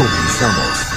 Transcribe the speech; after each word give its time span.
Comenzamos. 0.00 0.89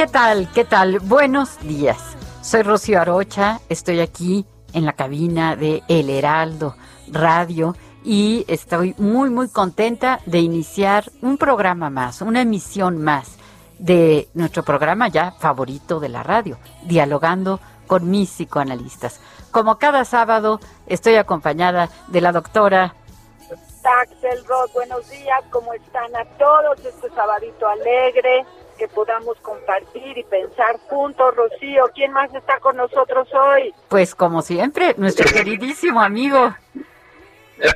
¿Qué 0.00 0.06
tal? 0.06 0.48
¿Qué 0.54 0.64
tal? 0.64 0.98
Buenos 1.00 1.60
días. 1.60 2.16
Soy 2.40 2.62
Rocío 2.62 3.02
Arocha, 3.02 3.60
estoy 3.68 4.00
aquí 4.00 4.46
en 4.72 4.86
la 4.86 4.94
cabina 4.94 5.56
de 5.56 5.82
El 5.88 6.08
Heraldo 6.08 6.74
Radio 7.08 7.76
y 8.02 8.46
estoy 8.48 8.94
muy 8.96 9.28
muy 9.28 9.50
contenta 9.50 10.20
de 10.24 10.38
iniciar 10.38 11.04
un 11.20 11.36
programa 11.36 11.90
más, 11.90 12.22
una 12.22 12.40
emisión 12.40 12.96
más 12.96 13.36
de 13.78 14.30
nuestro 14.32 14.62
programa 14.62 15.08
ya 15.08 15.32
favorito 15.32 16.00
de 16.00 16.08
la 16.08 16.22
radio, 16.22 16.56
dialogando 16.84 17.60
con 17.86 18.10
mis 18.10 18.30
psicoanalistas. 18.30 19.20
Como 19.50 19.76
cada 19.76 20.06
sábado 20.06 20.60
estoy 20.86 21.16
acompañada 21.16 21.90
de 22.08 22.22
la 22.22 22.32
doctora 22.32 22.94
Axelrod, 23.84 24.70
buenos 24.72 25.08
días, 25.08 25.42
¿cómo 25.50 25.72
están 25.72 26.14
a 26.14 26.24
todos? 26.36 26.84
Este 26.84 27.08
sabadito 27.10 27.66
alegre, 27.66 28.44
que 28.80 28.88
podamos 28.88 29.36
compartir 29.42 30.16
y 30.16 30.24
pensar 30.24 30.78
juntos. 30.88 31.36
Rocío, 31.36 31.84
¿quién 31.94 32.12
más 32.12 32.34
está 32.34 32.58
con 32.60 32.78
nosotros 32.78 33.28
hoy? 33.34 33.74
Pues 33.88 34.14
como 34.14 34.40
siempre, 34.40 34.94
nuestro 34.96 35.30
queridísimo 35.34 36.00
amigo 36.00 36.54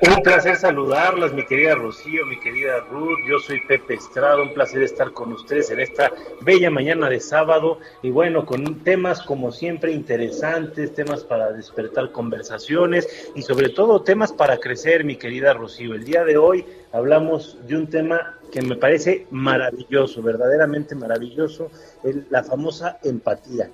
Un 0.09 0.23
placer 0.23 0.57
saludarlas, 0.57 1.35
mi 1.35 1.45
querida 1.45 1.75
Rocío, 1.75 2.25
mi 2.25 2.41
querida 2.41 2.81
Ruth. 2.91 3.19
Yo 3.29 3.39
soy 3.39 3.61
Pepe 3.69 3.95
Estrada, 3.95 4.41
un 4.41 4.55
placer 4.55 4.83
estar 4.83 5.13
con 5.13 5.31
ustedes 5.35 5.71
en 5.71 5.81
esta 5.81 6.11
bella 6.41 6.71
mañana 6.71 7.11
de 7.11 7.21
sábado. 7.21 7.81
Y 8.01 8.09
bueno, 8.09 8.47
con 8.47 8.83
temas 8.83 9.21
como 9.21 9.53
siempre 9.53 9.93
interesantes, 9.93 10.95
temas 10.95 11.23
para 11.23 11.53
despertar 11.53 12.13
conversaciones 12.13 13.31
y 13.35 13.43
sobre 13.43 13.69
todo 13.69 14.01
temas 14.01 14.33
para 14.33 14.57
crecer, 14.57 15.05
mi 15.05 15.17
querida 15.17 15.53
Rocío. 15.53 15.95
El 15.95 16.05
día 16.07 16.25
de 16.25 16.39
hoy 16.39 16.65
hablamos 16.93 17.59
de 17.67 17.77
un 17.77 17.89
tema 17.89 18.34
que 18.55 18.63
me 18.63 18.77
parece 18.77 19.27
maravilloso, 19.33 20.23
verdaderamente 20.23 20.95
maravilloso, 20.95 21.73
la 22.31 22.45
famosa 22.45 23.01
empatía. 23.03 23.69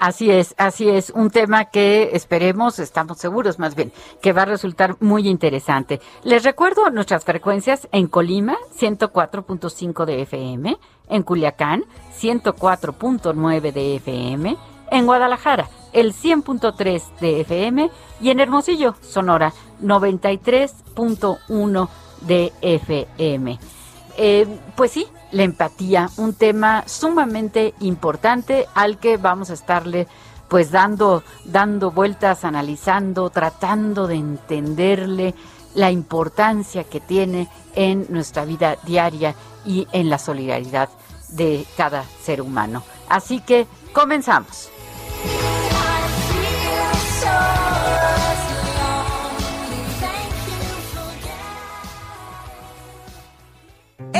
Así 0.00 0.30
es, 0.30 0.54
así 0.56 0.88
es, 0.88 1.10
un 1.10 1.28
tema 1.28 1.66
que 1.66 2.08
esperemos, 2.14 2.78
estamos 2.78 3.18
seguros 3.18 3.58
más 3.58 3.74
bien, 3.74 3.92
que 4.22 4.32
va 4.32 4.40
a 4.42 4.46
resultar 4.46 4.96
muy 5.00 5.28
interesante. 5.28 6.00
Les 6.22 6.42
recuerdo 6.42 6.88
nuestras 6.88 7.22
frecuencias 7.22 7.86
en 7.92 8.06
Colima, 8.06 8.56
104.5 8.80 10.06
de 10.06 10.22
FM, 10.22 10.78
en 11.10 11.22
Culiacán, 11.22 11.84
104.9 12.18 13.72
de 13.72 13.96
FM, 13.96 14.56
en 14.90 15.04
Guadalajara, 15.04 15.68
el 15.92 16.14
100.3 16.14 17.18
de 17.20 17.42
FM 17.42 17.90
y 18.22 18.30
en 18.30 18.40
Hermosillo, 18.40 18.94
Sonora, 19.02 19.52
93.1 19.82 21.88
de 22.22 22.52
FM. 22.62 23.58
Eh, 24.16 24.46
pues 24.76 24.92
sí, 24.92 25.06
la 25.32 25.42
empatía, 25.42 26.08
un 26.16 26.34
tema 26.34 26.84
sumamente 26.86 27.74
importante 27.80 28.66
al 28.74 28.98
que 28.98 29.16
vamos 29.16 29.50
a 29.50 29.54
estarle 29.54 30.06
pues 30.48 30.70
dando, 30.70 31.24
dando 31.44 31.90
vueltas, 31.90 32.44
analizando, 32.44 33.30
tratando 33.30 34.06
de 34.06 34.14
entenderle 34.14 35.34
la 35.74 35.90
importancia 35.90 36.84
que 36.84 37.00
tiene 37.00 37.48
en 37.74 38.06
nuestra 38.08 38.44
vida 38.44 38.76
diaria 38.84 39.34
y 39.64 39.88
en 39.90 40.08
la 40.08 40.18
solidaridad 40.18 40.88
de 41.30 41.66
cada 41.76 42.04
ser 42.22 42.40
humano. 42.40 42.84
Así 43.08 43.40
que 43.40 43.66
comenzamos. 43.92 44.70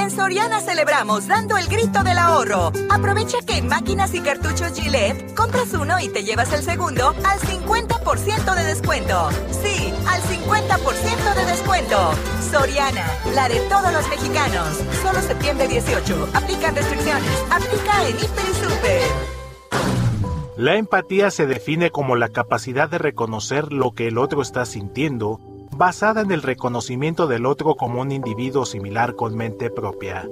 En 0.04 0.10
Soriana 0.10 0.60
celebramos 0.60 1.26
dando 1.28 1.56
el 1.56 1.66
grito 1.66 2.04
del 2.04 2.18
ahorro. 2.18 2.72
Aprovecha 2.90 3.38
que 3.46 3.56
en 3.56 3.68
máquinas 3.68 4.12
y 4.12 4.20
cartuchos 4.20 4.78
Gillette 4.78 5.34
compras 5.34 5.72
uno 5.72 5.98
y 5.98 6.10
te 6.10 6.22
llevas 6.22 6.52
el 6.52 6.62
segundo 6.62 7.14
al 7.24 7.38
50% 7.40 8.54
de 8.54 8.64
descuento. 8.64 9.30
Sí, 9.62 9.94
al 10.06 10.20
50% 10.20 11.34
de 11.36 11.46
descuento. 11.46 12.12
Soriana, 12.50 13.06
la 13.34 13.48
de 13.48 13.60
todos 13.70 13.90
los 13.94 14.06
mexicanos. 14.10 14.76
Solo 15.02 15.22
septiembre 15.22 15.68
18. 15.68 16.28
Aplican 16.34 16.76
restricciones. 16.76 17.44
Aplica 17.50 18.06
en 18.06 18.16
Hiper 18.16 18.44
y 18.44 18.54
Super. 18.62 19.34
La 20.58 20.76
empatía 20.76 21.30
se 21.30 21.46
define 21.46 21.90
como 21.90 22.14
la 22.14 22.28
capacidad 22.28 22.90
de 22.90 22.98
reconocer 22.98 23.72
lo 23.72 23.92
que 23.92 24.08
el 24.08 24.18
otro 24.18 24.42
está 24.42 24.66
sintiendo, 24.66 25.40
basada 25.76 26.20
en 26.22 26.30
el 26.30 26.42
reconocimiento 26.42 27.26
del 27.26 27.46
otro 27.46 27.74
como 27.74 28.00
un 28.00 28.12
individuo 28.12 28.64
similar 28.64 29.14
con 29.14 29.36
mente 29.36 29.70
propia. 29.70 30.28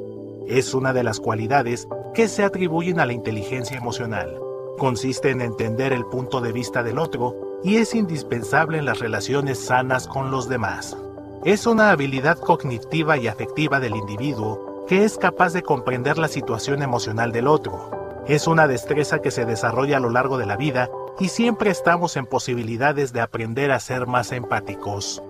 Es 0.46 0.74
una 0.74 0.92
de 0.92 1.04
las 1.04 1.20
cualidades 1.20 1.88
que 2.14 2.28
se 2.28 2.44
atribuyen 2.44 3.00
a 3.00 3.06
la 3.06 3.12
inteligencia 3.12 3.76
emocional. 3.76 4.38
Consiste 4.78 5.30
en 5.30 5.40
entender 5.40 5.92
el 5.92 6.04
punto 6.06 6.40
de 6.40 6.52
vista 6.52 6.82
del 6.82 6.98
otro 6.98 7.60
y 7.62 7.76
es 7.76 7.94
indispensable 7.94 8.78
en 8.78 8.86
las 8.86 8.98
relaciones 8.98 9.58
sanas 9.58 10.08
con 10.08 10.30
los 10.30 10.48
demás. 10.48 10.96
Es 11.44 11.66
una 11.66 11.90
habilidad 11.90 12.38
cognitiva 12.38 13.16
y 13.18 13.28
afectiva 13.28 13.80
del 13.80 13.96
individuo 13.96 14.84
que 14.88 15.04
es 15.04 15.18
capaz 15.18 15.52
de 15.52 15.62
comprender 15.62 16.18
la 16.18 16.28
situación 16.28 16.82
emocional 16.82 17.32
del 17.32 17.46
otro, 17.46 18.02
es 18.26 18.46
una 18.46 18.68
destreza 18.68 19.20
que 19.20 19.32
se 19.32 19.44
desarrolla 19.44 19.96
a 19.96 20.00
lo 20.00 20.08
largo 20.08 20.38
de 20.38 20.46
la 20.46 20.56
vida 20.56 20.88
y 21.18 21.28
siempre 21.28 21.70
estamos 21.70 22.16
en 22.16 22.26
posibilidades 22.26 23.12
de 23.12 23.20
aprender 23.20 23.72
a 23.72 23.80
ser 23.80 24.06
más 24.06 24.30
empáticos. 24.30 25.22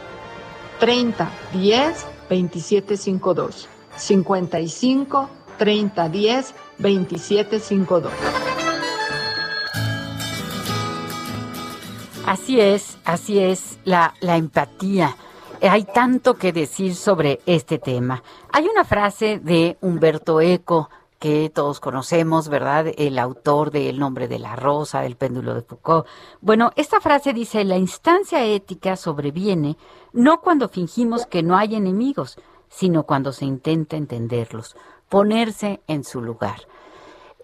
30 0.79 1.31
10 1.53 2.05
2752. 2.29 3.69
55 3.95 5.29
30 5.57 6.09
10 6.09 6.53
2752. 6.77 8.11
Así 12.25 12.59
es, 12.59 12.97
así 13.05 13.39
es 13.39 13.79
la, 13.85 14.13
la 14.19 14.35
empatía. 14.35 15.15
Hay 15.61 15.85
tanto 15.85 16.35
que 16.35 16.53
decir 16.53 16.95
sobre 16.95 17.39
este 17.45 17.79
tema. 17.79 18.23
Hay 18.51 18.67
una 18.67 18.85
frase 18.85 19.39
de 19.39 19.77
Humberto 19.81 20.39
Eco 20.39 20.89
que 21.19 21.49
todos 21.49 21.79
conocemos, 21.79 22.47
¿verdad? 22.47 22.85
El 22.95 23.17
autor 23.17 23.71
de 23.71 23.89
El 23.89 23.99
nombre 23.99 24.27
de 24.27 24.37
la 24.37 24.55
rosa, 24.55 25.05
El 25.05 25.15
péndulo 25.15 25.55
de 25.55 25.63
Foucault. 25.63 26.05
Bueno, 26.41 26.71
esta 26.75 27.01
frase 27.01 27.33
dice, 27.33 27.63
la 27.63 27.77
instancia 27.77 28.45
ética 28.45 28.95
sobreviene 28.95 29.77
no 30.13 30.41
cuando 30.41 30.69
fingimos 30.69 31.25
que 31.25 31.41
no 31.41 31.57
hay 31.57 31.75
enemigos, 31.75 32.37
sino 32.69 33.03
cuando 33.03 33.31
se 33.31 33.45
intenta 33.45 33.97
entenderlos, 33.97 34.75
ponerse 35.09 35.81
en 35.87 36.03
su 36.03 36.21
lugar. 36.21 36.61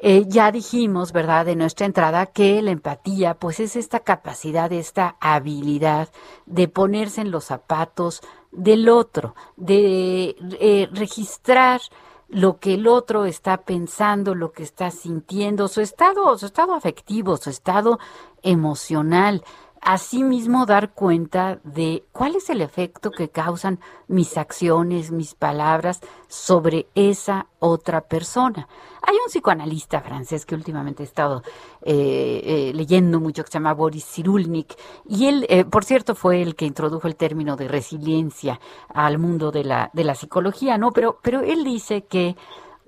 Eh, 0.06 0.26
ya 0.28 0.52
dijimos, 0.52 1.14
¿verdad?, 1.14 1.46
de 1.46 1.56
nuestra 1.56 1.86
entrada 1.86 2.26
que 2.26 2.62
la 2.62 2.72
empatía, 2.72 3.36
pues 3.36 3.62
es 3.62 3.78
esta 3.78 4.02
capacidad, 4.02 4.70
esta 4.74 5.16
habilidad 5.22 6.10
de 6.46 6.68
ponerse 6.68 7.22
en 7.22 7.32
los 7.32 7.46
zapatos 7.46 8.20
del 8.52 8.90
otro, 8.90 9.34
de 9.56 10.36
eh, 10.60 10.90
registrar 10.92 11.80
lo 12.28 12.60
que 12.60 12.74
el 12.74 12.88
otro 12.88 13.24
está 13.24 13.62
pensando, 13.62 14.36
lo 14.36 14.52
que 14.52 14.64
está 14.64 14.92
sintiendo, 14.92 15.70
su 15.70 15.80
estado, 15.80 16.38
su 16.38 16.48
estado 16.48 16.74
afectivo, 16.74 17.38
su 17.38 17.50
estado 17.50 17.98
emocional, 18.42 19.42
asimismo 19.84 20.66
dar 20.66 20.94
cuenta 20.94 21.60
de 21.64 22.06
cuál 22.12 22.36
es 22.36 22.50
el 22.50 22.62
efecto 22.62 23.12
que 23.12 23.30
causan 23.30 23.80
mis 24.08 24.38
acciones, 24.38 25.12
mis 25.12 25.36
palabras 25.36 26.00
sobre 26.28 26.88
esa 26.96 27.48
otra 27.60 28.02
persona. 28.02 28.68
Hay 29.02 29.16
un 29.16 29.28
psicoanalista 29.28 30.02
francés 30.02 30.46
que 30.46 30.56
últimamente 30.56 31.04
he 31.04 31.06
estado 31.06 31.44
eh, 31.82 32.42
eh, 32.44 32.72
leyendo 32.74 33.20
mucho 33.20 33.44
que 33.44 33.52
se 33.52 33.58
llama 33.58 33.74
Boris 33.74 34.06
Cyrulnik 34.06 34.74
y 35.08 35.28
él, 35.28 35.46
eh, 35.50 35.66
por 35.66 35.84
cierto, 35.84 36.16
fue 36.16 36.42
el 36.42 36.56
que 36.56 36.66
introdujo 36.66 37.08
el 37.08 37.18
término 37.18 37.58
de 37.58 37.68
resiliencia 37.68 38.60
al 38.88 39.18
mundo 39.18 39.52
de 39.52 39.66
la, 39.66 39.92
de 39.94 40.06
la 40.06 40.16
psicología, 40.16 40.78
¿no? 40.78 40.92
Pero, 40.92 41.20
pero 41.22 41.42
él 41.42 41.64
dice 41.66 42.06
que 42.06 42.38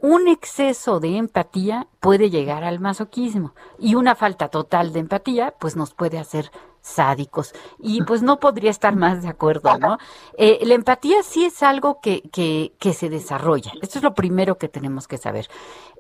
un 0.02 0.28
exceso 0.28 1.00
de 1.00 1.18
empatía 1.18 1.88
puede 2.00 2.30
llegar 2.30 2.64
al 2.64 2.80
masoquismo 2.80 3.54
y 3.80 3.96
una 3.96 4.16
falta 4.16 4.50
total 4.50 4.94
de 4.94 5.00
empatía 5.00 5.56
pues 5.60 5.76
nos 5.76 5.94
puede 5.94 6.20
hacer 6.20 6.52
sádicos. 6.86 7.54
Y 7.80 8.04
pues 8.04 8.22
no 8.22 8.40
podría 8.40 8.70
estar 8.70 8.96
más 8.96 9.24
de 9.24 9.30
acuerdo, 9.30 9.78
¿no? 9.80 9.98
Eh, 10.38 10.60
la 10.66 10.76
empatía 10.76 11.24
sí 11.24 11.44
es 11.44 11.64
algo 11.64 12.00
que, 12.00 12.22
que, 12.32 12.74
que, 12.78 12.94
se 12.94 13.10
desarrolla. 13.10 13.72
Esto 13.82 13.98
es 13.98 14.04
lo 14.04 14.14
primero 14.14 14.60
que 14.60 14.70
tenemos 14.70 15.08
que 15.08 15.18
saber. 15.18 15.50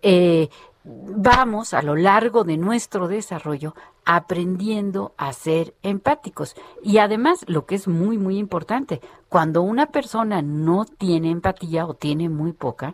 Eh, 0.03 0.49
vamos 0.83 1.73
a 1.73 1.81
lo 1.81 1.95
largo 1.95 2.43
de 2.43 2.57
nuestro 2.57 3.07
desarrollo 3.07 3.73
aprendiendo 4.05 5.15
a 5.17 5.33
ser 5.33 5.73
empáticos. 5.81 6.55
Y 6.83 6.99
además, 6.99 7.43
lo 7.47 7.65
que 7.65 7.73
es 7.73 7.87
muy, 7.87 8.19
muy 8.19 8.37
importante, 8.37 9.01
cuando 9.27 9.63
una 9.63 9.87
persona 9.87 10.43
no 10.43 10.85
tiene 10.85 11.31
empatía 11.31 11.87
o 11.87 11.95
tiene 11.95 12.29
muy 12.29 12.53
poca, 12.53 12.93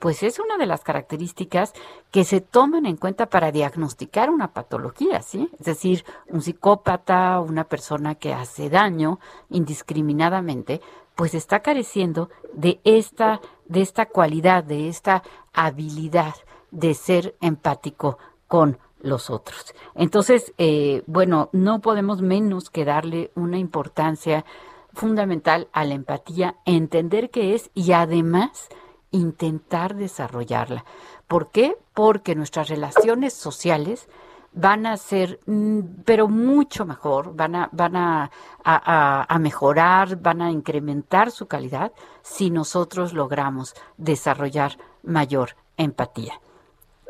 pues 0.00 0.22
es 0.22 0.40
una 0.40 0.56
de 0.56 0.66
las 0.66 0.82
características 0.82 1.74
que 2.10 2.24
se 2.24 2.40
toman 2.40 2.86
en 2.86 2.96
cuenta 2.96 3.26
para 3.26 3.52
diagnosticar 3.52 4.30
una 4.30 4.52
patología, 4.52 5.20
¿sí? 5.20 5.50
Es 5.60 5.66
decir, 5.66 6.04
un 6.28 6.40
psicópata, 6.40 7.38
una 7.40 7.64
persona 7.64 8.14
que 8.14 8.32
hace 8.32 8.70
daño 8.70 9.20
indiscriminadamente, 9.50 10.80
pues 11.14 11.34
está 11.34 11.60
careciendo 11.60 12.30
de 12.54 12.80
esta, 12.84 13.42
de 13.66 13.82
esta 13.82 14.06
cualidad, 14.06 14.64
de 14.64 14.88
esta 14.88 15.22
habilidad 15.52 16.34
de 16.70 16.94
ser 16.94 17.36
empático 17.42 18.16
con 18.48 18.78
los 19.02 19.28
otros. 19.28 19.74
Entonces, 19.94 20.54
eh, 20.56 21.02
bueno, 21.06 21.50
no 21.52 21.80
podemos 21.80 22.22
menos 22.22 22.70
que 22.70 22.86
darle 22.86 23.32
una 23.34 23.58
importancia 23.58 24.46
fundamental 24.94 25.68
a 25.72 25.84
la 25.84 25.92
empatía, 25.92 26.56
entender 26.64 27.28
qué 27.28 27.54
es 27.54 27.70
y 27.74 27.92
además 27.92 28.70
intentar 29.10 29.94
desarrollarla. 29.94 30.84
¿Por 31.26 31.50
qué? 31.50 31.76
Porque 31.94 32.34
nuestras 32.34 32.68
relaciones 32.68 33.34
sociales 33.34 34.08
van 34.52 34.86
a 34.86 34.96
ser, 34.96 35.38
mm, 35.46 36.02
pero 36.04 36.28
mucho 36.28 36.84
mejor, 36.84 37.34
van 37.34 37.54
a, 37.54 37.68
van 37.72 37.96
a, 37.96 38.30
a, 38.64 39.38
mejorar, 39.38 40.16
van 40.16 40.42
a 40.42 40.50
incrementar 40.50 41.30
su 41.30 41.46
calidad 41.46 41.92
si 42.22 42.50
nosotros 42.50 43.12
logramos 43.12 43.74
desarrollar 43.96 44.72
mayor 45.02 45.50
empatía. 45.76 46.34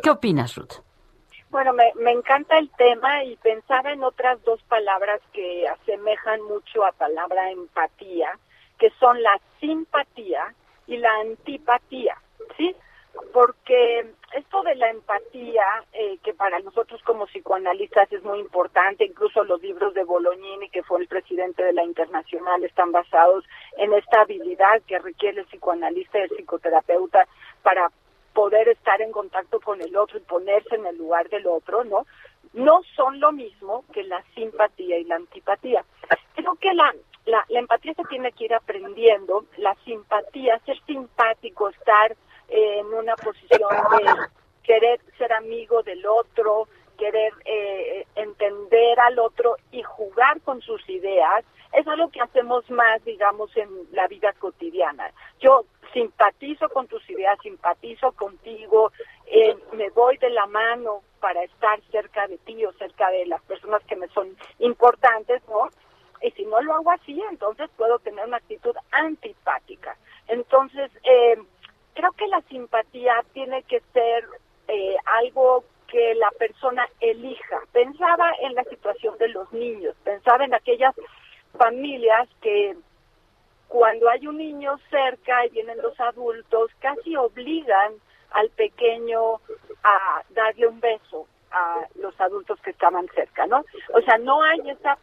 ¿Qué 0.03 0.11
opinas, 0.11 0.55
Ruth? 0.56 0.82
Bueno, 1.50 1.73
me, 1.73 1.93
me 1.96 2.12
encanta 2.12 2.58
el 2.58 2.70
tema 2.70 3.25
y 3.25 3.37
pensaba 3.37 3.93
en 3.93 4.05
otras 4.05 4.43
dos 4.44 4.62
palabras 4.64 5.20
que 5.32 5.67
asemejan 5.67 6.43
mucho 6.43 6.85
a 6.85 6.93
palabra 6.93 7.50
empatía, 7.50 8.38
que 8.79 8.91
son 9.00 9.20
la 9.20 9.41
simpatía 9.58 10.55
y 10.90 10.96
la 10.96 11.14
antipatía, 11.20 12.16
¿sí? 12.56 12.75
Porque 13.32 14.12
esto 14.34 14.62
de 14.62 14.75
la 14.75 14.90
empatía, 14.90 15.62
eh, 15.93 16.19
que 16.22 16.34
para 16.34 16.58
nosotros 16.58 17.00
como 17.05 17.26
psicoanalistas 17.26 18.12
es 18.12 18.24
muy 18.24 18.41
importante, 18.41 19.05
incluso 19.05 19.44
los 19.44 19.62
libros 19.62 19.94
de 19.94 20.03
Bolognini, 20.03 20.69
que 20.69 20.82
fue 20.82 21.00
el 21.00 21.06
presidente 21.06 21.62
de 21.62 21.72
la 21.72 21.84
Internacional, 21.84 22.65
están 22.65 22.91
basados 22.91 23.44
en 23.76 23.93
esta 23.93 24.22
habilidad 24.22 24.82
que 24.86 24.98
requiere 24.98 25.41
el 25.41 25.46
psicoanalista 25.46 26.19
y 26.19 26.22
el 26.22 26.31
psicoterapeuta 26.31 27.26
para 27.62 27.91
poder 28.32 28.69
estar 28.69 29.00
en 29.00 29.12
contacto 29.12 29.60
con 29.60 29.81
el 29.81 29.96
otro 29.96 30.19
y 30.19 30.22
ponerse 30.22 30.74
en 30.74 30.86
el 30.86 30.96
lugar 30.96 31.29
del 31.29 31.46
otro, 31.46 31.84
¿no? 31.84 32.05
No 32.53 32.81
son 32.96 33.20
lo 33.20 33.31
mismo 33.31 33.84
que 33.93 34.03
la 34.03 34.22
simpatía 34.34 34.98
y 34.98 35.05
la 35.05 35.17
antipatía. 35.17 35.84
Creo 36.34 36.55
que 36.56 36.74
la 36.74 36.93
la, 37.27 37.44
empatía 37.48 37.94
se 37.94 38.05
tiene 38.05 38.32
que 38.32 38.44
ir 38.44 38.55
aprendiendo, 38.55 39.44
la 39.56 39.74
simpatía, 39.84 40.58
ser 40.60 40.79
simpático, 40.86 41.69
estar 41.69 42.17
en 42.48 42.86
una 42.86 43.15
posición 43.17 43.70
de 43.98 44.12
querer 44.62 45.00
ser 45.19 45.32
amigo 45.32 45.82
del 45.82 46.05
otro, 46.06 46.69
querer 46.98 47.32
eh, 47.44 48.06
entender 48.15 48.98
al 49.00 49.19
otro 49.19 49.56
y 49.70 49.82
jugar 49.82 50.41
con 50.43 50.60
sus 50.60 50.86
ideas, 50.89 51.44
es 51.72 51.86
algo 51.86 52.10
que 52.10 52.20
hacemos 52.20 52.69
más, 52.70 53.03
digamos, 53.05 53.56
en 53.56 53.69
la 53.93 54.08
vida 54.08 54.32
cotidiana. 54.39 55.12
Yo 55.41 55.65
simpatizo 55.93 56.69
con 56.69 56.89
tus 56.89 57.08
ideas, 57.08 57.39
simpatizo 57.43 58.12
contigo, 58.12 58.93
eh, 59.27 59.56
me 59.72 59.91
voy 59.91 60.17
de 60.19 60.31
la 60.31 60.46
mano 60.46 61.03
para 61.20 61.43
estar 61.44 61.81
cerca 61.91 62.27
de 62.27 62.39
ti 62.39 62.65
o 62.65 62.72
cerca 62.72 63.10
de 63.10 63.27
las 63.27 63.43
personas 63.43 63.82
que 63.84 63.96
me 63.96 64.08
son 64.08 64.36
importantes, 64.58 65.43
¿no? 65.48 65.69
Y 66.22 66.31
si 66.32 66.44
no 66.44 66.60
lo 66.60 66.74
hago 66.74 66.91
así, 66.91 67.20
entonces 67.31 67.70
puedo 67.77 67.98
tener 68.00 68.27
una 68.27 68.36
actitud 68.36 68.74
antipática. 68.91 69.96
Entonces, 70.29 70.91
eh, 71.05 71.36
creo 71.94 72.12
que 72.12 72.29
la 72.29 72.41
simpatía 72.43 73.24
tiene 73.32 73.62
que 73.65 73.81
ser 73.93 74.24
eh, 74.69 74.96
algo 75.20 75.65
que 75.89 76.15
la 76.15 76.31
persona 76.32 76.89
elija. 77.00 77.60
Pensaba 77.72 78.32
en 78.43 78.55
la 78.55 78.65
situación 78.65 79.19
de 79.19 79.29
los 79.29 79.53
niños, 79.53 79.96
pensaba 80.05 80.44
en 80.44 80.55
aquellas 80.55 80.94
familias 81.58 82.29
que 82.41 82.77
cuando 83.69 84.08
hay 84.08 84.27
un 84.27 84.39
niño 84.39 84.79
cerca 84.91 85.46
y 85.46 85.50
vienen 85.50 85.79
los 85.82 85.98
adultos, 86.00 86.70
casi 86.81 87.17
obligan 87.17 87.94
al 88.31 88.50
pequeño 88.50 89.36
a 89.82 90.22
darle 90.31 90.67
un 90.67 90.81
beso 90.81 91.27
a 91.50 91.86
los 91.96 92.19
adultos 92.20 92.60
que 92.60 92.70
estaban 92.70 93.08
cerca, 93.15 93.46
¿no? 93.46 93.65
O 93.93 94.00
sea, 94.03 94.19
no 94.19 94.43
hay 94.43 94.70
esa 94.70 94.98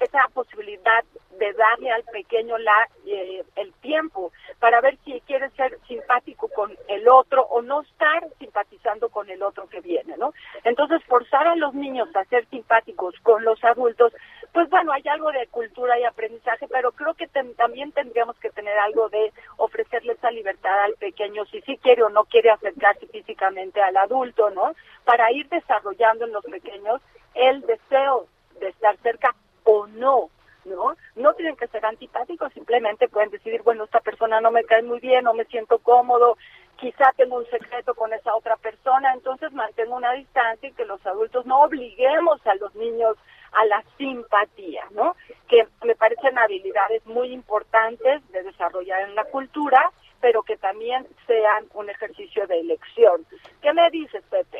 esa 0.00 0.28
posibilidad 0.32 1.04
de 1.38 1.52
darle 1.52 1.90
al 1.90 2.04
pequeño 2.04 2.58
la 2.58 2.88
eh, 3.06 3.44
el 3.56 3.72
tiempo 3.74 4.32
para 4.60 4.80
ver 4.80 4.96
si 5.04 5.20
quiere 5.22 5.50
ser 5.50 5.78
simpático 5.86 6.48
con 6.48 6.76
el 6.88 7.08
otro 7.08 7.42
o 7.42 7.62
no 7.62 7.82
estar 7.82 8.24
simpatizando 8.38 9.08
con 9.08 9.28
el 9.28 9.42
otro 9.42 9.68
que 9.68 9.80
viene, 9.80 10.16
¿no? 10.16 10.32
Entonces, 10.64 11.02
forzar 11.04 11.46
a 11.46 11.56
los 11.56 11.74
niños 11.74 12.08
a 12.14 12.24
ser 12.26 12.46
simpáticos 12.48 13.14
con 13.22 13.44
los 13.44 13.62
adultos, 13.64 14.12
pues 14.52 14.70
bueno, 14.70 14.92
hay 14.92 15.02
algo 15.08 15.32
de 15.32 15.46
cultura 15.48 15.98
y 15.98 16.04
aprendizaje, 16.04 16.68
pero 16.68 16.92
creo 16.92 17.14
que 17.14 17.26
también 17.26 17.92
tendríamos 17.92 18.38
que 18.38 18.50
tener 18.50 18.78
algo 18.78 19.08
de 19.08 19.32
ofrecerle 19.56 20.12
esa 20.12 20.30
libertad 20.30 20.84
al 20.84 20.94
pequeño, 20.94 21.44
si 21.46 21.60
sí 21.62 21.76
quiere 21.78 22.04
o 22.04 22.08
no 22.08 22.24
quiere 22.24 22.50
acercarse 22.50 23.06
físicamente 23.08 23.82
al 23.82 23.96
adulto, 23.96 24.50
¿no? 24.50 24.74
Para 25.04 25.32
ir 25.32 25.48
desarrollando 25.48 26.24
en 26.24 26.32
los 26.32 26.44
pequeños 26.44 27.00
el 27.34 27.62
deseo 27.62 28.26
de 28.60 28.68
estar 28.68 28.96
cerca 28.98 29.34
o 29.64 29.86
no, 29.86 30.30
¿no? 30.64 30.96
No 31.16 31.34
tienen 31.34 31.56
que 31.56 31.68
ser 31.68 31.84
antipáticos, 31.84 32.52
simplemente 32.52 33.08
pueden 33.08 33.30
decidir, 33.30 33.62
bueno, 33.62 33.84
esta 33.84 34.00
persona 34.00 34.40
no 34.40 34.50
me 34.50 34.64
cae 34.64 34.82
muy 34.82 35.00
bien, 35.00 35.24
no 35.24 35.34
me 35.34 35.44
siento 35.46 35.78
cómodo, 35.78 36.36
quizá 36.76 37.12
tengo 37.16 37.36
un 37.36 37.46
secreto 37.46 37.94
con 37.94 38.12
esa 38.12 38.34
otra 38.34 38.56
persona, 38.56 39.12
entonces 39.12 39.52
mantengo 39.52 39.96
una 39.96 40.12
distancia 40.12 40.68
y 40.68 40.72
que 40.72 40.84
los 40.84 41.04
adultos 41.06 41.46
no 41.46 41.62
obliguemos 41.62 42.44
a 42.46 42.54
los 42.56 42.74
niños 42.74 43.16
a 43.52 43.64
la 43.66 43.84
simpatía, 43.96 44.84
¿no? 44.90 45.16
Que 45.48 45.66
me 45.84 45.94
parecen 45.94 46.36
habilidades 46.38 47.06
muy 47.06 47.32
importantes 47.32 48.20
de 48.32 48.42
desarrollar 48.42 49.02
en 49.02 49.14
la 49.14 49.24
cultura, 49.24 49.92
pero 50.20 50.42
que 50.42 50.56
también 50.56 51.06
sean 51.26 51.66
un 51.74 51.88
ejercicio 51.88 52.46
de 52.46 52.60
elección. 52.60 53.24
¿Qué 53.62 53.72
me 53.72 53.88
dices, 53.90 54.24
Pepe? 54.28 54.53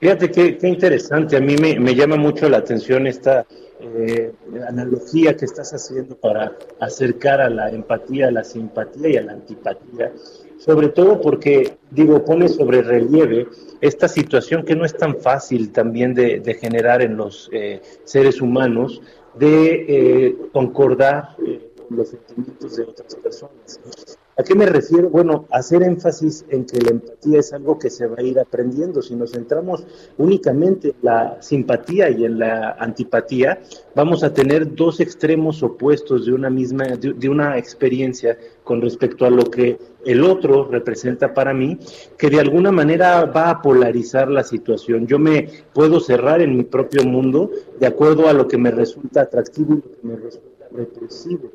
Fíjate 0.00 0.30
qué, 0.30 0.56
qué 0.58 0.68
interesante, 0.68 1.36
a 1.36 1.40
mí 1.40 1.56
me, 1.56 1.94
llama 1.94 2.16
mucho 2.16 2.48
la 2.48 2.58
atención 2.58 3.08
esta 3.08 3.44
eh, 3.80 4.32
analogía 4.68 5.36
que 5.36 5.44
estás 5.44 5.74
haciendo 5.74 6.16
para 6.16 6.56
acercar 6.78 7.40
a 7.40 7.50
la 7.50 7.70
empatía, 7.70 8.28
a 8.28 8.30
la 8.30 8.44
simpatía 8.44 9.08
y 9.08 9.16
a 9.16 9.22
la 9.22 9.32
antipatía, 9.32 10.12
sobre 10.58 10.88
todo 10.90 11.20
porque, 11.20 11.78
digo, 11.90 12.24
pone 12.24 12.48
sobre 12.48 12.82
relieve 12.82 13.48
esta 13.80 14.06
situación 14.06 14.64
que 14.64 14.76
no 14.76 14.84
es 14.84 14.96
tan 14.96 15.16
fácil 15.16 15.72
también 15.72 16.14
de, 16.14 16.58
generar 16.60 17.02
en 17.02 17.16
los 17.16 17.48
eh, 17.52 17.80
seres 18.04 18.40
humanos, 18.40 19.02
de 19.34 19.84
eh, 19.88 20.36
concordar 20.52 21.36
eh, 21.44 21.72
los 21.90 22.08
sentimientos 22.08 22.76
de 22.76 22.82
otras 22.82 23.14
personas. 23.16 23.80
¿A 24.40 24.44
qué 24.44 24.54
me 24.54 24.66
refiero? 24.66 25.10
Bueno, 25.10 25.46
hacer 25.50 25.82
énfasis 25.82 26.44
en 26.48 26.64
que 26.64 26.80
la 26.80 26.90
empatía 26.90 27.40
es 27.40 27.52
algo 27.52 27.76
que 27.76 27.90
se 27.90 28.06
va 28.06 28.14
a 28.18 28.22
ir 28.22 28.38
aprendiendo. 28.38 29.02
Si 29.02 29.16
nos 29.16 29.32
centramos 29.32 29.84
únicamente 30.16 30.90
en 30.90 30.94
la 31.02 31.42
simpatía 31.42 32.08
y 32.08 32.24
en 32.24 32.38
la 32.38 32.76
antipatía, 32.78 33.60
vamos 33.96 34.22
a 34.22 34.32
tener 34.32 34.76
dos 34.76 35.00
extremos 35.00 35.64
opuestos 35.64 36.24
de 36.24 36.32
una 36.32 36.50
misma, 36.50 36.84
de, 36.84 37.14
de 37.14 37.28
una 37.28 37.58
experiencia 37.58 38.38
con 38.62 38.80
respecto 38.80 39.26
a 39.26 39.30
lo 39.30 39.42
que 39.42 39.76
el 40.04 40.22
otro 40.22 40.68
representa 40.68 41.34
para 41.34 41.52
mí, 41.52 41.76
que 42.16 42.30
de 42.30 42.38
alguna 42.38 42.70
manera 42.70 43.24
va 43.24 43.50
a 43.50 43.60
polarizar 43.60 44.30
la 44.30 44.44
situación. 44.44 45.08
Yo 45.08 45.18
me 45.18 45.48
puedo 45.74 45.98
cerrar 45.98 46.42
en 46.42 46.56
mi 46.56 46.62
propio 46.62 47.02
mundo 47.02 47.50
de 47.80 47.88
acuerdo 47.88 48.28
a 48.28 48.32
lo 48.32 48.46
que 48.46 48.56
me 48.56 48.70
resulta 48.70 49.22
atractivo 49.22 49.74
y 49.74 49.76
lo 49.78 49.90
que 49.90 50.06
me 50.06 50.14
resulta 50.14 50.68
repulsivo. 50.70 51.50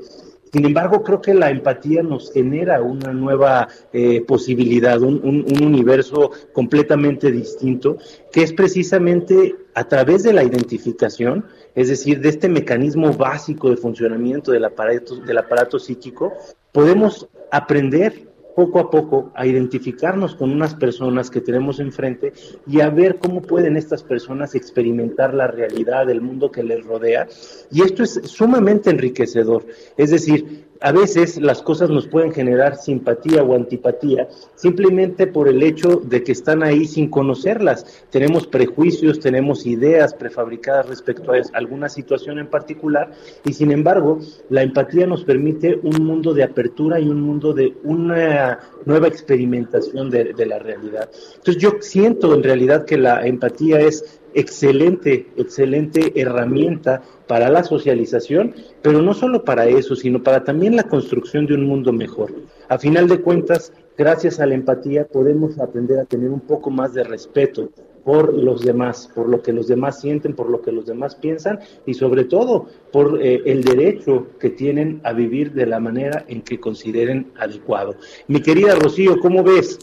Sin 0.54 0.68
embargo, 0.68 1.02
creo 1.02 1.20
que 1.20 1.34
la 1.34 1.50
empatía 1.50 2.04
nos 2.04 2.32
genera 2.32 2.80
una 2.84 3.12
nueva 3.12 3.70
eh, 3.92 4.22
posibilidad, 4.22 5.02
un, 5.02 5.20
un, 5.24 5.46
un, 5.52 5.64
universo 5.66 6.30
completamente 6.54 7.32
distinto, 7.32 7.98
que 8.32 8.44
es 8.44 8.54
precisamente 8.54 9.56
a 9.74 9.88
través 9.88 10.22
de 10.22 10.32
la 10.32 10.44
identificación, 10.44 11.44
es 11.74 11.90
decir, 11.90 12.22
de 12.22 12.30
este 12.30 12.50
mecanismo 12.50 13.12
básico 13.14 13.72
de 13.72 13.78
funcionamiento 13.78 14.52
del 14.52 14.66
aparato, 14.66 15.16
del 15.16 15.40
aparato 15.40 15.80
psíquico, 15.80 16.34
podemos 16.72 17.28
aprender 17.52 18.28
poco 18.56 18.80
a 18.80 18.90
poco 18.90 19.32
a 19.36 19.46
identificarnos 19.46 20.36
con 20.36 20.52
unas 20.52 20.76
personas 20.76 21.30
que 21.30 21.42
tenemos 21.42 21.80
enfrente 21.80 22.34
y 22.68 22.82
a 22.82 22.90
ver 22.90 23.18
cómo 23.18 23.42
pueden 23.42 23.78
estas 23.78 24.04
personas 24.04 24.56
experimentar 24.56 25.34
la 25.34 25.48
realidad 25.48 26.06
del 26.06 26.22
mundo 26.22 26.52
que 26.52 26.64
les 26.64 26.86
rodea. 26.86 27.28
Y 27.72 27.82
esto 27.82 28.04
es 28.04 28.22
sumamente 28.26 28.90
enriquecedor. 28.90 29.66
Es 29.98 30.12
decir, 30.12 30.66
a 30.84 30.92
veces 30.92 31.42
las 31.42 31.62
cosas 31.62 31.90
nos 31.90 32.08
pueden 32.08 32.34
generar 32.34 32.76
simpatía 32.76 33.42
o 33.42 33.56
antipatía 33.56 34.28
simplemente 34.56 35.28
por 35.28 35.48
el 35.48 35.64
hecho 35.64 36.02
de 36.04 36.24
que 36.24 36.34
están 36.34 36.62
ahí 36.62 36.86
sin 36.86 37.10
conocerlas. 37.10 38.06
Tenemos 38.10 38.46
prejuicios, 38.48 39.22
tenemos 39.22 39.66
ideas 39.66 40.14
prefabricadas 40.14 40.90
respecto 40.90 41.32
a 41.32 41.38
alguna 41.54 41.88
situación 41.88 42.38
en 42.38 42.48
particular 42.48 43.14
y 43.46 43.54
sin 43.54 43.72
embargo 43.72 44.20
la 44.50 44.62
empatía 44.62 45.08
nos 45.08 45.24
permite 45.24 45.80
un 45.82 46.06
mundo 46.06 46.34
de 46.34 46.44
apertura 46.44 47.00
y 47.00 47.08
un 47.08 47.22
mundo 47.22 47.54
de 47.54 47.74
una 47.86 48.60
nueva 48.84 49.08
experimentación 49.08 50.10
de, 50.10 50.34
la 50.46 50.60
realidad. 50.60 51.10
Entonces 51.36 51.64
yo 51.64 51.78
siento 51.80 52.36
en 52.36 52.44
realidad 52.44 52.84
que 52.84 52.98
la 52.98 53.26
empatía 53.26 53.80
es 53.80 54.20
excelente, 54.34 55.28
excelente 55.38 56.20
herramienta 56.20 57.02
para 57.28 57.50
la 57.50 57.64
socialización, 57.64 58.54
pero 58.82 59.02
no 59.02 59.14
solo 59.14 59.44
para 59.44 59.66
eso, 59.66 59.96
sino 59.96 60.22
para 60.24 60.44
también 60.44 60.76
la 60.76 60.84
construcción 60.84 61.46
de 61.46 61.56
un 61.56 61.66
mundo 61.66 61.94
mejor. 61.94 62.34
A 62.70 62.78
final 62.78 63.08
de 63.08 63.22
cuentas, 63.22 63.74
gracias 63.98 64.40
a 64.40 64.46
la 64.46 64.56
empatía 64.56 65.06
podemos 65.06 65.60
aprender 65.60 66.00
a 66.00 66.06
tener 66.06 66.30
un 66.30 66.42
poco 66.42 66.70
más 66.70 66.94
de 66.94 67.04
respeto 67.04 67.70
por 68.04 68.34
los 68.34 68.62
demás, 68.62 69.10
por 69.14 69.30
lo 69.30 69.42
que 69.42 69.54
los 69.54 69.68
demás 69.68 70.02
sienten, 70.02 70.36
por 70.36 70.50
lo 70.50 70.62
que 70.62 70.72
los 70.72 70.86
demás 70.86 71.16
piensan 71.16 71.60
y 71.86 71.94
sobre 71.94 72.26
todo 72.26 72.68
por 72.92 73.22
eh, 73.22 73.42
el 73.46 73.64
derecho 73.64 74.28
que 74.40 74.50
tienen 74.50 75.02
a 75.04 75.14
vivir 75.14 75.54
de 75.54 75.66
la 75.66 75.80
manera 75.80 76.26
en 76.28 76.42
que 76.42 76.60
consideren 76.60 77.32
adecuado. 77.40 77.96
Mi 78.28 78.42
querida 78.42 78.76
Rocío, 78.76 79.20
¿cómo 79.20 79.44
ves? 79.44 79.80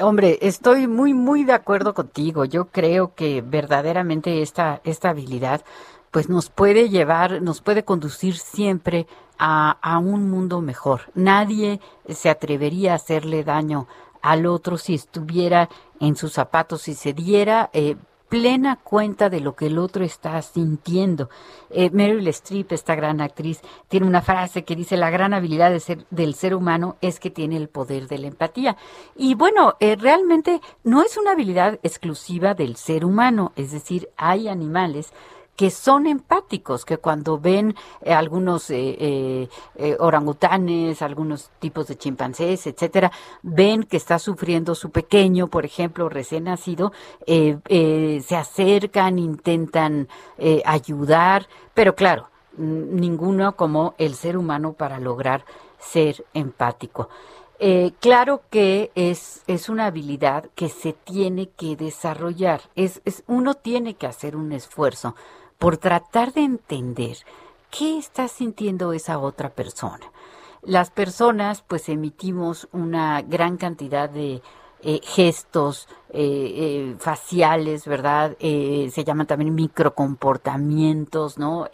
Hombre, 0.00 0.38
estoy 0.42 0.86
muy, 0.86 1.14
muy 1.14 1.44
de 1.44 1.52
acuerdo 1.52 1.94
contigo. 1.94 2.44
Yo 2.44 2.66
creo 2.66 3.14
que 3.14 3.42
verdaderamente 3.42 4.42
esta, 4.42 4.80
esta 4.84 5.10
habilidad 5.10 5.62
pues 6.10 6.28
nos 6.28 6.50
puede 6.50 6.90
llevar, 6.90 7.40
nos 7.40 7.62
puede 7.62 7.84
conducir 7.84 8.36
siempre 8.36 9.06
a, 9.38 9.78
a 9.80 9.98
un 9.98 10.30
mundo 10.30 10.60
mejor. 10.60 11.00
Nadie 11.14 11.80
se 12.06 12.28
atrevería 12.28 12.92
a 12.92 12.96
hacerle 12.96 13.44
daño 13.44 13.88
al 14.22 14.46
otro 14.46 14.78
si 14.78 14.94
estuviera 14.94 15.68
en 16.00 16.16
sus 16.16 16.32
zapatos, 16.32 16.82
si 16.82 16.94
se 16.94 17.12
diera 17.12 17.70
eh, 17.72 17.96
plena 18.32 18.76
cuenta 18.76 19.28
de 19.28 19.40
lo 19.40 19.54
que 19.54 19.66
el 19.66 19.76
otro 19.76 20.04
está 20.04 20.40
sintiendo. 20.40 21.28
Eh, 21.68 21.90
Meryl 21.90 22.26
Streep, 22.28 22.72
esta 22.72 22.94
gran 22.94 23.20
actriz, 23.20 23.60
tiene 23.88 24.06
una 24.06 24.22
frase 24.22 24.64
que 24.64 24.74
dice, 24.74 24.96
la 24.96 25.10
gran 25.10 25.34
habilidad 25.34 25.78
ser, 25.80 26.06
del 26.08 26.34
ser 26.34 26.54
humano 26.54 26.96
es 27.02 27.20
que 27.20 27.28
tiene 27.28 27.58
el 27.58 27.68
poder 27.68 28.08
de 28.08 28.16
la 28.16 28.28
empatía. 28.28 28.78
Y 29.16 29.34
bueno, 29.34 29.74
eh, 29.80 29.96
realmente 29.96 30.62
no 30.82 31.02
es 31.02 31.18
una 31.18 31.32
habilidad 31.32 31.78
exclusiva 31.82 32.54
del 32.54 32.76
ser 32.76 33.04
humano, 33.04 33.52
es 33.54 33.70
decir, 33.70 34.08
hay 34.16 34.48
animales 34.48 35.12
que 35.56 35.70
son 35.70 36.06
empáticos, 36.06 36.84
que 36.84 36.98
cuando 36.98 37.38
ven 37.38 37.74
eh, 38.00 38.12
algunos 38.12 38.70
eh, 38.70 39.48
eh, 39.76 39.96
orangutanes, 40.00 41.02
algunos 41.02 41.50
tipos 41.58 41.88
de 41.88 41.96
chimpancés, 41.96 42.66
etcétera, 42.66 43.12
ven 43.42 43.82
que 43.82 43.98
está 43.98 44.18
sufriendo 44.18 44.74
su 44.74 44.90
pequeño, 44.90 45.48
por 45.48 45.64
ejemplo, 45.64 46.08
recién 46.08 46.44
nacido, 46.44 46.92
se 47.26 48.36
acercan, 48.36 49.18
intentan 49.18 50.08
ayudar, 50.64 51.48
pero 51.74 51.94
claro, 51.94 52.28
ninguno 52.56 53.54
como 53.54 53.94
el 53.98 54.14
ser 54.14 54.36
humano 54.36 54.72
para 54.72 54.98
lograr 54.98 55.44
ser 55.78 56.24
empático. 56.34 57.08
Claro 58.00 58.42
que 58.50 58.90
es, 58.96 59.42
es 59.46 59.68
una 59.68 59.86
habilidad 59.86 60.46
que 60.56 60.68
se 60.68 60.92
tiene 60.92 61.50
que 61.50 61.76
desarrollar. 61.76 62.62
Es, 62.74 63.00
es, 63.04 63.22
uno 63.28 63.54
tiene 63.54 63.94
que 63.94 64.08
hacer 64.08 64.34
un 64.34 64.50
esfuerzo 64.52 65.14
por 65.62 65.76
tratar 65.76 66.32
de 66.32 66.40
entender 66.40 67.18
qué 67.70 67.96
está 67.96 68.26
sintiendo 68.26 68.92
esa 68.92 69.20
otra 69.20 69.50
persona. 69.50 70.10
Las 70.62 70.90
personas 70.90 71.62
pues 71.62 71.88
emitimos 71.88 72.66
una 72.72 73.22
gran 73.22 73.58
cantidad 73.58 74.10
de 74.10 74.42
eh, 74.80 75.00
gestos 75.04 75.86
eh, 76.08 76.18
eh, 76.18 76.96
faciales, 76.98 77.86
¿verdad? 77.86 78.36
Se 78.40 79.04
llaman 79.04 79.28
también 79.28 79.54
microcomportamientos, 79.54 81.38
¿no? 81.38 81.68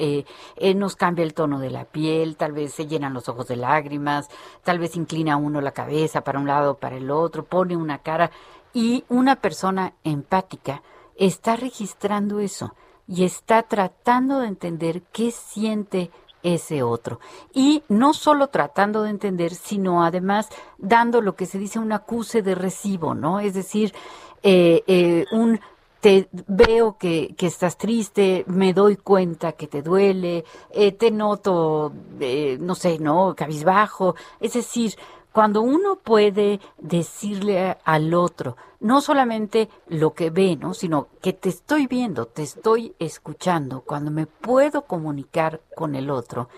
Nos 0.74 0.96
cambia 0.96 1.24
el 1.24 1.32
tono 1.32 1.58
de 1.58 1.70
la 1.70 1.86
piel, 1.86 2.36
tal 2.36 2.52
vez 2.52 2.74
se 2.74 2.86
llenan 2.86 3.14
los 3.14 3.30
ojos 3.30 3.48
de 3.48 3.56
lágrimas, 3.56 4.28
tal 4.64 4.78
vez 4.78 4.96
inclina 4.96 5.38
uno 5.38 5.62
la 5.62 5.72
cabeza 5.72 6.20
para 6.20 6.38
un 6.38 6.46
lado, 6.46 6.74
para 6.74 6.98
el 6.98 7.10
otro, 7.10 7.46
pone 7.46 7.74
una 7.74 8.00
cara 8.00 8.30
y 8.74 9.04
una 9.08 9.36
persona 9.36 9.94
empática 10.04 10.82
está 11.16 11.56
registrando 11.56 12.38
eso 12.38 12.74
y 13.08 13.24
está 13.24 13.62
tratando 13.62 14.40
de 14.40 14.48
entender 14.48 15.02
qué 15.12 15.30
siente 15.30 16.10
ese 16.42 16.82
otro. 16.82 17.18
Y 17.52 17.82
no 17.88 18.12
solo 18.14 18.48
tratando 18.48 19.02
de 19.02 19.10
entender, 19.10 19.54
sino 19.54 20.04
además 20.04 20.48
dando 20.76 21.20
lo 21.20 21.34
que 21.34 21.46
se 21.46 21.58
dice 21.58 21.78
un 21.78 21.92
acuse 21.92 22.42
de 22.42 22.54
recibo, 22.54 23.14
¿no? 23.14 23.40
Es 23.40 23.54
decir, 23.54 23.94
eh, 24.42 24.84
eh, 24.86 25.24
un 25.32 25.58
te 26.00 26.28
veo 26.46 26.96
que, 26.96 27.34
que, 27.36 27.46
estás 27.46 27.76
triste, 27.76 28.44
me 28.46 28.72
doy 28.72 28.96
cuenta 28.96 29.52
que 29.52 29.66
te 29.66 29.82
duele, 29.82 30.44
eh, 30.70 30.92
te 30.92 31.10
noto, 31.10 31.92
eh, 32.20 32.56
no 32.60 32.74
sé, 32.76 32.98
¿no? 33.00 33.34
Cabizbajo. 33.34 34.14
Es 34.38 34.52
decir, 34.52 34.94
cuando 35.38 35.62
uno 35.62 35.94
puede 35.94 36.58
decirle 36.78 37.78
al 37.84 38.12
otro, 38.12 38.56
no 38.80 39.00
solamente 39.00 39.68
lo 39.86 40.12
que 40.12 40.30
ve, 40.30 40.56
¿no? 40.56 40.74
Sino 40.74 41.06
que 41.22 41.32
te 41.32 41.48
estoy 41.48 41.86
viendo, 41.86 42.26
te 42.26 42.42
estoy 42.42 42.96
escuchando, 42.98 43.82
cuando 43.82 44.10
me 44.10 44.26
puedo 44.26 44.82
comunicar 44.82 45.60
con 45.76 45.94
el 45.94 46.10
otro, 46.10 46.48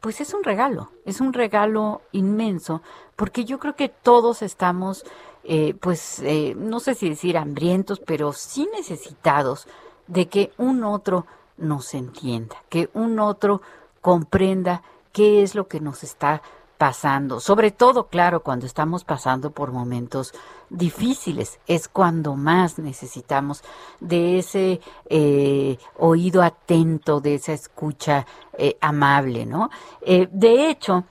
pues 0.00 0.20
es 0.20 0.34
un 0.34 0.42
regalo, 0.42 0.90
es 1.04 1.20
un 1.20 1.32
regalo 1.32 2.02
inmenso, 2.10 2.82
porque 3.14 3.44
yo 3.44 3.60
creo 3.60 3.76
que 3.76 3.88
todos 3.88 4.42
estamos 4.42 5.04
eh, 5.44 5.74
pues 5.80 6.18
eh, 6.18 6.56
no 6.56 6.80
sé 6.80 6.96
si 6.96 7.08
decir 7.08 7.38
hambrientos, 7.38 8.00
pero 8.00 8.32
sí 8.32 8.68
necesitados 8.76 9.68
de 10.08 10.26
que 10.26 10.50
un 10.58 10.82
otro 10.82 11.24
nos 11.56 11.94
entienda, 11.94 12.56
que 12.68 12.90
un 12.94 13.20
otro 13.20 13.62
comprenda 14.00 14.82
qué 15.12 15.44
es 15.44 15.54
lo 15.54 15.68
que 15.68 15.78
nos 15.78 16.02
está 16.02 16.42
pasando. 16.78 17.40
Sobre 17.40 17.70
todo, 17.70 18.08
claro, 18.08 18.42
cuando 18.42 18.66
estamos 18.66 19.04
pasando 19.04 19.50
por 19.50 19.72
momentos 19.72 20.32
difíciles, 20.70 21.58
es 21.66 21.88
cuando 21.88 22.36
más 22.36 22.78
necesitamos 22.78 23.62
de 24.00 24.38
ese 24.38 24.80
eh, 25.08 25.78
oído 25.98 26.42
atento, 26.42 27.20
de 27.20 27.34
esa 27.36 27.52
escucha 27.52 28.26
amable, 28.80 29.46
¿no? 29.46 29.68
de 30.00 30.70
hecho, 30.70 31.04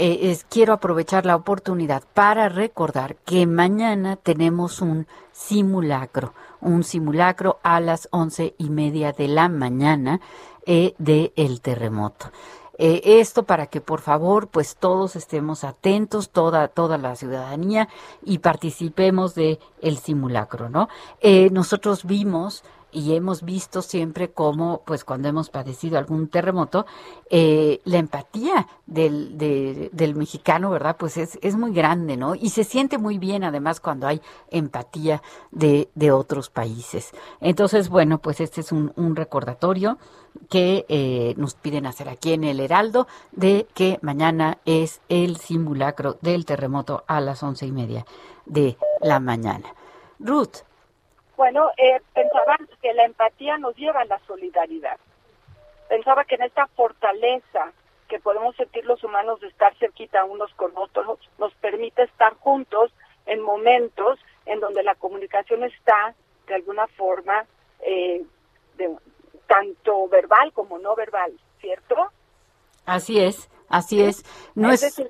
eh, 0.00 0.30
es, 0.30 0.44
quiero 0.44 0.74
aprovechar 0.74 1.26
la 1.26 1.34
oportunidad 1.34 2.04
para 2.14 2.48
recordar 2.48 3.16
que 3.16 3.48
mañana 3.48 4.14
tenemos 4.14 4.80
un 4.80 5.08
simulacro, 5.32 6.34
un 6.60 6.84
simulacro 6.84 7.58
a 7.64 7.80
las 7.80 8.06
once 8.12 8.54
y 8.58 8.70
media 8.70 9.10
de 9.10 9.26
la 9.26 9.48
mañana 9.48 10.20
eh, 10.66 10.94
de 10.98 11.32
el 11.34 11.60
terremoto. 11.60 12.30
Eh, 12.78 13.20
esto 13.20 13.42
para 13.42 13.66
que 13.66 13.80
por 13.80 14.00
favor 14.00 14.48
pues 14.48 14.76
todos 14.76 15.16
estemos 15.16 15.64
atentos, 15.64 16.30
toda, 16.30 16.68
toda 16.68 16.96
la 16.96 17.16
ciudadanía 17.16 17.88
y 18.24 18.38
participemos 18.38 19.34
de 19.34 19.58
el 19.82 19.98
simulacro, 19.98 20.70
¿no? 20.70 20.88
Eh, 21.20 21.50
nosotros 21.50 22.04
vimos 22.04 22.62
y 22.90 23.14
hemos 23.14 23.42
visto 23.42 23.82
siempre 23.82 24.30
cómo, 24.30 24.82
pues 24.86 25.04
cuando 25.04 25.28
hemos 25.28 25.50
padecido 25.50 25.98
algún 25.98 26.28
terremoto, 26.28 26.86
eh, 27.30 27.80
la 27.84 27.98
empatía 27.98 28.66
del, 28.86 29.36
del 29.36 30.14
mexicano, 30.14 30.70
¿verdad? 30.70 30.96
Pues 30.98 31.16
es, 31.16 31.38
es 31.42 31.56
muy 31.56 31.72
grande, 31.72 32.16
¿no? 32.16 32.34
Y 32.34 32.50
se 32.50 32.64
siente 32.64 32.98
muy 32.98 33.18
bien 33.18 33.44
además 33.44 33.80
cuando 33.80 34.06
hay 34.06 34.20
empatía 34.50 35.22
de, 35.50 35.90
de 35.94 36.12
otros 36.12 36.50
países. 36.50 37.12
Entonces, 37.40 37.88
bueno, 37.88 38.18
pues 38.18 38.40
este 38.40 38.60
es 38.60 38.72
un, 38.72 38.92
un 38.96 39.16
recordatorio 39.16 39.98
que 40.48 40.86
eh, 40.88 41.34
nos 41.36 41.54
piden 41.54 41.86
hacer 41.86 42.08
aquí 42.08 42.32
en 42.32 42.44
el 42.44 42.60
Heraldo 42.60 43.06
de 43.32 43.66
que 43.74 43.98
mañana 44.02 44.58
es 44.64 45.00
el 45.08 45.36
simulacro 45.36 46.18
del 46.22 46.44
terremoto 46.44 47.04
a 47.06 47.20
las 47.20 47.42
once 47.42 47.66
y 47.66 47.72
media 47.72 48.06
de 48.46 48.78
la 49.00 49.20
mañana. 49.20 49.74
Ruth. 50.18 50.67
Bueno, 51.38 51.70
eh, 51.76 52.00
pensaba 52.14 52.56
que 52.82 52.92
la 52.94 53.04
empatía 53.04 53.58
nos 53.58 53.76
lleva 53.76 54.00
a 54.00 54.06
la 54.06 54.18
solidaridad. 54.26 54.98
Pensaba 55.88 56.24
que 56.24 56.34
en 56.34 56.42
esta 56.42 56.66
fortaleza 56.66 57.72
que 58.08 58.18
podemos 58.18 58.56
sentir 58.56 58.84
los 58.84 59.04
humanos 59.04 59.40
de 59.40 59.46
estar 59.46 59.72
cerquita 59.76 60.24
unos 60.24 60.52
con 60.54 60.72
otros 60.74 61.20
nos 61.38 61.54
permite 61.54 62.02
estar 62.02 62.34
juntos 62.38 62.92
en 63.26 63.40
momentos 63.40 64.18
en 64.46 64.58
donde 64.58 64.82
la 64.82 64.96
comunicación 64.96 65.62
está 65.62 66.16
de 66.48 66.54
alguna 66.56 66.88
forma 66.88 67.46
eh, 67.82 68.20
de, 68.76 68.96
tanto 69.46 70.08
verbal 70.08 70.52
como 70.52 70.80
no 70.80 70.96
verbal, 70.96 71.38
¿cierto? 71.60 71.94
Así 72.84 73.20
es, 73.20 73.48
así 73.68 74.02
es. 74.02 74.24
No 74.56 74.72
es, 74.72 74.82
es 74.82 75.08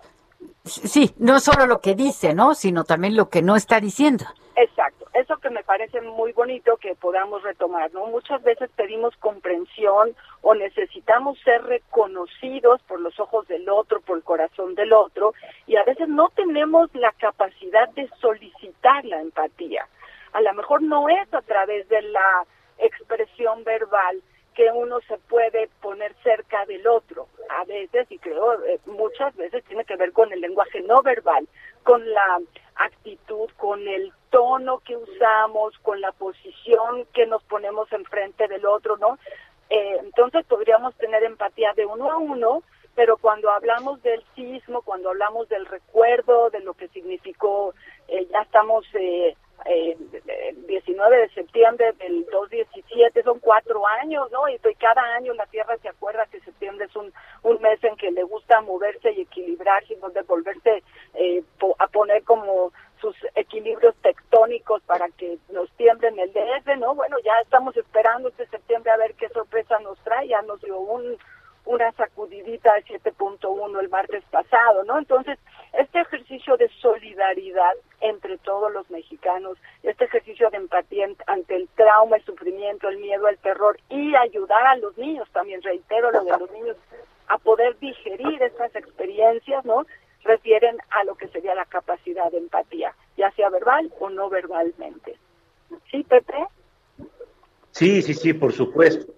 sí, 0.69 1.15
no 1.19 1.41
solo 1.41 1.67
lo 1.67 1.81
que 1.81 1.95
dice, 1.95 2.35
¿no? 2.35 2.55
Sino 2.55 2.85
también 2.85 3.17
lo 3.17 3.29
que 3.29 3.43
no 3.43 3.57
está 3.57 3.81
diciendo. 3.81 4.25
Exacto, 4.57 5.07
eso 5.15 5.37
que 5.37 5.51
me 5.51 5.63
parece 5.63 6.01
muy 6.01 6.33
bonito 6.33 6.77
que 6.79 6.97
podamos 6.97 7.45
retomar, 7.45 7.93
¿no? 7.93 8.07
Muchas 8.07 8.43
veces 8.43 8.69
pedimos 8.75 9.17
comprensión 9.19 10.17
o 10.43 10.55
necesitamos 10.55 11.39
ser 11.45 11.63
reconocidos 11.63 12.83
por 12.83 13.01
los 13.01 13.21
ojos 13.21 13.47
del 13.47 13.69
otro, 13.69 14.01
por 14.01 14.17
el 14.17 14.25
corazón 14.25 14.75
del 14.75 14.93
otro, 14.93 15.33
y 15.69 15.77
a 15.77 15.85
veces 15.85 16.09
no 16.09 16.31
tenemos 16.31 16.93
la 16.95 17.13
capacidad 17.13 17.89
de 17.91 18.11
solicitar 18.21 19.05
la 19.05 19.21
empatía. 19.21 19.87
A 20.33 20.41
lo 20.41 20.53
mejor 20.55 20.83
no 20.83 21.09
es 21.09 21.33
a 21.33 21.43
través 21.43 21.89
de 21.89 22.03
la 22.03 22.45
expresión 22.79 23.63
verbal 23.63 24.21
que 24.59 24.73
uno 24.73 24.99
se 25.07 25.17
puede 25.19 25.69
poner 25.81 26.17
cerca 26.25 26.67
del 26.67 26.85
otro. 26.89 27.29
A 27.49 27.65
veces, 27.65 28.11
y 28.11 28.19
creo 28.19 28.55
eh, 28.65 28.81
muchas 28.87 29.37
veces, 29.37 29.63
tiene 29.67 29.85
que 29.85 29.95
ver 29.95 30.11
con 30.11 30.33
el 30.33 30.41
lenguaje 30.41 30.81
no 30.81 31.01
verbal, 31.01 31.47
con 31.85 32.05
la 32.13 32.41
actitud, 32.75 33.49
con 33.57 33.87
el 33.87 34.13
tono 34.31 34.81
que 34.81 34.97
usamos, 34.97 35.79
con 35.79 36.01
la 36.01 36.11
posición 36.11 37.07
que 37.15 37.25
nos 37.27 37.45
ponemos 37.45 37.93
enfrente 37.93 38.49
del 38.49 38.67
otro, 38.67 38.97
¿no? 38.97 39.17
Eh, 39.71 39.99
entonces 40.01 40.45
podríamos 40.47 40.93
tener 40.97 41.23
empatía 41.23 41.73
de 41.77 41.87
uno 41.87 42.11
a 42.11 42.17
uno, 42.17 42.65
pero 42.97 43.17
cuando 43.17 43.53
hablamos 43.53 44.03
del 44.03 44.25
sismo, 44.35 44.83
cuando 44.83 45.11
hablamos 45.11 45.49
del 45.49 45.67
recuerdo, 45.67 46.51
de 46.51 46.59
lo 46.59 46.75
que 46.75 46.89
significó, 46.89 47.75
eh, 48.09 48.27
ya 48.29 48.43
estamos 48.43 48.85
eh, 49.65 49.97
19 50.67 51.17
de 51.17 51.29
septiembre 51.31 51.93
del 51.99 52.25
2017, 52.27 53.23
son 53.23 53.39
cuatro 53.41 53.87
años, 53.87 54.31
¿no? 54.31 54.49
Y 54.49 54.59
cada 54.79 55.03
año 55.17 55.35
la 55.35 55.47
Tierra 55.47 55.77
se 55.79 55.89
acuerda 55.89 56.27
que 56.27 56.41
septiembre 56.41 56.87
es 56.87 56.97
un, 56.97 57.13
un 57.43 57.61
mes 57.61 57.83
en 57.83 57.97
que 57.97 58.11
le 58.11 58.23
gusta 58.23 58.61
moverse 58.61 59.13
y 59.13 59.23
equilibrarse, 59.23 59.95
y 59.95 59.97
donde 59.97 60.23
volverse 60.23 60.83
eh, 61.15 61.43
a 61.79 61.87
poner 61.89 62.23
como 62.25 62.73
sus 63.01 63.17
equilibrios 63.35 63.95
tectónicos 64.03 64.83
para 64.83 65.09
que 65.11 65.39
nos 65.51 65.71
tiemblen 65.73 66.19
el 66.19 66.33
DF, 66.33 66.77
¿no? 66.79 66.95
Bueno, 66.95 67.17
ya 67.25 67.33
estamos 67.43 67.77
esperando 67.77 68.29
este 68.29 68.47
septiembre 68.47 68.91
a 68.91 68.97
ver 68.97 69.15
qué 69.15 69.29
sorpresa 69.29 69.79
nos 69.81 69.99
trae, 70.01 70.29
ya 70.29 70.43
nos 70.43 70.61
dio 70.61 70.79
un 70.79 71.17
una 71.69 71.93
sacudidita 71.93 72.73
de 72.75 72.85
7.1 72.85 73.81
el 73.81 73.89
martes 73.91 74.25
pasado, 74.31 74.85
¿no? 74.85 74.99
Entonces, 74.99 75.39
este 75.75 76.01
ejercicio 76.01 76.57
de 76.57 76.69
solidaridad 77.19 77.73
entre 78.01 78.39
todos 78.39 78.73
los 78.73 78.89
mexicanos, 78.91 79.59
este 79.83 80.05
ejercicio 80.05 80.51
de 80.51 80.59
empatía 80.59 81.09
ante 81.27 81.57
el 81.57 81.69
trauma, 81.75 82.17
el 82.17 82.25
sufrimiento, 82.25 82.89
el 82.89 82.99
miedo, 82.99 83.29
el 83.29 83.39
terror 83.39 83.79
y 83.91 84.15
ayudar 84.15 84.67
a 84.67 84.77
los 84.77 84.97
niños, 84.97 85.29
también 85.33 85.61
reitero 85.63 86.13
lo 86.13 86.25
de 86.25 86.39
los 86.39 86.51
niños, 86.53 86.77
a 87.27 87.39
poder 87.39 87.77
digerir 87.79 88.41
estas 88.43 88.75
experiencias, 88.77 89.65
¿no? 89.65 89.85
Refieren 90.23 90.79
a 90.91 91.05
lo 91.05 91.17
que 91.17 91.29
sería 91.29 91.55
la 91.55 91.65
capacidad 91.65 92.31
de 92.31 92.39
empatía, 92.39 92.95
ya 93.17 93.31
sea 93.33 93.51
verbal 93.51 93.93
o 93.99 94.09
no 94.11 94.29
verbalmente. 94.29 95.17
¿Sí, 95.91 96.05
Pepe? 96.05 96.47
Sí, 97.73 98.03
sí, 98.03 98.15
sí, 98.15 98.33
por 98.33 98.53
supuesto. 98.53 99.13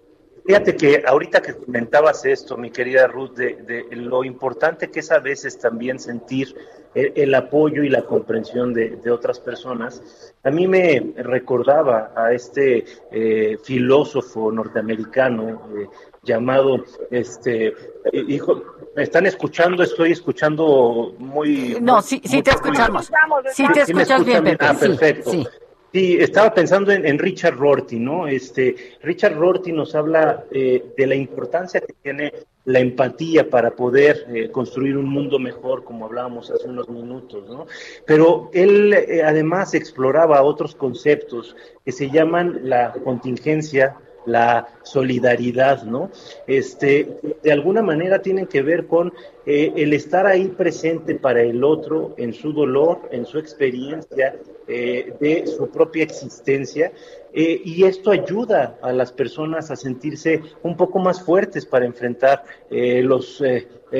Fíjate 0.51 0.75
que 0.75 1.03
ahorita 1.07 1.41
que 1.41 1.55
comentabas 1.55 2.25
esto, 2.25 2.57
mi 2.57 2.71
querida 2.71 3.07
Ruth, 3.07 3.35
de, 3.37 3.85
lo 3.91 4.25
importante 4.25 4.91
que 4.91 4.99
es 4.99 5.09
a 5.09 5.19
veces 5.19 5.57
también 5.57 5.97
sentir 5.97 6.53
el, 6.93 7.33
apoyo 7.33 7.83
y 7.83 7.89
la 7.89 8.01
comprensión 8.01 8.73
de, 8.73 8.99
otras 9.09 9.39
personas, 9.39 10.33
a 10.43 10.51
mí 10.51 10.67
me 10.67 11.13
recordaba 11.15 12.11
a 12.17 12.33
este 12.33 12.83
eh, 13.13 13.57
filósofo 13.63 14.51
norteamericano 14.51 15.69
eh, 15.73 15.87
llamado, 16.21 16.83
este, 17.09 17.73
hijo, 18.11 18.61
¿me 18.93 19.03
están 19.03 19.27
escuchando? 19.27 19.83
Estoy 19.83 20.11
escuchando 20.11 21.15
muy... 21.17 21.77
No, 21.79 22.01
sí, 22.01 22.21
sí 22.25 22.43
te 22.43 22.51
escuchamos. 22.51 23.09
Sí 23.53 23.63
te 23.73 23.83
escuchas 23.83 24.25
bien, 24.25 24.43
Pepe. 24.43 24.65
Ah, 24.65 24.75
perfecto. 24.77 25.31
Sí, 25.31 25.47
estaba 25.93 26.53
pensando 26.53 26.91
en, 26.91 27.19
Richard 27.19 27.57
Rorty, 27.57 27.99
¿no? 27.99 28.27
Este, 28.27 28.75
Richard 29.01 29.35
Rorty 29.35 29.71
nos 29.71 29.93
habla 29.93 30.45
eh, 30.51 30.93
de 30.97 31.07
la 31.07 31.15
importancia 31.15 31.81
que 31.81 31.93
tiene 32.01 32.33
la 32.65 32.79
empatía 32.79 33.49
para 33.49 33.71
poder 33.71 34.25
eh, 34.29 34.49
construir 34.51 34.95
un 34.95 35.09
mundo 35.09 35.39
mejor, 35.39 35.83
como 35.83 36.05
hablábamos 36.05 36.51
hace 36.51 36.67
unos 36.67 36.87
minutos, 36.89 37.49
¿no? 37.49 37.65
Pero 38.05 38.49
él 38.53 38.93
eh, 38.93 39.23
además 39.23 39.73
exploraba 39.73 40.43
otros 40.43 40.75
conceptos 40.75 41.55
que 41.83 41.91
se 41.91 42.09
llaman 42.09 42.61
la 42.63 42.93
contingencia, 43.03 43.97
la 44.25 44.67
solidaridad, 44.83 45.83
¿no? 45.83 46.11
Este, 46.47 47.19
de 47.43 47.51
alguna 47.51 47.81
manera 47.81 48.21
tienen 48.21 48.47
que 48.47 48.61
ver 48.61 48.87
con 48.87 49.13
el 49.45 49.93
estar 49.93 50.27
ahí 50.27 50.49
presente 50.49 51.15
para 51.15 51.41
el 51.41 51.63
otro 51.63 52.13
en 52.17 52.33
su 52.33 52.53
dolor, 52.53 53.09
en 53.11 53.25
su 53.25 53.39
experiencia, 53.39 54.35
eh, 54.73 55.15
de 55.19 55.47
su 55.47 55.69
propia 55.69 56.03
existencia 56.03 56.93
eh, 57.33 57.61
y 57.65 57.83
esto 57.83 58.09
ayuda 58.09 58.77
a 58.81 58.93
las 58.93 59.11
personas 59.11 59.69
a 59.69 59.75
sentirse 59.75 60.43
un 60.63 60.77
poco 60.77 60.97
más 60.99 61.21
fuertes 61.21 61.65
para 61.65 61.85
enfrentar 61.85 62.43
eh, 62.69 63.01
los 63.01 63.43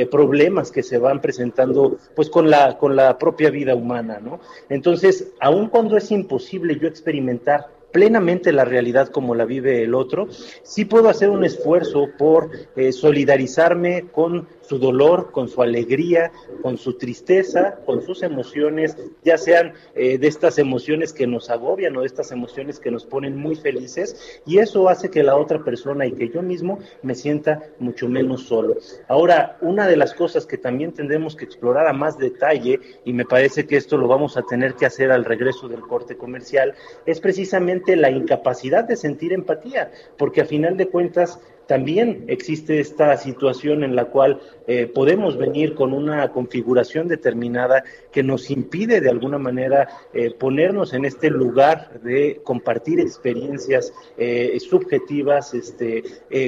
problemas 0.10 0.72
que 0.72 0.84
se 0.84 0.98
van 0.98 1.20
presentando 1.20 1.98
pues 2.16 2.30
con 2.30 2.50
la 2.50 2.78
con 2.78 2.96
la 2.96 3.18
propia 3.18 3.50
vida 3.50 3.76
humana 3.76 4.22
no 4.24 4.40
entonces 4.70 5.34
aun 5.42 5.68
cuando 5.68 5.98
es 5.98 6.10
imposible 6.10 6.78
yo 6.80 6.88
experimentar 6.88 7.68
plenamente 7.92 8.52
la 8.52 8.66
realidad 8.66 9.10
como 9.10 9.36
la 9.36 9.46
vive 9.46 9.84
el 9.84 9.94
otro, 9.94 10.28
sí 10.64 10.86
puedo 10.86 11.10
hacer 11.10 11.30
un 11.30 11.44
esfuerzo 11.44 12.10
por 12.18 12.52
eh, 12.76 12.92
solidarizarme 12.92 14.06
con 14.12 14.48
su 14.72 14.80
dolor, 14.80 15.32
con 15.34 15.50
su 15.50 15.62
alegría, 15.62 16.32
con 16.62 16.78
su 16.78 16.98
tristeza, 16.98 17.76
con 17.86 18.02
sus 18.02 18.24
emociones, 18.24 18.96
ya 19.22 19.38
sean 19.38 19.74
eh, 19.96 20.18
de 20.18 20.28
estas 20.28 20.60
emociones 20.60 21.12
que 21.12 21.28
nos 21.28 21.50
agobian 21.50 21.98
o 21.98 22.00
de 22.00 22.08
estas 22.08 22.32
emociones 22.32 22.80
que 22.80 22.90
nos 22.90 23.06
ponen 23.06 23.36
muy 23.36 23.58
felices, 23.58 24.40
y 24.46 24.60
eso 24.60 24.88
hace 24.88 25.10
que 25.10 25.24
la 25.24 25.36
otra 25.36 25.62
persona 25.62 26.06
y 26.06 26.14
que 26.14 26.30
yo 26.30 26.42
mismo 26.42 26.80
me 27.02 27.16
sienta 27.16 27.64
mucho 27.80 28.08
menos 28.08 28.44
solo. 28.44 28.78
Ahora, 29.10 29.58
una 29.60 29.88
de 29.88 29.98
las 29.98 30.14
cosas 30.14 30.46
que 30.46 30.58
también 30.58 30.94
tendremos 30.94 31.36
que 31.36 31.44
explorar 31.44 31.88
a 31.88 31.92
más 31.92 32.18
detalle, 32.18 32.80
y 33.04 33.12
me 33.12 33.26
parece 33.26 33.68
que 33.68 33.76
esto 33.76 33.98
lo 33.98 34.08
vamos 34.08 34.38
a 34.38 34.44
tener 34.44 34.76
que 34.76 34.86
hacer 34.86 35.12
al 35.12 35.26
regreso 35.26 35.68
del 35.68 35.82
corte 35.82 36.16
comercial, 36.16 36.76
es 37.06 37.20
precisamente 37.20 37.98
la 37.98 38.10
incapacidad 38.10 38.86
de 38.86 38.96
sentir 38.96 39.34
empatía, 39.34 39.92
porque 40.18 40.40
a 40.40 40.46
final 40.46 40.78
de 40.78 40.88
cuentas 40.88 41.42
también 41.72 42.26
existe 42.28 42.82
esta 42.82 43.16
situación 43.16 43.86
en 43.86 43.96
la 43.96 44.04
cual 44.04 44.42
eh, 44.68 44.88
podemos 44.94 45.38
venir 45.38 45.74
con 45.74 45.94
una 45.94 46.30
configuración 46.34 47.08
determinada 47.08 47.86
que 48.12 48.24
nos 48.24 48.52
impide 48.52 49.00
de 49.00 49.10
alguna 49.10 49.38
manera 49.38 49.88
eh, 50.14 50.32
ponernos 50.38 50.94
en 50.94 51.06
este 51.06 51.30
lugar 51.30 52.02
de 52.02 52.42
compartir 52.44 53.00
experiencias 53.00 53.94
eh, 54.18 54.60
subjetivas 54.60 55.54
este, 55.54 56.04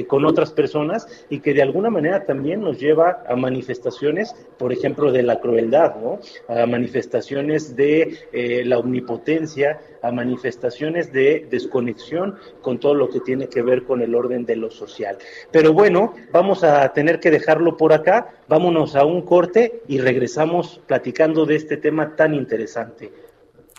con 0.06 0.26
otras 0.26 0.52
personas 0.52 1.06
y 1.30 1.40
que 1.40 1.54
de 1.54 1.62
alguna 1.62 1.88
manera 1.88 2.26
también 2.26 2.60
nos 2.60 2.78
lleva 2.78 3.24
a 3.26 3.34
manifestaciones, 3.34 4.34
por 4.58 4.74
ejemplo, 4.74 5.10
de 5.10 5.22
la 5.22 5.40
crueldad, 5.40 5.96
¿no? 5.96 6.18
a 6.48 6.66
manifestaciones 6.66 7.74
de 7.74 8.62
la 8.66 8.78
omnipotencia, 8.78 9.80
a 10.02 10.12
manifestaciones 10.12 11.12
de 11.14 11.46
desconexión 11.50 12.36
con 12.60 12.78
todo 12.78 12.94
lo 12.94 13.08
que 13.08 13.20
tiene 13.20 13.48
que 13.48 13.62
ver 13.62 13.84
con 13.84 14.02
el 14.02 14.14
orden 14.14 14.44
de 14.44 14.56
lo 14.56 14.70
social. 14.70 15.13
Pero 15.50 15.72
bueno, 15.72 16.14
vamos 16.32 16.64
a 16.64 16.92
tener 16.92 17.20
que 17.20 17.30
dejarlo 17.30 17.76
por 17.76 17.92
acá, 17.92 18.34
vámonos 18.48 18.96
a 18.96 19.04
un 19.04 19.22
corte 19.22 19.82
y 19.88 19.98
regresamos 19.98 20.80
platicando 20.86 21.46
de 21.46 21.56
este 21.56 21.76
tema 21.76 22.16
tan 22.16 22.34
interesante. 22.34 23.12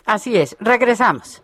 Así 0.04 0.36
es, 0.36 0.56
regresamos. 0.60 1.42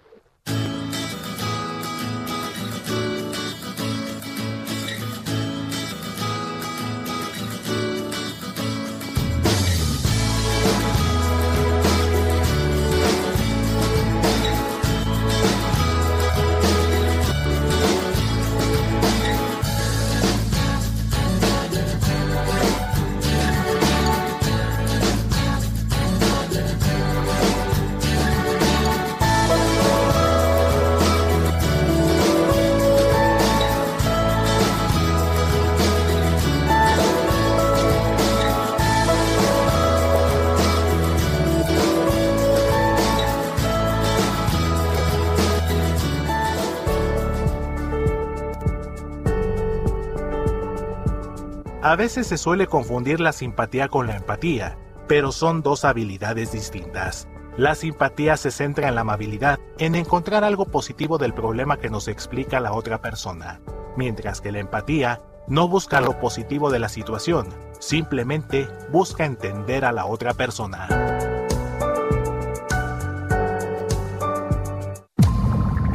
A 51.92 51.96
veces 51.96 52.26
se 52.26 52.38
suele 52.38 52.68
confundir 52.68 53.20
la 53.20 53.34
simpatía 53.34 53.88
con 53.88 54.06
la 54.06 54.16
empatía, 54.16 54.78
pero 55.08 55.30
son 55.30 55.60
dos 55.60 55.84
habilidades 55.84 56.50
distintas. 56.50 57.28
La 57.58 57.74
simpatía 57.74 58.38
se 58.38 58.50
centra 58.50 58.88
en 58.88 58.94
la 58.94 59.02
amabilidad, 59.02 59.60
en 59.76 59.94
encontrar 59.94 60.42
algo 60.42 60.64
positivo 60.64 61.18
del 61.18 61.34
problema 61.34 61.76
que 61.76 61.90
nos 61.90 62.08
explica 62.08 62.60
la 62.60 62.72
otra 62.72 63.02
persona, 63.02 63.60
mientras 63.94 64.40
que 64.40 64.52
la 64.52 64.60
empatía 64.60 65.20
no 65.48 65.68
busca 65.68 66.00
lo 66.00 66.18
positivo 66.18 66.70
de 66.70 66.78
la 66.78 66.88
situación, 66.88 67.46
simplemente 67.78 68.68
busca 68.90 69.26
entender 69.26 69.84
a 69.84 69.92
la 69.92 70.06
otra 70.06 70.32
persona. 70.32 70.88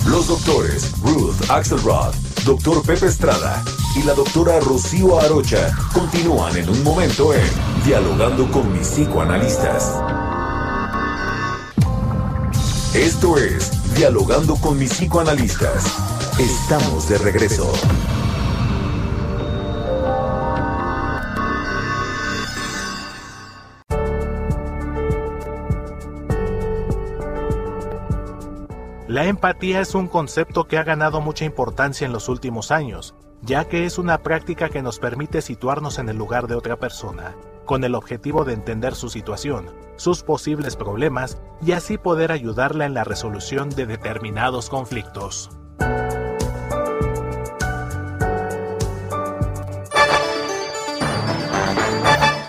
Los 0.06 0.28
doctores 0.28 0.94
Ruth 1.02 1.50
Axelrod, 1.50 2.14
Dr. 2.46 2.84
Pepe 2.86 3.08
Estrada 3.08 3.64
y 3.98 4.04
la 4.04 4.14
doctora 4.14 4.60
Rocío 4.60 5.20
Arocha 5.20 5.76
continúan 5.92 6.56
en 6.56 6.70
un 6.70 6.84
momento 6.84 7.34
en 7.34 7.42
Dialogando 7.84 8.50
con 8.52 8.72
mis 8.72 8.88
psicoanalistas. 8.88 9.96
Esto 12.94 13.38
es 13.38 13.96
Dialogando 13.96 14.56
con 14.56 14.78
mis 14.78 14.92
psicoanalistas. 14.94 15.86
Estamos 16.40 17.10
de 17.10 17.18
regreso. 17.18 17.72
La 29.08 29.26
empatía 29.26 29.82
es 29.82 29.96
un 29.96 30.08
concepto 30.08 30.68
que 30.68 30.78
ha 30.78 30.84
ganado 30.84 31.22
mucha 31.22 31.46
importancia 31.46 32.06
en 32.06 32.12
los 32.12 32.30
últimos 32.30 32.72
años, 32.72 33.16
ya 33.42 33.66
que 33.66 33.86
es 33.86 33.98
una 33.98 34.24
práctica 34.24 34.70
que 34.70 34.82
nos 34.82 35.00
permite 35.00 35.42
situarnos 35.42 36.00
en 36.00 36.08
el 36.10 36.18
lugar 36.18 36.48
de 36.48 36.56
otra 36.56 36.78
persona, 36.78 37.36
con 37.66 37.84
el 37.84 37.94
objetivo 37.96 38.46
de 38.46 38.54
entender 38.54 38.96
su 38.96 39.10
situación, 39.10 39.74
sus 39.96 40.24
posibles 40.24 40.76
problemas 40.76 41.40
y 41.62 41.74
así 41.74 41.98
poder 41.98 42.32
ayudarla 42.32 42.86
en 42.86 42.94
la 42.94 43.04
resolución 43.04 43.70
de 43.70 43.86
determinados 43.86 44.70
conflictos. 44.70 45.50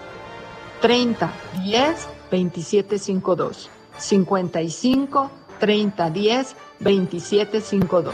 30 0.81 1.31
10 1.63 2.07
2752. 2.31 3.69
55 3.97 5.31
30 5.59 6.09
10 6.09 6.55
2752. 6.79 8.13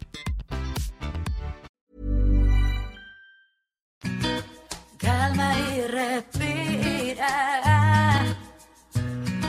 respira. 5.87 7.31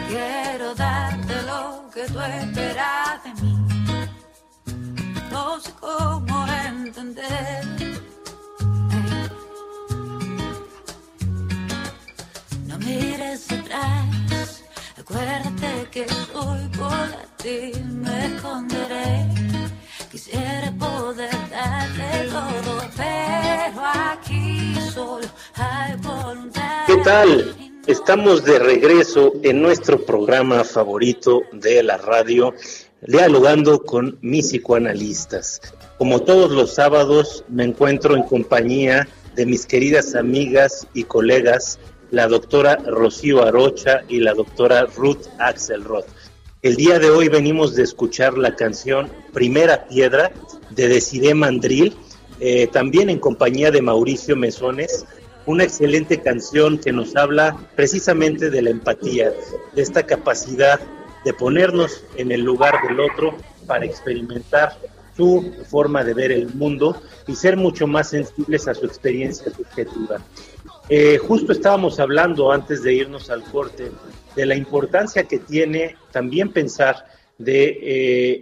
Quiero 0.09 0.75
darte 0.75 1.43
lo 1.43 1.91
que 1.93 2.05
tú 2.07 2.21
esperas 2.21 3.25
de 3.25 3.35
mí. 3.43 3.67
No 5.31 5.61
sé 5.61 5.73
cómo 5.81 6.47
entender. 6.67 7.65
No 12.67 12.79
mires 12.79 13.51
atrás, 13.53 14.63
acuérdate 14.99 15.89
que 15.91 16.07
soy 16.09 16.69
por 16.79 17.09
ti, 17.43 17.73
me 17.85 18.27
esconderé. 18.27 19.62
Quisiera 20.13 20.71
poder 20.79 21.31
darte 21.51 22.29
todo, 22.29 22.83
pero 22.99 23.83
aquí 24.13 24.75
solo 24.93 25.27
hay 25.55 25.97
voluntad. 26.03 26.85
¿Qué 26.87 26.97
tal? 26.99 27.57
Estamos 27.87 28.45
de 28.45 28.59
regreso 28.59 29.33
en 29.43 29.63
nuestro 29.63 30.05
programa 30.05 30.65
favorito 30.65 31.41
de 31.53 31.83
la 31.83 31.97
radio, 31.97 32.53
dialogando 33.01 33.83
con 33.83 34.19
mis 34.21 34.49
psicoanalistas. 34.49 35.63
Como 35.97 36.21
todos 36.21 36.51
los 36.51 36.75
sábados, 36.75 37.43
me 37.49 37.65
encuentro 37.65 38.15
en 38.15 38.25
compañía 38.25 39.09
de 39.35 39.47
mis 39.47 39.65
queridas 39.65 40.15
amigas 40.15 40.87
y 40.93 41.05
colegas, 41.05 41.79
la 42.11 42.29
doctora 42.29 42.77
Rocío 42.77 43.43
Arocha 43.47 44.03
y 44.09 44.21
la 44.21 44.35
doctora 44.35 44.85
Ruth 44.95 45.25
Axelrod. 45.39 46.05
El 46.63 46.77
día 46.77 47.01
de 47.01 47.11
hoy 47.11 47.27
venimos 47.27 47.75
de 47.75 47.83
escuchar 47.83 48.39
la 48.39 48.55
canción 48.55 49.11
Primera 49.33 49.89
Piedra 49.89 50.31
de 50.71 50.87
Desiree 50.87 51.35
Mandril, 51.35 51.97
eh, 52.39 52.69
también 52.69 53.11
en 53.11 53.19
compañía 53.19 53.73
de 53.73 53.83
Mauricio 53.83 54.37
Mesones, 54.37 55.05
una 55.45 55.65
excelente 55.65 56.21
canción 56.21 56.79
que 56.79 56.93
nos 56.93 57.17
habla 57.17 57.57
precisamente 57.75 58.49
de 58.49 58.63
la 58.63 58.71
empatía, 58.71 59.33
de 59.75 59.83
esta 59.83 60.07
capacidad 60.07 60.79
de 61.25 61.35
ponernos 61.35 62.05
en 62.15 62.31
el 62.31 62.43
lugar 62.43 62.77
del 62.87 63.01
otro 63.01 63.37
para 63.67 63.85
experimentar 63.85 64.79
su 65.17 65.53
forma 65.69 66.05
de 66.05 66.15
ver 66.15 66.31
el 66.31 66.55
mundo 66.55 67.03
y 67.27 67.35
ser 67.35 67.57
mucho 67.57 67.89
más 67.89 68.11
sensibles 68.11 68.69
a 68.69 68.75
su 68.75 68.87
experiencia 68.87 69.51
subjetiva. 69.51 70.21
Eh, 70.89 71.19
justo 71.19 71.51
estábamos 71.51 71.99
hablando 71.99 72.53
antes 72.53 72.85
de 72.85 72.95
irnos 72.95 73.31
al 73.31 73.43
corte 73.43 73.91
de 74.35 74.47
la 74.47 74.55
importancia 74.55 75.25
que 75.25 75.39
tiene 75.39 75.97
también 76.11 76.53
pensar 76.53 77.07
de, 77.39 77.79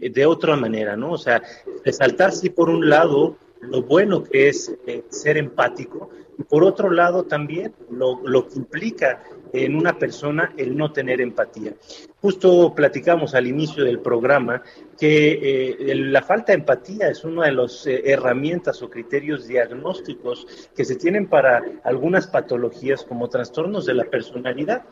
eh, 0.05 0.11
de 0.11 0.27
otra 0.27 0.57
manera, 0.57 0.97
¿no? 0.97 1.13
O 1.13 1.19
sea, 1.19 1.43
resaltar 1.85 2.33
sí 2.33 2.51
por 2.51 2.69
un 2.69 2.89
lado 2.89 3.37
lo 3.61 3.83
bueno 3.83 4.23
que 4.23 4.49
es 4.49 4.73
eh, 4.87 5.05
ser 5.11 5.37
empático 5.37 6.11
y 6.39 6.43
por 6.45 6.65
otro 6.65 6.91
lado 6.91 7.25
también 7.25 7.75
lo, 7.91 8.21
lo 8.27 8.49
que 8.49 8.57
implica 8.57 9.23
en 9.53 9.75
una 9.75 9.99
persona 9.99 10.55
el 10.57 10.77
no 10.77 10.93
tener 10.93 11.21
empatía. 11.21 11.75
Justo 12.21 12.73
platicamos 12.75 13.35
al 13.35 13.47
inicio 13.47 13.85
del 13.85 13.99
programa 13.99 14.63
que 14.99 15.77
eh, 15.81 15.95
la 15.95 16.23
falta 16.23 16.53
de 16.53 16.61
empatía 16.61 17.09
es 17.09 17.25
una 17.25 17.47
de 17.47 17.53
las 17.53 17.87
herramientas 17.87 18.81
o 18.83 18.89
criterios 18.89 19.47
diagnósticos 19.47 20.47
que 20.75 20.85
se 20.85 20.97
tienen 20.97 21.29
para 21.29 21.63
algunas 21.85 22.27
patologías 22.29 23.05
como 23.05 23.29
trastornos 23.29 23.85
de 23.87 23.95
la 23.95 24.05
personalidad, 24.05 24.85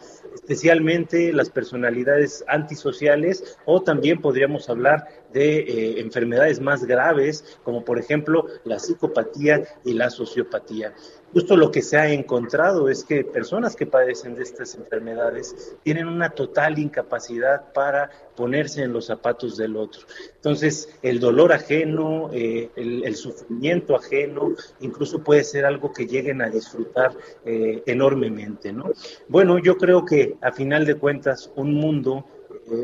especialmente 0.49 1.31
las 1.35 1.51
personalidades 1.51 2.43
antisociales 2.49 3.59
o 3.67 3.83
también 3.83 4.19
podríamos 4.23 4.71
hablar 4.71 5.07
de 5.33 5.59
eh, 5.59 6.01
enfermedades 6.01 6.61
más 6.61 6.85
graves 6.85 7.59
como 7.63 7.85
por 7.85 7.99
ejemplo 7.99 8.47
la 8.65 8.79
psicopatía 8.79 9.63
y 9.85 9.95
la 9.95 10.11
sociopatía. 10.11 10.95
Justo 11.33 11.59
lo 11.59 11.71
que 11.71 11.83
se 11.83 11.99
ha 11.99 12.11
encontrado 12.11 12.89
es 12.89 13.05
que 13.05 13.23
personas 13.23 13.77
que 13.77 13.85
padecen 13.85 14.35
de 14.35 14.43
estas 14.43 14.75
enfermedades 14.77 15.77
tienen 15.83 16.09
una 16.09 16.31
total 16.31 16.79
incapacidad 16.79 17.71
para 17.75 18.11
ponerse 18.35 18.83
en 18.83 18.95
los 18.95 19.07
zapatos 19.07 19.59
del 19.59 19.77
otro. 19.77 20.01
Entonces, 20.37 20.89
el 21.03 21.21
dolor 21.21 21.53
ajeno, 21.53 22.31
eh, 22.33 22.71
el, 22.77 23.15
sufrimiento 23.15 23.95
ajeno, 23.95 24.55
incluso 24.81 25.23
puede 25.23 25.45
ser 25.45 25.67
algo 25.67 25.93
que 25.93 26.07
lleguen 26.07 26.41
a 26.41 26.49
disfrutar 26.49 27.15
eh, 27.45 27.83
enormemente, 27.85 28.73
¿no? 28.73 28.91
Bueno, 29.29 29.59
yo 29.59 29.77
creo 29.77 30.07
que 30.07 30.39
a 30.41 30.51
final 30.53 30.87
de 30.87 30.95
cuentas, 30.95 31.53
un 31.57 31.75
mundo 31.75 32.25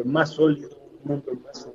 más 0.04 0.30
sólido, 0.30 0.70
un 1.02 1.08
mundo 1.08 1.32
más 1.44 1.68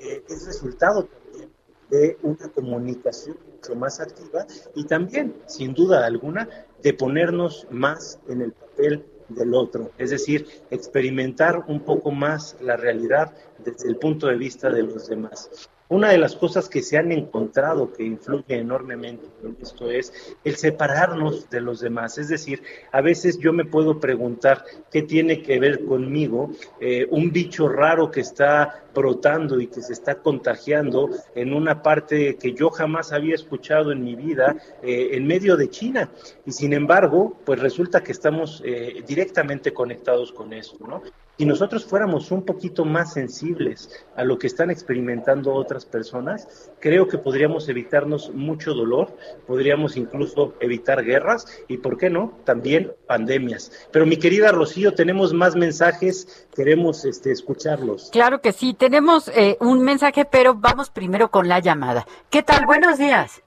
unido, 0.00 0.22
es 0.28 0.46
resultado 0.46 1.04
también 1.04 1.50
de 1.90 2.16
una 2.22 2.48
comunicación 2.48 3.36
mucho 3.52 3.74
más 3.74 4.00
activa 4.00 4.46
y 4.74 4.84
también, 4.84 5.34
sin 5.46 5.74
duda 5.74 6.06
alguna, 6.06 6.48
de 6.82 6.94
ponernos 6.94 7.66
más 7.70 8.18
en 8.28 8.42
el 8.42 8.52
papel 8.52 9.04
del 9.28 9.54
otro, 9.54 9.92
es 9.98 10.10
decir, 10.10 10.46
experimentar 10.70 11.64
un 11.68 11.80
poco 11.80 12.10
más 12.10 12.56
la 12.60 12.76
realidad 12.76 13.34
desde 13.58 13.88
el 13.88 13.96
punto 13.96 14.26
de 14.26 14.36
vista 14.36 14.70
de 14.70 14.82
los 14.82 15.08
demás. 15.08 15.50
Una 15.90 16.10
de 16.10 16.18
las 16.18 16.36
cosas 16.36 16.68
que 16.68 16.82
se 16.82 16.98
han 16.98 17.10
encontrado 17.10 17.92
que 17.92 18.04
influye 18.04 18.44
enormemente 18.58 19.26
en 19.42 19.56
esto 19.60 19.90
es 19.90 20.36
el 20.44 20.54
separarnos 20.54 21.50
de 21.50 21.60
los 21.60 21.80
demás. 21.80 22.16
Es 22.16 22.28
decir, 22.28 22.62
a 22.92 23.00
veces 23.00 23.40
yo 23.40 23.52
me 23.52 23.64
puedo 23.64 23.98
preguntar 23.98 24.64
qué 24.92 25.02
tiene 25.02 25.42
que 25.42 25.58
ver 25.58 25.84
conmigo 25.84 26.52
eh, 26.80 27.08
un 27.10 27.32
bicho 27.32 27.68
raro 27.68 28.08
que 28.08 28.20
está 28.20 28.84
brotando 28.94 29.60
y 29.60 29.66
que 29.66 29.82
se 29.82 29.92
está 29.92 30.16
contagiando 30.16 31.10
en 31.34 31.52
una 31.52 31.82
parte 31.82 32.36
que 32.36 32.52
yo 32.54 32.70
jamás 32.70 33.10
había 33.10 33.34
escuchado 33.34 33.90
en 33.90 34.04
mi 34.04 34.14
vida 34.14 34.56
eh, 34.84 35.08
en 35.12 35.26
medio 35.26 35.56
de 35.56 35.70
China. 35.70 36.08
Y 36.46 36.52
sin 36.52 36.72
embargo, 36.72 37.36
pues 37.44 37.58
resulta 37.58 38.00
que 38.00 38.12
estamos 38.12 38.62
eh, 38.64 39.02
directamente 39.04 39.72
conectados 39.72 40.30
con 40.30 40.52
eso, 40.52 40.76
¿no? 40.86 41.02
Si 41.40 41.46
nosotros 41.46 41.86
fuéramos 41.86 42.30
un 42.32 42.44
poquito 42.44 42.84
más 42.84 43.14
sensibles 43.14 43.88
a 44.14 44.24
lo 44.24 44.38
que 44.38 44.46
están 44.46 44.70
experimentando 44.70 45.54
otras 45.54 45.79
personas, 45.86 46.72
creo 46.80 47.08
que 47.08 47.18
podríamos 47.18 47.68
evitarnos 47.68 48.30
mucho 48.30 48.74
dolor, 48.74 49.08
podríamos 49.46 49.96
incluso 49.96 50.54
evitar 50.60 51.04
guerras 51.04 51.64
y, 51.68 51.78
¿por 51.78 51.98
qué 51.98 52.10
no?, 52.10 52.38
también 52.44 52.92
pandemias. 53.06 53.88
Pero 53.92 54.06
mi 54.06 54.18
querida 54.18 54.52
Rocío, 54.52 54.94
tenemos 54.94 55.32
más 55.32 55.56
mensajes, 55.56 56.48
queremos 56.54 57.04
este, 57.04 57.30
escucharlos. 57.30 58.10
Claro 58.12 58.40
que 58.40 58.52
sí, 58.52 58.74
tenemos 58.74 59.28
eh, 59.28 59.56
un 59.60 59.82
mensaje, 59.82 60.24
pero 60.24 60.54
vamos 60.54 60.90
primero 60.90 61.30
con 61.30 61.48
la 61.48 61.60
llamada. 61.60 62.06
¿Qué 62.30 62.42
tal? 62.42 62.66
Buenos 62.66 62.98
días. 62.98 63.42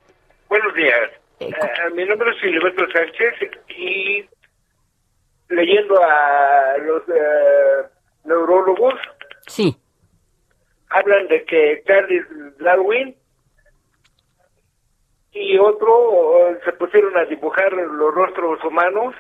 Buenos 0.50 0.74
días. 0.76 1.12
Eh, 1.40 1.50
uh, 1.50 1.96
mi 1.96 2.06
nombre 2.06 2.32
es 2.32 2.42
Filiberto 2.42 2.84
Sánchez 2.92 3.52
y 3.70 4.26
leyendo 5.50 6.02
a 6.02 6.78
los 6.80 7.02
eh, 7.10 7.88
neurólogos, 8.26 8.96
sí. 9.48 9.78
Hablan 10.94 11.28
de 11.28 11.44
que 11.46 11.84
Charles 11.88 12.26
Darwin 12.60 13.16
y 15.32 15.58
otro 15.58 16.60
se 16.64 16.72
pusieron 16.74 17.18
a 17.18 17.26
dibujar 17.26 17.74
los 17.74 18.14
rostros 18.14 18.64
humanos 18.64 19.16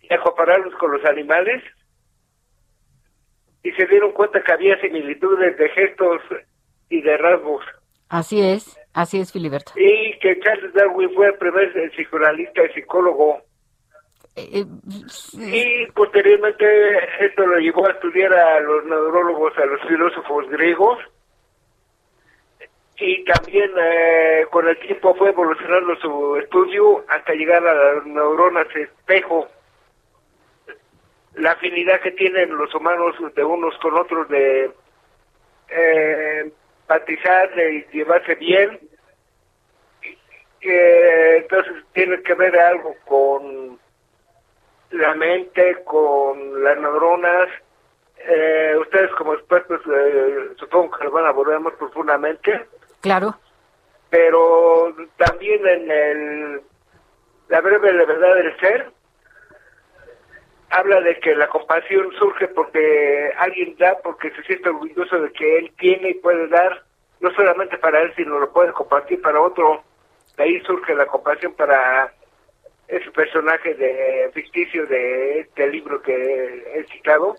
y 0.00 0.12
a 0.12 0.20
compararlos 0.20 0.74
con 0.76 0.92
los 0.92 1.04
animales 1.04 1.62
y 3.62 3.70
se 3.72 3.86
dieron 3.86 4.12
cuenta 4.12 4.42
que 4.42 4.52
había 4.52 4.80
similitudes 4.80 5.58
de 5.58 5.68
gestos 5.70 6.22
y 6.88 7.02
de 7.02 7.16
rasgos. 7.18 7.64
Así 8.08 8.40
es, 8.40 8.78
así 8.94 9.20
es, 9.20 9.30
Filiberto. 9.30 9.72
Y 9.76 10.18
que 10.20 10.40
Charles 10.40 10.72
Darwin 10.72 11.12
fue 11.14 11.26
el 11.26 11.34
primer 11.34 11.90
psicoanalista 11.90 12.64
y 12.64 12.72
psicólogo 12.72 13.42
eh, 14.38 14.64
y 15.34 15.86
posteriormente 15.92 17.24
esto 17.24 17.46
lo 17.46 17.58
llevó 17.58 17.86
a 17.86 17.92
estudiar 17.92 18.32
a 18.32 18.60
los 18.60 18.84
neurólogos, 18.84 19.56
a 19.58 19.66
los 19.66 19.80
filósofos 19.82 20.48
griegos, 20.50 20.98
y 23.00 23.24
también 23.24 23.70
eh, 23.80 24.46
con 24.50 24.68
el 24.68 24.78
tiempo 24.80 25.14
fue 25.14 25.28
evolucionando 25.28 25.94
su 25.96 26.36
estudio 26.36 27.04
hasta 27.08 27.32
llegar 27.32 27.66
a 27.66 27.74
las 27.74 28.06
neuronas 28.06 28.66
espejo, 28.74 29.48
la 31.34 31.52
afinidad 31.52 32.00
que 32.00 32.10
tienen 32.12 32.56
los 32.56 32.74
humanos 32.74 33.14
de 33.34 33.44
unos 33.44 33.76
con 33.78 33.96
otros 33.96 34.28
de 34.28 34.70
eh, 35.68 36.52
empatizar, 36.80 37.54
de 37.54 37.86
llevarse 37.92 38.34
bien, 38.34 38.80
eh, 40.60 41.36
entonces 41.42 41.84
tiene 41.92 42.20
que 42.22 42.34
ver 42.34 42.58
algo 42.58 42.96
con 43.04 43.78
la 44.90 45.14
mente, 45.14 45.82
con 45.84 46.62
las 46.62 46.78
neuronas. 46.78 47.48
Eh, 48.18 48.74
ustedes 48.80 49.10
como 49.12 49.34
expertos 49.34 49.80
eh, 49.86 50.50
supongo 50.58 50.90
que 50.90 51.04
lo 51.04 51.12
van 51.12 51.26
a 51.26 51.28
abordar 51.28 51.60
más 51.60 51.74
profundamente. 51.74 52.66
Claro. 53.00 53.36
Pero 54.10 54.94
también 55.16 55.66
en 55.66 55.90
el 55.90 56.62
la 57.48 57.60
breve 57.60 57.92
la 57.92 58.04
verdad 58.04 58.34
del 58.34 58.60
ser 58.60 58.90
habla 60.70 61.00
de 61.00 61.18
que 61.20 61.34
la 61.34 61.48
compasión 61.48 62.12
surge 62.18 62.48
porque 62.48 63.32
alguien 63.38 63.76
da 63.78 63.96
porque 64.02 64.30
se 64.32 64.42
siente 64.42 64.68
orgulloso 64.68 65.20
de 65.20 65.32
que 65.32 65.58
él 65.58 65.72
tiene 65.78 66.10
y 66.10 66.14
puede 66.14 66.48
dar 66.48 66.82
no 67.20 67.30
solamente 67.32 67.78
para 67.78 68.02
él 68.02 68.12
sino 68.16 68.38
lo 68.38 68.52
puede 68.52 68.72
compartir 68.72 69.22
para 69.22 69.40
otro 69.40 69.82
de 70.36 70.44
ahí 70.44 70.60
surge 70.60 70.94
la 70.94 71.06
compasión 71.06 71.54
para 71.54 72.12
ese 72.88 73.10
personaje 73.10 73.74
de 73.74 74.30
ficticio 74.32 74.86
de 74.86 75.40
este 75.40 75.68
libro 75.68 76.00
que 76.00 76.14
he 76.74 76.84
citado 76.92 77.36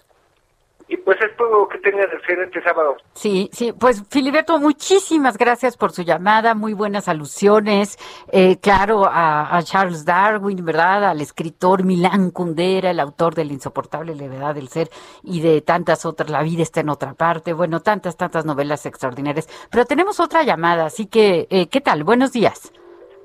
Y 0.88 0.97
pues 0.97 1.19
espero 1.21 1.67
que 1.67 1.77
tengan 1.79 2.09
excelente 2.12 2.62
sábado. 2.63 2.97
Sí, 3.13 3.49
sí, 3.53 3.73
pues 3.73 4.03
Filiberto, 4.09 4.59
muchísimas 4.59 5.38
gracias 5.38 5.77
por 5.77 5.91
su 5.91 6.01
llamada, 6.01 6.55
muy 6.55 6.73
buenas 6.73 7.07
alusiones, 7.07 7.97
eh, 8.31 8.57
claro, 8.59 9.05
a, 9.05 9.55
a 9.55 9.62
Charles 9.62 10.03
Darwin, 10.03 10.65
¿verdad? 10.65 11.05
Al 11.05 11.21
escritor 11.21 11.83
Milán 11.83 12.31
Kundera, 12.31 12.89
el 12.89 12.99
autor 12.99 13.35
de 13.35 13.45
La 13.45 13.53
insoportable 13.53 14.15
levedad 14.15 14.55
del 14.55 14.67
ser 14.69 14.89
y 15.21 15.41
de 15.41 15.62
tantas 15.62 16.05
otras, 16.07 16.31
La 16.31 16.41
vida 16.41 16.63
está 16.63 16.79
en 16.79 16.89
otra 16.89 17.13
parte, 17.13 17.53
bueno, 17.53 17.81
tantas, 17.81 18.17
tantas 18.17 18.45
novelas 18.45 18.85
extraordinarias. 18.88 19.47
Pero 19.69 19.85
tenemos 19.85 20.19
otra 20.19 20.41
llamada, 20.41 20.88
así 20.88 21.05
que, 21.05 21.47
eh, 21.51 21.67
¿qué 21.69 21.81
tal? 21.81 22.03
Buenos 22.03 22.31
días. 22.31 22.73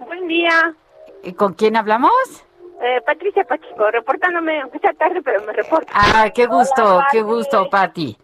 Buen 0.01 0.29
día, 0.29 0.75
Eh, 1.25 1.35
¿Con 1.35 1.55
quién 1.55 1.77
hablamos? 1.77 2.13
eh, 2.83 3.01
Patricia 3.07 3.45
Pacheco, 3.45 3.91
reportándome, 3.91 4.61
aunque 4.61 4.79
sea 4.79 4.93
tarde, 4.93 5.23
pero 5.23 5.43
me 5.45 5.53
reporto. 5.53 5.91
Ah, 5.95 6.29
qué 6.35 6.47
gusto, 6.47 6.97
Hola, 6.97 7.07
qué 7.11 7.23
gusto, 7.23 7.69
Pati. 7.71 8.17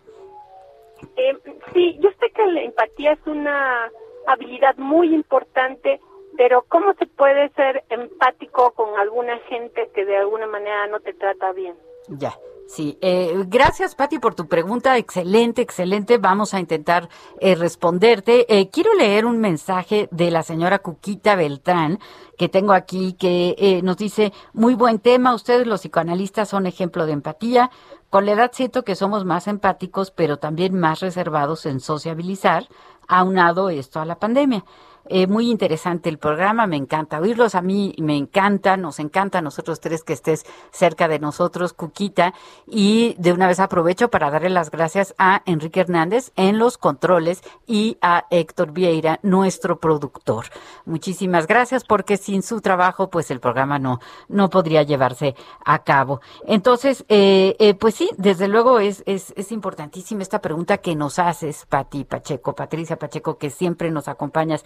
Eh, 1.17 1.37
sí, 1.73 1.97
yo 2.01 2.11
sé 2.21 2.31
que 2.31 2.45
la 2.47 2.61
empatía 2.61 3.13
es 3.13 3.27
una 3.27 3.91
habilidad 4.27 4.77
muy 4.77 5.15
importante, 5.15 5.99
pero 6.37 6.63
¿cómo 6.69 6.93
se 6.95 7.07
puede 7.07 7.49
ser 7.51 7.85
empático 7.89 8.73
con 8.73 8.99
alguna 8.99 9.39
gente 9.49 9.91
que 9.95 10.05
de 10.05 10.19
alguna 10.19 10.47
manera 10.47 10.87
no 10.89 11.01
te 11.01 11.15
trata 11.15 11.53
bien? 11.53 11.75
Ya, 12.09 12.35
sí. 12.71 12.99
Eh, 13.01 13.45
gracias, 13.49 13.95
Pati, 13.95 14.19
por 14.19 14.35
tu 14.35 14.47
pregunta. 14.47 14.97
Excelente, 14.97 15.63
excelente. 15.63 16.19
Vamos 16.19 16.55
a 16.55 16.61
intentar 16.61 17.09
eh, 17.41 17.55
responderte. 17.55 18.47
Eh, 18.49 18.71
quiero 18.71 18.95
leer 18.95 19.27
un 19.27 19.39
mensaje 19.41 20.09
de 20.11 20.31
la 20.31 20.43
señora 20.43 20.79
Cuquita 20.79 21.35
Beltrán 21.35 21.99
que 22.41 22.49
tengo 22.49 22.73
aquí, 22.73 23.13
que 23.13 23.55
eh, 23.59 23.83
nos 23.83 23.99
dice, 23.99 24.33
muy 24.55 24.75
buen 24.75 24.99
tema, 24.99 25.35
ustedes 25.35 25.67
los 25.67 25.83
psicoanalistas 25.83 26.49
son 26.49 26.67
ejemplo 26.67 27.05
de 27.05 27.13
empatía. 27.13 27.71
Con 28.09 28.25
la 28.25 28.33
edad 28.33 28.51
siento 28.55 28.83
que 28.83 28.97
somos 28.97 29.27
más 29.27 29.47
empáticos, 29.47 30.11
pero 30.11 30.39
también 30.39 30.73
más 30.81 31.01
reservados 31.01 31.67
en 31.67 31.81
sociabilizar, 31.81 32.67
aunado 33.09 33.69
esto 33.69 34.01
a 34.01 34.07
la 34.07 34.19
pandemia. 34.19 34.65
Eh, 35.13 35.27
muy 35.27 35.51
interesante 35.51 36.09
el 36.09 36.19
programa, 36.19 36.69
me 36.69 36.77
encanta 36.77 37.19
oírlos, 37.19 37.57
a 37.57 37.63
mí 37.63 37.97
me 37.99 38.17
encanta, 38.17 38.77
nos 38.77 39.01
encanta 39.01 39.39
a 39.39 39.43
nosotros 39.43 39.81
tres 39.81 40.05
que 40.05 40.13
estés 40.13 40.47
cerca 40.71 41.09
de 41.09 41.19
nosotros, 41.19 41.73
Cuquita, 41.73 42.33
y 42.69 43.17
de 43.19 43.33
una 43.33 43.49
vez 43.49 43.59
aprovecho 43.59 44.09
para 44.09 44.31
darle 44.31 44.51
las 44.51 44.71
gracias 44.71 45.17
a 45.19 45.43
Enrique 45.47 45.81
Hernández 45.81 46.31
en 46.37 46.61
los 46.61 46.79
controles 46.79 47.43
y 47.67 47.99
a 48.01 48.27
Héctor 48.31 48.71
Vieira, 48.71 49.19
nuestro 49.25 49.81
productor. 49.81 50.47
Muchísimas 50.85 51.49
gracias 51.49 51.83
porque 51.83 52.17
sin 52.17 52.45
su 52.45 52.61
trabajo, 52.61 53.11
pues 53.11 53.33
el 53.33 53.41
programa 53.41 53.81
no, 53.81 53.99
no 54.29 54.49
podría 54.49 54.85
llevarse 54.85 55.35
a 55.65 55.81
cabo. 55.81 56.21
Entonces, 56.47 57.05
eh, 57.09 57.57
eh, 57.59 57.75
pues 57.75 57.97
sí, 57.97 58.11
desde 58.17 58.47
luego 58.47 58.79
es, 58.79 59.03
es, 59.07 59.35
es 59.37 59.51
importantísima 59.51 60.23
esta 60.23 60.41
pregunta 60.41 60.79
que 60.79 60.95
nos 60.95 61.19
haces, 61.19 61.67
Pati 61.69 62.05
Pacheco, 62.05 62.55
Patricia 62.55 62.97
Pacheco, 62.97 63.39
que 63.39 63.51
siempre 63.51 63.91
nos 63.91 64.07
acompañas. 64.07 64.65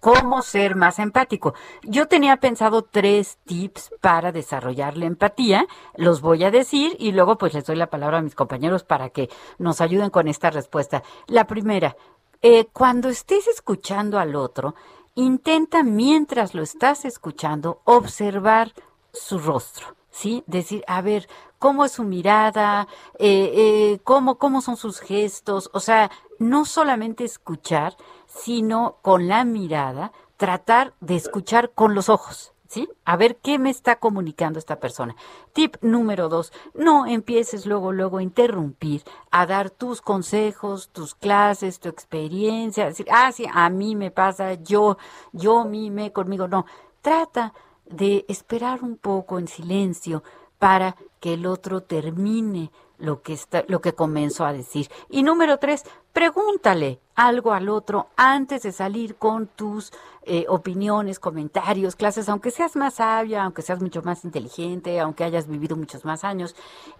¿Cómo 0.00 0.42
ser 0.42 0.76
más 0.76 1.00
empático? 1.00 1.54
Yo 1.82 2.06
tenía 2.06 2.36
pensado 2.36 2.82
tres 2.82 3.38
tips 3.44 3.90
para 4.00 4.30
desarrollar 4.30 4.96
la 4.96 5.06
empatía, 5.06 5.66
los 5.96 6.20
voy 6.20 6.44
a 6.44 6.52
decir 6.52 6.94
y 7.00 7.10
luego 7.10 7.36
pues 7.36 7.52
les 7.52 7.66
doy 7.66 7.74
la 7.74 7.90
palabra 7.90 8.18
a 8.18 8.22
mis 8.22 8.36
compañeros 8.36 8.84
para 8.84 9.10
que 9.10 9.28
nos 9.58 9.80
ayuden 9.80 10.10
con 10.10 10.28
esta 10.28 10.50
respuesta. 10.50 11.02
La 11.26 11.48
primera, 11.48 11.96
eh, 12.42 12.66
cuando 12.72 13.08
estés 13.08 13.48
escuchando 13.48 14.20
al 14.20 14.36
otro, 14.36 14.76
intenta 15.16 15.82
mientras 15.82 16.54
lo 16.54 16.62
estás 16.62 17.04
escuchando 17.04 17.80
observar 17.84 18.72
su 19.12 19.40
rostro. 19.40 19.96
¿Sí? 20.10 20.42
Decir, 20.46 20.82
a 20.88 21.00
ver, 21.00 21.28
cómo 21.58 21.84
es 21.84 21.92
su 21.92 22.04
mirada, 22.04 22.88
eh, 23.18 23.52
eh, 23.54 24.00
cómo, 24.04 24.36
cómo 24.36 24.60
son 24.62 24.76
sus 24.76 25.00
gestos, 25.00 25.70
o 25.72 25.80
sea, 25.80 26.10
no 26.38 26.64
solamente 26.64 27.24
escuchar, 27.24 27.96
sino 28.26 28.98
con 29.02 29.28
la 29.28 29.44
mirada, 29.44 30.12
tratar 30.36 30.94
de 31.00 31.16
escuchar 31.16 31.70
con 31.74 31.94
los 31.94 32.08
ojos. 32.08 32.52
¿Sí? 32.68 32.86
A 33.06 33.16
ver 33.16 33.36
qué 33.36 33.58
me 33.58 33.70
está 33.70 33.96
comunicando 33.96 34.58
esta 34.58 34.78
persona. 34.78 35.16
Tip 35.54 35.76
número 35.80 36.28
dos, 36.28 36.52
no 36.74 37.06
empieces 37.06 37.64
luego, 37.64 37.92
luego 37.92 38.18
a 38.18 38.22
interrumpir, 38.22 39.04
a 39.30 39.46
dar 39.46 39.70
tus 39.70 40.02
consejos, 40.02 40.90
tus 40.90 41.14
clases, 41.14 41.80
tu 41.80 41.88
experiencia, 41.88 42.84
decir, 42.84 43.06
ah, 43.10 43.32
sí, 43.32 43.46
a 43.50 43.70
mí 43.70 43.96
me 43.96 44.10
pasa, 44.10 44.52
yo, 44.52 44.98
yo, 45.32 45.64
mime 45.64 46.12
conmigo. 46.12 46.46
No, 46.46 46.66
trata 47.00 47.54
de 47.86 48.26
esperar 48.28 48.82
un 48.82 48.98
poco 48.98 49.38
en 49.38 49.48
silencio 49.48 50.22
para 50.58 50.94
que 51.20 51.34
el 51.34 51.46
otro 51.46 51.82
termine 51.82 52.70
lo 52.98 53.22
que 53.22 53.32
está, 53.32 53.64
lo 53.68 53.80
que 53.80 53.94
comenzó 53.94 54.44
a 54.44 54.52
decir. 54.52 54.90
Y 55.08 55.22
número 55.22 55.58
tres, 55.58 55.84
pregúntale 56.12 57.00
algo 57.14 57.52
al 57.52 57.68
otro 57.68 58.08
antes 58.16 58.62
de 58.62 58.72
salir 58.72 59.16
con 59.16 59.46
tus 59.46 59.92
eh, 60.22 60.46
opiniones, 60.48 61.18
comentarios, 61.18 61.96
clases, 61.96 62.28
aunque 62.28 62.50
seas 62.50 62.76
más 62.76 62.94
sabia, 62.94 63.44
aunque 63.44 63.62
seas 63.62 63.80
mucho 63.80 64.02
más 64.02 64.24
inteligente, 64.24 65.00
aunque 65.00 65.24
hayas 65.24 65.48
vivido 65.48 65.76
muchos 65.76 66.04
más 66.04 66.24
años, 66.24 66.54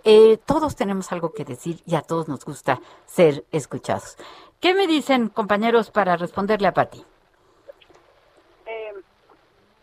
eh, 0.04 0.38
todos 0.46 0.76
tenemos 0.76 1.12
algo 1.12 1.32
que 1.32 1.44
decir 1.44 1.82
y 1.84 1.94
a 1.94 2.02
todos 2.02 2.28
nos 2.28 2.44
gusta 2.44 2.80
ser 3.06 3.44
escuchados. 3.52 4.16
¿Qué 4.60 4.74
me 4.74 4.86
dicen, 4.86 5.28
compañeros, 5.28 5.90
para 5.90 6.16
responderle 6.16 6.68
a 6.68 6.74
Pati? 6.74 7.04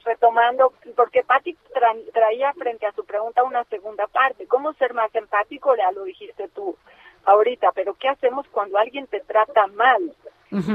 Retomando, 0.05 0.73
porque 0.95 1.23
Patti 1.23 1.57
tra- 1.73 2.11
traía 2.13 2.53
frente 2.53 2.85
a 2.85 2.91
su 2.93 3.03
pregunta 3.05 3.43
una 3.43 3.63
segunda 3.65 4.07
parte, 4.07 4.47
¿cómo 4.47 4.73
ser 4.73 4.93
más 4.93 5.13
empático? 5.15 5.75
Ya 5.75 5.91
lo 5.91 6.03
dijiste 6.03 6.47
tú 6.49 6.77
ahorita, 7.25 7.71
pero 7.73 7.95
¿qué 7.95 8.07
hacemos 8.09 8.47
cuando 8.49 8.77
alguien 8.77 9.07
te 9.07 9.19
trata 9.21 9.67
mal? 9.67 10.13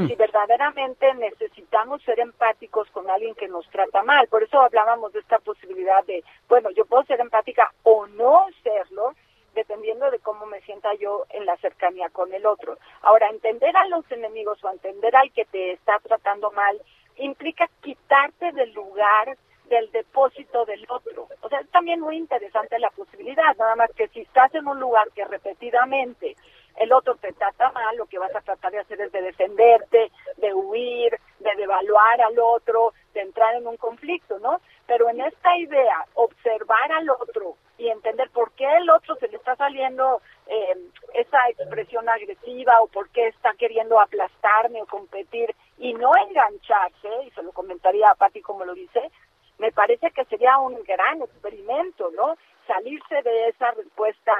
Si 0.08 0.14
verdaderamente 0.16 1.14
necesitamos 1.14 2.02
ser 2.02 2.20
empáticos 2.20 2.90
con 2.90 3.08
alguien 3.08 3.34
que 3.34 3.48
nos 3.48 3.66
trata 3.70 4.02
mal, 4.02 4.26
por 4.28 4.42
eso 4.42 4.60
hablábamos 4.60 5.12
de 5.12 5.20
esta 5.20 5.38
posibilidad 5.38 6.04
de, 6.04 6.22
bueno, 6.48 6.68
yo 6.70 6.84
puedo 6.84 7.04
ser 7.04 7.20
empática 7.20 7.72
o 7.84 8.06
no 8.08 8.46
serlo, 8.62 9.14
dependiendo 9.54 10.10
de 10.10 10.18
cómo 10.18 10.44
me 10.46 10.60
sienta 10.62 10.92
yo 10.94 11.24
en 11.30 11.46
la 11.46 11.56
cercanía 11.58 12.10
con 12.10 12.32
el 12.34 12.44
otro. 12.46 12.76
Ahora, 13.02 13.28
entender 13.30 13.74
a 13.76 13.86
los 13.86 14.10
enemigos 14.10 14.62
o 14.64 14.70
entender 14.70 15.16
al 15.16 15.32
que 15.32 15.44
te 15.46 15.72
está 15.72 15.98
tratando 16.00 16.50
mal 16.50 16.78
implica 17.16 17.68
quitarte 17.80 18.52
del 18.52 18.72
lugar 18.72 19.36
del 19.70 19.90
depósito 19.92 20.64
del 20.64 20.84
otro. 20.88 21.28
O 21.42 21.48
sea, 21.48 21.60
es 21.60 21.70
también 21.70 22.00
muy 22.00 22.16
interesante 22.16 22.78
la 22.78 22.90
posibilidad, 22.90 23.56
nada 23.56 23.76
más 23.76 23.90
que 23.92 24.08
si 24.08 24.20
estás 24.20 24.52
en 24.54 24.66
un 24.66 24.80
lugar 24.80 25.08
que 25.14 25.24
repetidamente 25.24 26.36
el 26.76 26.92
otro 26.92 27.14
te 27.16 27.32
trata 27.32 27.70
mal, 27.72 27.96
lo 27.96 28.06
que 28.06 28.18
vas 28.18 28.34
a 28.34 28.40
tratar 28.40 28.72
de 28.72 28.80
hacer 28.80 29.00
es 29.00 29.12
de 29.12 29.22
defenderte, 29.22 30.10
de 30.38 30.54
huir, 30.54 31.18
de 31.38 31.54
devaluar 31.56 32.20
al 32.20 32.38
otro, 32.38 32.92
de 33.14 33.20
entrar 33.20 33.54
en 33.54 33.66
un 33.66 33.76
conflicto, 33.76 34.38
¿no? 34.38 34.60
Pero 34.86 35.08
en 35.08 35.20
esta 35.20 35.56
idea, 35.56 36.06
observar 36.14 36.92
al 36.92 37.10
otro 37.10 37.56
y 37.78 37.88
entender 37.88 38.30
por 38.30 38.52
qué 38.52 38.66
el 38.76 38.90
otro 38.90 39.14
se 39.16 39.28
le 39.28 39.36
está 39.36 39.56
saliendo 39.56 40.20
eh, 40.46 40.76
esa 41.14 41.48
expresión 41.48 42.08
agresiva 42.08 42.80
o 42.82 42.88
por 42.88 43.08
qué 43.10 43.28
está 43.28 43.52
queriendo 43.54 44.00
aplastarme 44.00 44.82
o 44.82 44.86
competir 44.86 45.54
y 45.80 45.94
no 45.94 46.12
engancharse, 46.28 47.08
y 47.26 47.30
se 47.30 47.42
lo 47.42 47.52
comentaría 47.52 48.10
a 48.10 48.14
Patti 48.14 48.40
como 48.42 48.64
lo 48.64 48.74
dice, 48.74 49.10
me 49.58 49.72
parece 49.72 50.10
que 50.12 50.24
sería 50.26 50.58
un 50.58 50.82
gran 50.84 51.20
experimento, 51.22 52.10
¿no? 52.16 52.36
Salirse 52.66 53.22
de 53.22 53.48
esa 53.48 53.72
respuesta 53.72 54.32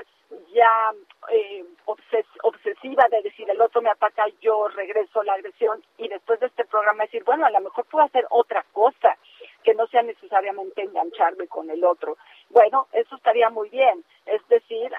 ya 0.54 0.92
eh, 1.32 1.64
obses- 1.86 2.38
obsesiva 2.44 3.04
de 3.10 3.22
decir 3.22 3.50
el 3.50 3.60
otro 3.60 3.82
me 3.82 3.90
ataca, 3.90 4.24
yo 4.40 4.68
regreso 4.68 5.22
la 5.24 5.34
agresión 5.34 5.82
y 5.98 6.08
después 6.08 6.38
de 6.40 6.46
este 6.46 6.64
programa 6.64 7.04
decir, 7.04 7.24
bueno, 7.24 7.44
a 7.46 7.50
lo 7.50 7.60
mejor 7.60 7.84
puedo 7.86 8.04
hacer 8.04 8.26
otra 8.30 8.64
cosa 8.72 9.16
que 9.64 9.74
no 9.74 9.86
sea 9.88 10.02
necesariamente 10.02 10.82
engancharme 10.82 11.48
con 11.48 11.68
el 11.70 11.84
otro. 11.84 12.16
Bueno, 12.50 12.86
eso 12.92 13.16
estaría 13.16 13.50
muy 13.50 13.68
bien, 13.70 14.04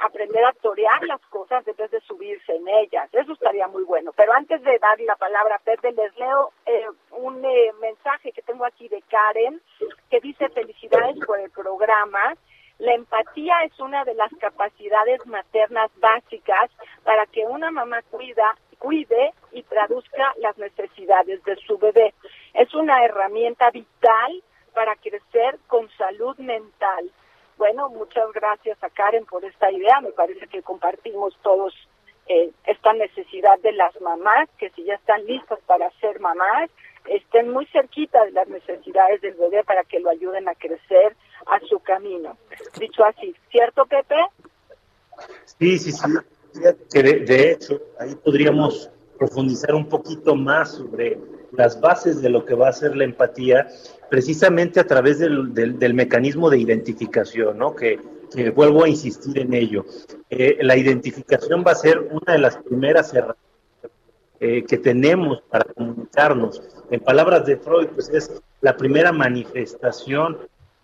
aprender 0.04 0.44
a 0.46 0.54
torear 0.54 1.04
las 1.04 1.22
cosas 1.28 1.66
en 1.68 1.76
vez 1.76 1.92
de 1.92 2.02
subirse 2.02 2.56
en 2.56 2.68
ellas, 2.68 3.10
eso 3.14 3.34
estaría 3.34 3.68
muy 3.68 3.84
bueno. 3.84 4.12
Pero 4.16 4.34
antes 4.34 4.62
de 4.64 4.78
dar 4.80 5.00
la 5.02 5.16
palabra 5.16 5.56
a 5.56 5.60
Pepe, 5.60 5.92
les 5.92 6.16
leo 6.18 6.52
eh, 6.66 6.86
un 7.12 7.44
eh, 7.44 7.72
mensaje 7.80 8.32
que 8.32 8.42
tengo 8.42 8.66
aquí 8.66 8.88
de 8.88 9.02
Karen, 9.04 9.62
que 10.10 10.20
dice 10.20 10.50
felicidades 10.50 11.18
por 11.26 11.40
el 11.40 11.50
programa. 11.52 12.36
La 12.80 12.94
empatía 12.94 13.54
es 13.64 13.80
una 13.80 14.04
de 14.04 14.16
las 14.16 14.32
capacidades 14.40 15.26
maternas 15.26 15.92
básicas 16.00 16.72
para 17.04 17.26
que 17.28 17.46
una 17.46 17.72
mamá 17.72 18.02
cuida, 18.10 18.58
cuide 18.80 19.34
y 19.52 19.64
traduzca 19.64 20.34
las 20.38 20.58
necesidades 20.58 21.43
de 21.43 21.56
su 21.58 21.78
bebé. 21.78 22.14
Es 22.54 22.74
una 22.74 23.06
herramienta 23.06 23.70
vital 23.70 24.43
para 24.74 24.95
crecer 24.95 25.60
con 25.68 25.89
salud 25.91 26.38
mental. 26.39 27.12
Bueno, 27.62 27.89
muchas 27.89 28.26
gracias 28.34 28.84
a 28.84 28.89
Karen 28.89 29.24
por 29.26 29.45
esta 29.45 29.72
idea. 29.72 30.01
Me 30.01 30.12
parece 30.14 30.47
que 30.47 30.64
compartimos 30.64 31.38
todos 31.43 31.72
eh, 32.26 32.49
esta 32.66 32.91
necesidad 32.93 33.59
de 33.59 33.72
las 33.74 33.93
mamás, 34.01 34.49
que 34.57 34.72
si 34.72 34.84
ya 34.84 34.95
están 34.95 35.24
listas 35.28 35.59
para 35.68 35.91
ser 35.99 36.20
mamás, 36.20 36.72
estén 37.05 37.51
muy 37.51 37.68
cerquita 37.68 38.26
de 38.26 38.32
las 38.32 38.47
necesidades 38.47 39.22
del 39.22 39.36
bebé 39.36 39.64
para 39.64 39.84
que 39.84 39.99
lo 39.99 40.09
ayuden 40.09 40.49
a 40.49 40.55
crecer 40.55 41.16
a 41.45 41.59
su 41.70 41.78
camino. 41.82 42.36
Dicho 42.80 43.05
así, 43.05 43.36
¿cierto, 43.51 43.86
Pepe? 43.86 44.16
Sí, 45.59 45.78
sí, 45.78 45.91
sí. 45.91 46.09
que 46.91 47.03
de 47.03 47.51
hecho 47.51 47.80
ahí 47.99 48.16
podríamos 48.16 48.89
profundizar 49.20 49.76
un 49.76 49.88
poquito 49.88 50.34
más 50.34 50.78
sobre 50.78 51.20
las 51.54 51.80
bases 51.82 52.22
de 52.22 52.30
lo 52.30 52.45
que 52.45 52.54
va 52.56 52.70
a 52.70 52.74
ser 52.74 52.95
la 52.95 53.04
empatía, 53.04 53.68
precisamente 54.10 54.80
a 54.80 54.88
través 54.88 55.20
del, 55.20 55.54
del- 55.54 55.78
del 55.80 55.93
mecanismo 55.93 56.49
de 56.49 56.60
identificación, 56.60 57.58
¿no? 57.58 57.76
Que, 57.76 57.99
que 58.34 58.49
vuelvo 58.49 58.84
a 58.84 58.89
insistir 58.89 59.38
en 59.39 59.54
ello. 59.54 59.86
Eh, 60.30 60.58
la 60.62 60.78
identificación 60.78 61.64
va 61.66 61.72
a 61.72 61.76
ser 61.76 61.99
una 61.99 62.34
de 62.34 62.39
las 62.39 62.58
primeras 62.58 63.14
herramientas 63.14 63.39
eh, 64.39 64.64
que 64.64 64.78
tenemos 64.78 65.41
para 65.49 65.66
comunicarnos. 65.74 66.62
En 66.89 66.99
palabras 67.02 67.45
de 67.45 67.58
Freud, 67.58 67.88
pues 67.93 68.10
es 68.10 68.41
la 68.62 68.76
primera 68.76 69.12
manifestación 69.12 70.38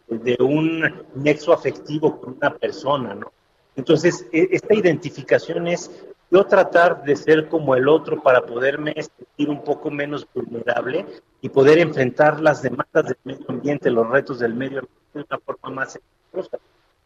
de 0.10 0.38
un 0.40 0.84
nexo 1.16 1.52
afectivo 1.54 2.20
con 2.22 2.36
una 2.38 2.54
persona, 2.56 3.14
¿no? 3.16 3.32
Entonces, 3.76 4.26
e- 4.32 4.48
esta 4.52 4.74
identificación 4.74 5.68
es 5.68 5.92
yo 6.30 6.46
tratar 6.46 7.04
de 7.04 7.16
ser 7.16 7.48
como 7.48 7.76
el 7.76 7.88
otro 7.88 8.22
para 8.22 8.46
poderme 8.46 8.94
sentir 8.94 9.50
un 9.50 9.64
poco 9.64 9.90
menos 9.90 10.28
vulnerable 10.34 11.06
y 11.42 11.50
poder 11.50 11.80
enfrentar 11.80 12.42
las 12.42 12.62
demandas 12.62 13.06
del 13.06 13.18
medio 13.24 13.46
ambiente, 13.48 13.90
los 13.90 14.10
retos 14.10 14.40
del 14.40 14.54
medio 14.54 14.80
ambiente 14.80 14.98
de 15.14 15.26
una 15.30 15.40
forma 15.40 15.70
más 15.70 15.96
exitosa. 15.96 16.58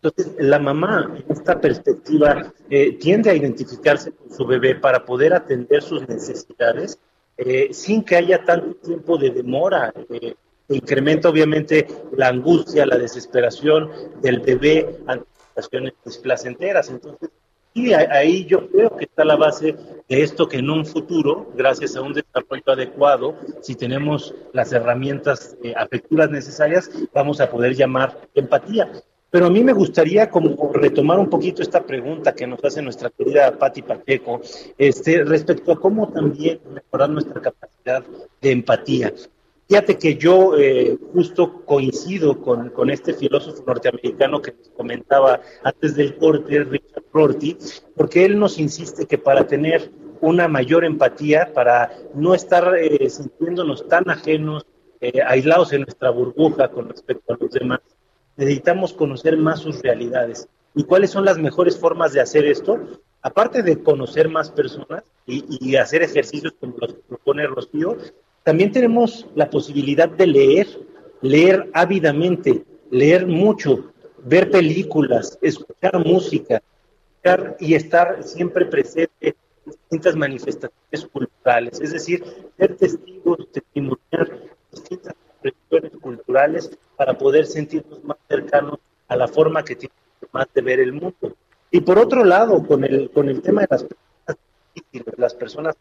Entonces, 0.02 0.34
la 0.40 0.58
mamá, 0.58 1.14
en 1.16 1.32
esta 1.32 1.62
perspectiva, 1.62 2.52
eh, 2.70 2.94
tiende 2.94 3.30
a 3.30 3.36
identificarse 3.36 4.12
con 4.12 4.32
su 4.32 4.46
bebé 4.46 4.74
para 4.74 5.06
poder 5.06 5.34
atender 5.34 5.84
sus 5.84 6.08
necesidades 6.08 6.98
eh, 7.38 7.70
sin 7.72 8.04
que 8.04 8.16
haya 8.16 8.44
tanto 8.44 8.76
tiempo 8.76 9.18
de 9.18 9.30
demora. 9.30 9.94
eh, 10.10 10.36
incrementa 10.70 11.30
obviamente 11.30 11.86
la 12.16 12.30
angustia, 12.30 12.86
la 12.86 12.98
desesperación 12.98 13.92
del 14.22 14.40
bebé 14.40 15.02
ante 15.06 15.26
situaciones 15.50 15.94
displacenteras. 16.06 16.90
Entonces, 16.90 17.30
y 17.74 17.94
ahí 17.94 18.46
yo 18.46 18.70
creo 18.70 18.96
que 18.98 19.06
está 19.06 19.24
la 19.24 19.36
base 19.36 19.76
de 20.10 20.22
esto 20.22 20.48
que 20.48 20.58
en 20.58 20.70
un 20.70 20.86
futuro, 20.86 21.52
gracias 21.56 21.96
a 21.96 22.02
un 22.02 22.14
desarrollo 22.14 22.64
adecuado, 22.68 23.36
si 23.62 23.76
tenemos 23.76 24.36
las 24.52 24.74
herramientas 24.74 25.56
eh, 25.64 25.74
afectivas 25.76 26.30
necesarias, 26.30 26.92
vamos 27.14 27.40
a 27.40 27.50
poder 27.50 27.76
llamar 27.76 28.18
empatía. 28.36 28.92
Pero 29.30 29.46
a 29.46 29.50
mí 29.50 29.64
me 29.64 29.72
gustaría 29.72 30.30
como 30.30 30.74
retomar 30.74 31.18
un 31.18 31.30
poquito 31.30 31.62
esta 31.62 31.86
pregunta 31.86 32.36
que 32.36 32.46
nos 32.46 32.62
hace 32.66 32.82
nuestra 32.82 33.10
querida 33.10 33.58
Patti 33.58 33.82
Pacheco, 33.82 34.42
este, 34.78 35.24
respecto 35.24 35.72
a 35.72 35.80
cómo 35.80 36.10
también 36.10 36.60
mejorar 36.74 37.10
nuestra 37.10 37.42
capacidad 37.42 38.04
de 38.42 38.52
empatía. 38.52 39.14
Fíjate 39.72 39.98
que 39.98 40.18
yo 40.18 40.58
eh, 40.58 40.98
justo 41.14 41.64
coincido 41.64 42.42
con, 42.42 42.72
con 42.72 42.90
este 42.90 43.14
filósofo 43.14 43.64
norteamericano 43.66 44.42
que 44.42 44.52
nos 44.52 44.68
comentaba 44.68 45.40
antes 45.64 45.96
del 45.96 46.18
corte, 46.18 46.66
Richard 46.66 47.06
Rorty, 47.14 47.58
porque 47.96 48.26
él 48.26 48.38
nos 48.38 48.60
insiste 48.60 49.06
que 49.06 49.18
para 49.18 49.48
tener 49.48 49.90
una 50.20 50.50
mayor 50.50 50.84
empatía, 50.84 51.54
para 51.54 51.90
no 52.14 52.36
estar 52.36 52.76
eh, 52.78 53.10
sintiéndonos 53.10 53.88
tan 53.88 54.10
ajenos, 54.10 54.66
eh, 55.00 55.22
aislados 55.26 55.72
en 55.72 55.84
nuestra 55.84 56.10
burbuja 56.10 56.68
con 56.68 56.90
respecto 56.90 57.34
a 57.34 57.38
los 57.40 57.52
demás, 57.52 57.80
necesitamos 58.36 58.92
conocer 58.92 59.38
más 59.38 59.62
sus 59.62 59.82
realidades. 59.82 60.50
¿Y 60.76 60.84
cuáles 60.84 61.12
son 61.12 61.24
las 61.24 61.38
mejores 61.38 61.80
formas 61.80 62.12
de 62.12 62.20
hacer 62.20 62.46
esto? 62.46 62.78
Aparte 63.22 63.64
de 63.64 63.82
conocer 63.82 64.28
más 64.28 64.52
personas 64.52 65.06
y, 65.26 65.46
y 65.66 65.78
hacer 65.78 66.04
ejercicios 66.04 66.56
como 66.60 66.76
los 66.78 66.94
que 66.94 67.02
propone 67.08 67.48
Rocío, 67.48 67.96
también 68.44 68.72
tenemos 68.72 69.28
la 69.36 69.50
posibilidad 69.50 70.10
de 70.10 70.28
leer, 70.28 70.68
leer 71.22 71.70
ávidamente, 71.74 72.66
leer 72.90 73.28
mucho, 73.28 73.92
ver 74.24 74.50
películas, 74.50 75.38
escuchar 75.42 76.06
música 76.06 76.62
escuchar 77.24 77.58
y 77.60 77.76
estar 77.76 78.24
siempre 78.24 78.66
presente 78.66 79.12
en 79.22 79.36
distintas 79.66 80.16
manifestaciones 80.16 81.06
culturales, 81.12 81.80
es 81.80 81.92
decir, 81.92 82.24
ser 82.58 82.76
testigos, 82.76 83.48
testimoniar 83.52 84.40
distintas 84.72 85.14
expresiones 85.42 86.02
culturales 86.02 86.72
para 86.98 87.18
poder 87.18 87.46
sentirnos 87.46 88.04
más 88.04 88.18
cercanos 88.28 88.80
a 89.08 89.16
la 89.16 89.28
forma 89.28 89.64
que 89.64 89.76
tiene 89.76 89.94
más 90.32 90.48
de 90.54 90.62
ver 90.62 90.80
el 90.80 90.94
mundo. 90.94 91.36
Y 91.70 91.82
por 91.82 92.00
otro 92.00 92.24
lado, 92.24 92.66
con 92.66 92.84
el, 92.84 93.10
con 93.12 93.30
el 93.30 93.42
tema 93.42 93.62
de 93.62 93.68
las 93.70 93.84
personas 93.84 94.38
difíciles, 94.74 95.18
las 95.18 95.34
personas 95.36 95.76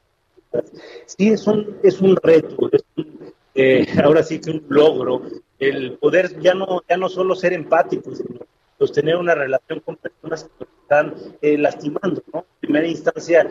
sí 1.07 1.29
es 1.29 1.47
un, 1.47 1.79
es 1.83 2.01
un 2.01 2.17
reto, 2.17 2.69
es 2.73 2.85
un, 2.97 3.33
eh, 3.55 3.87
ahora 4.05 4.23
sí 4.23 4.41
que 4.41 4.51
un 4.51 4.65
logro, 4.69 5.23
el 5.59 5.99
poder 5.99 6.39
ya 6.41 6.55
no, 6.55 6.83
ya 6.89 6.97
no 6.97 7.09
solo 7.09 7.35
ser 7.35 7.53
empáticos, 7.53 8.19
sino 8.19 8.41
sostener 8.79 9.17
una 9.17 9.35
relación 9.35 9.81
con 9.81 9.97
personas 9.97 10.45
que 10.45 10.51
nos 10.65 10.69
están 10.83 11.15
eh, 11.43 11.59
lastimando, 11.59 12.23
¿no? 12.33 12.41
En 12.41 12.61
primera 12.61 12.87
instancia, 12.87 13.47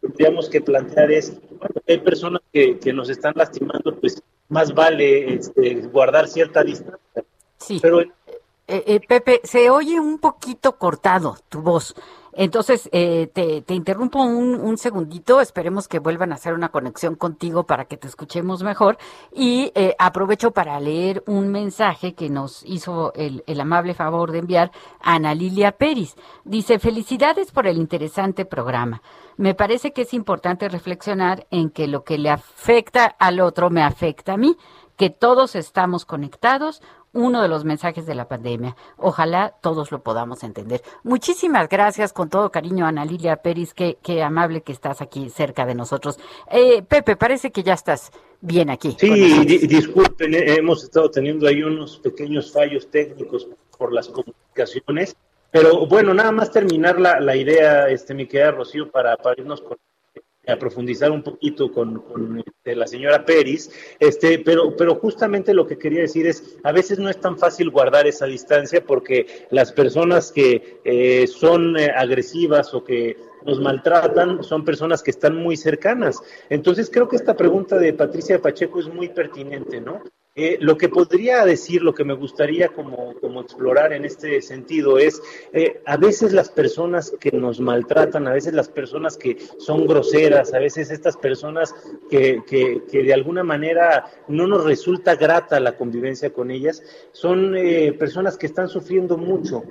tendríamos 0.00 0.48
que 0.50 0.60
plantear 0.60 1.12
es, 1.12 1.38
bueno, 1.50 1.74
hay 1.86 1.98
personas 1.98 2.42
que, 2.52 2.78
que 2.78 2.92
nos 2.92 3.08
están 3.08 3.34
lastimando, 3.36 3.94
pues 4.00 4.20
más 4.48 4.74
vale 4.74 5.34
este, 5.34 5.74
guardar 5.86 6.26
cierta 6.26 6.64
distancia. 6.64 7.24
Sí. 7.58 7.78
Pero 7.80 8.02
Eh, 8.66 8.82
eh, 8.86 9.00
Pepe, 9.06 9.42
se 9.44 9.68
oye 9.68 10.00
un 10.00 10.18
poquito 10.18 10.78
cortado 10.78 11.36
tu 11.48 11.60
voz. 11.60 11.94
Entonces, 12.36 12.88
eh, 12.92 13.28
te, 13.32 13.62
te 13.62 13.74
interrumpo 13.74 14.22
un, 14.22 14.54
un 14.54 14.76
segundito. 14.76 15.40
Esperemos 15.40 15.88
que 15.88 15.98
vuelvan 15.98 16.32
a 16.32 16.36
hacer 16.36 16.54
una 16.54 16.70
conexión 16.70 17.14
contigo 17.14 17.64
para 17.64 17.84
que 17.86 17.96
te 17.96 18.08
escuchemos 18.08 18.62
mejor. 18.62 18.98
Y 19.32 19.72
eh, 19.74 19.94
aprovecho 19.98 20.50
para 20.50 20.78
leer 20.80 21.22
un 21.26 21.48
mensaje 21.48 22.14
que 22.14 22.30
nos 22.30 22.62
hizo 22.64 23.12
el, 23.14 23.44
el 23.46 23.60
amable 23.60 23.94
favor 23.94 24.32
de 24.32 24.38
enviar 24.38 24.72
Ana 25.00 25.34
Lilia 25.34 25.72
Peris. 25.72 26.16
Dice, 26.44 26.78
felicidades 26.78 27.52
por 27.52 27.66
el 27.66 27.78
interesante 27.78 28.44
programa. 28.44 29.02
Me 29.36 29.54
parece 29.54 29.92
que 29.92 30.02
es 30.02 30.14
importante 30.14 30.68
reflexionar 30.68 31.46
en 31.50 31.70
que 31.70 31.88
lo 31.88 32.04
que 32.04 32.18
le 32.18 32.30
afecta 32.30 33.06
al 33.18 33.40
otro 33.40 33.70
me 33.70 33.82
afecta 33.82 34.34
a 34.34 34.36
mí, 34.36 34.56
que 34.96 35.10
todos 35.10 35.56
estamos 35.56 36.04
conectados, 36.04 36.80
uno 37.14 37.40
de 37.40 37.48
los 37.48 37.64
mensajes 37.64 38.04
de 38.04 38.14
la 38.14 38.28
pandemia. 38.28 38.76
Ojalá 38.98 39.54
todos 39.62 39.90
lo 39.90 40.02
podamos 40.02 40.44
entender. 40.44 40.82
Muchísimas 41.02 41.68
gracias 41.68 42.12
con 42.12 42.28
todo 42.28 42.50
cariño, 42.50 42.86
Ana 42.86 43.04
Lilia 43.06 43.36
Pérez, 43.36 43.72
qué, 43.72 43.96
qué 44.02 44.22
amable 44.22 44.60
que 44.62 44.72
estás 44.72 45.00
aquí 45.00 45.30
cerca 45.30 45.64
de 45.64 45.74
nosotros. 45.74 46.18
Eh, 46.50 46.82
Pepe, 46.82 47.16
parece 47.16 47.50
que 47.50 47.62
ya 47.62 47.72
estás 47.74 48.10
bien 48.40 48.68
aquí. 48.68 48.96
Sí, 49.00 49.44
di- 49.46 49.66
disculpen, 49.66 50.34
eh, 50.34 50.56
hemos 50.58 50.84
estado 50.84 51.10
teniendo 51.10 51.48
ahí 51.48 51.62
unos 51.62 51.98
pequeños 51.98 52.52
fallos 52.52 52.90
técnicos 52.90 53.48
por 53.78 53.92
las 53.92 54.08
comunicaciones, 54.08 55.16
pero 55.50 55.86
bueno, 55.86 56.12
nada 56.12 56.32
más 56.32 56.50
terminar 56.50 57.00
la, 57.00 57.20
la 57.20 57.36
idea, 57.36 57.88
este, 57.88 58.12
mi 58.12 58.26
querida 58.26 58.50
Rocío, 58.50 58.90
para, 58.90 59.16
para 59.16 59.40
irnos 59.40 59.60
con, 59.62 59.78
a 60.46 60.56
profundizar 60.56 61.10
un 61.10 61.22
poquito 61.22 61.72
con, 61.72 62.00
con, 62.02 62.38
este, 62.38 62.76
la 62.76 62.86
señora 62.86 63.24
Peris, 63.24 63.70
este, 63.98 64.38
pero, 64.38 64.76
pero 64.76 64.96
justamente 64.96 65.54
lo 65.54 65.66
que 65.66 65.78
quería 65.78 66.02
decir 66.02 66.26
es, 66.26 66.56
a 66.62 66.72
veces 66.72 66.98
no 66.98 67.08
es 67.08 67.20
tan 67.20 67.38
fácil 67.38 67.70
guardar 67.70 68.06
esa 68.06 68.26
distancia 68.26 68.84
porque 68.84 69.46
las 69.50 69.72
personas 69.72 70.32
que 70.32 70.80
eh, 70.84 71.26
son 71.26 71.78
eh, 71.78 71.90
agresivas 71.94 72.74
o 72.74 72.84
que 72.84 73.16
nos 73.44 73.60
maltratan 73.60 74.42
son 74.42 74.64
personas 74.64 75.02
que 75.02 75.10
están 75.10 75.36
muy 75.36 75.56
cercanas. 75.56 76.22
Entonces 76.48 76.90
creo 76.90 77.08
que 77.08 77.16
esta 77.16 77.36
pregunta 77.36 77.78
de 77.78 77.92
Patricia 77.92 78.40
Pacheco 78.40 78.80
es 78.80 78.88
muy 78.88 79.08
pertinente, 79.08 79.80
¿no? 79.80 80.02
Eh, 80.36 80.58
lo 80.60 80.76
que 80.76 80.88
podría 80.88 81.44
decir, 81.44 81.82
lo 81.82 81.94
que 81.94 82.02
me 82.02 82.14
gustaría 82.14 82.68
como, 82.70 83.14
como 83.20 83.42
explorar 83.42 83.92
en 83.92 84.04
este 84.04 84.42
sentido 84.42 84.98
es, 84.98 85.22
eh, 85.52 85.80
a 85.86 85.96
veces 85.96 86.32
las 86.32 86.48
personas 86.48 87.14
que 87.20 87.30
nos 87.30 87.60
maltratan, 87.60 88.26
a 88.26 88.32
veces 88.32 88.52
las 88.52 88.68
personas 88.68 89.16
que 89.16 89.38
son 89.58 89.86
groseras, 89.86 90.52
a 90.52 90.58
veces 90.58 90.90
estas 90.90 91.16
personas 91.16 91.72
que, 92.10 92.42
que, 92.48 92.82
que 92.90 93.04
de 93.04 93.14
alguna 93.14 93.44
manera 93.44 94.06
no 94.26 94.48
nos 94.48 94.64
resulta 94.64 95.14
grata 95.14 95.60
la 95.60 95.76
convivencia 95.76 96.32
con 96.32 96.50
ellas, 96.50 96.82
son 97.12 97.56
eh, 97.56 97.92
personas 97.92 98.36
que 98.36 98.46
están 98.46 98.68
sufriendo 98.68 99.16
mucho. 99.16 99.62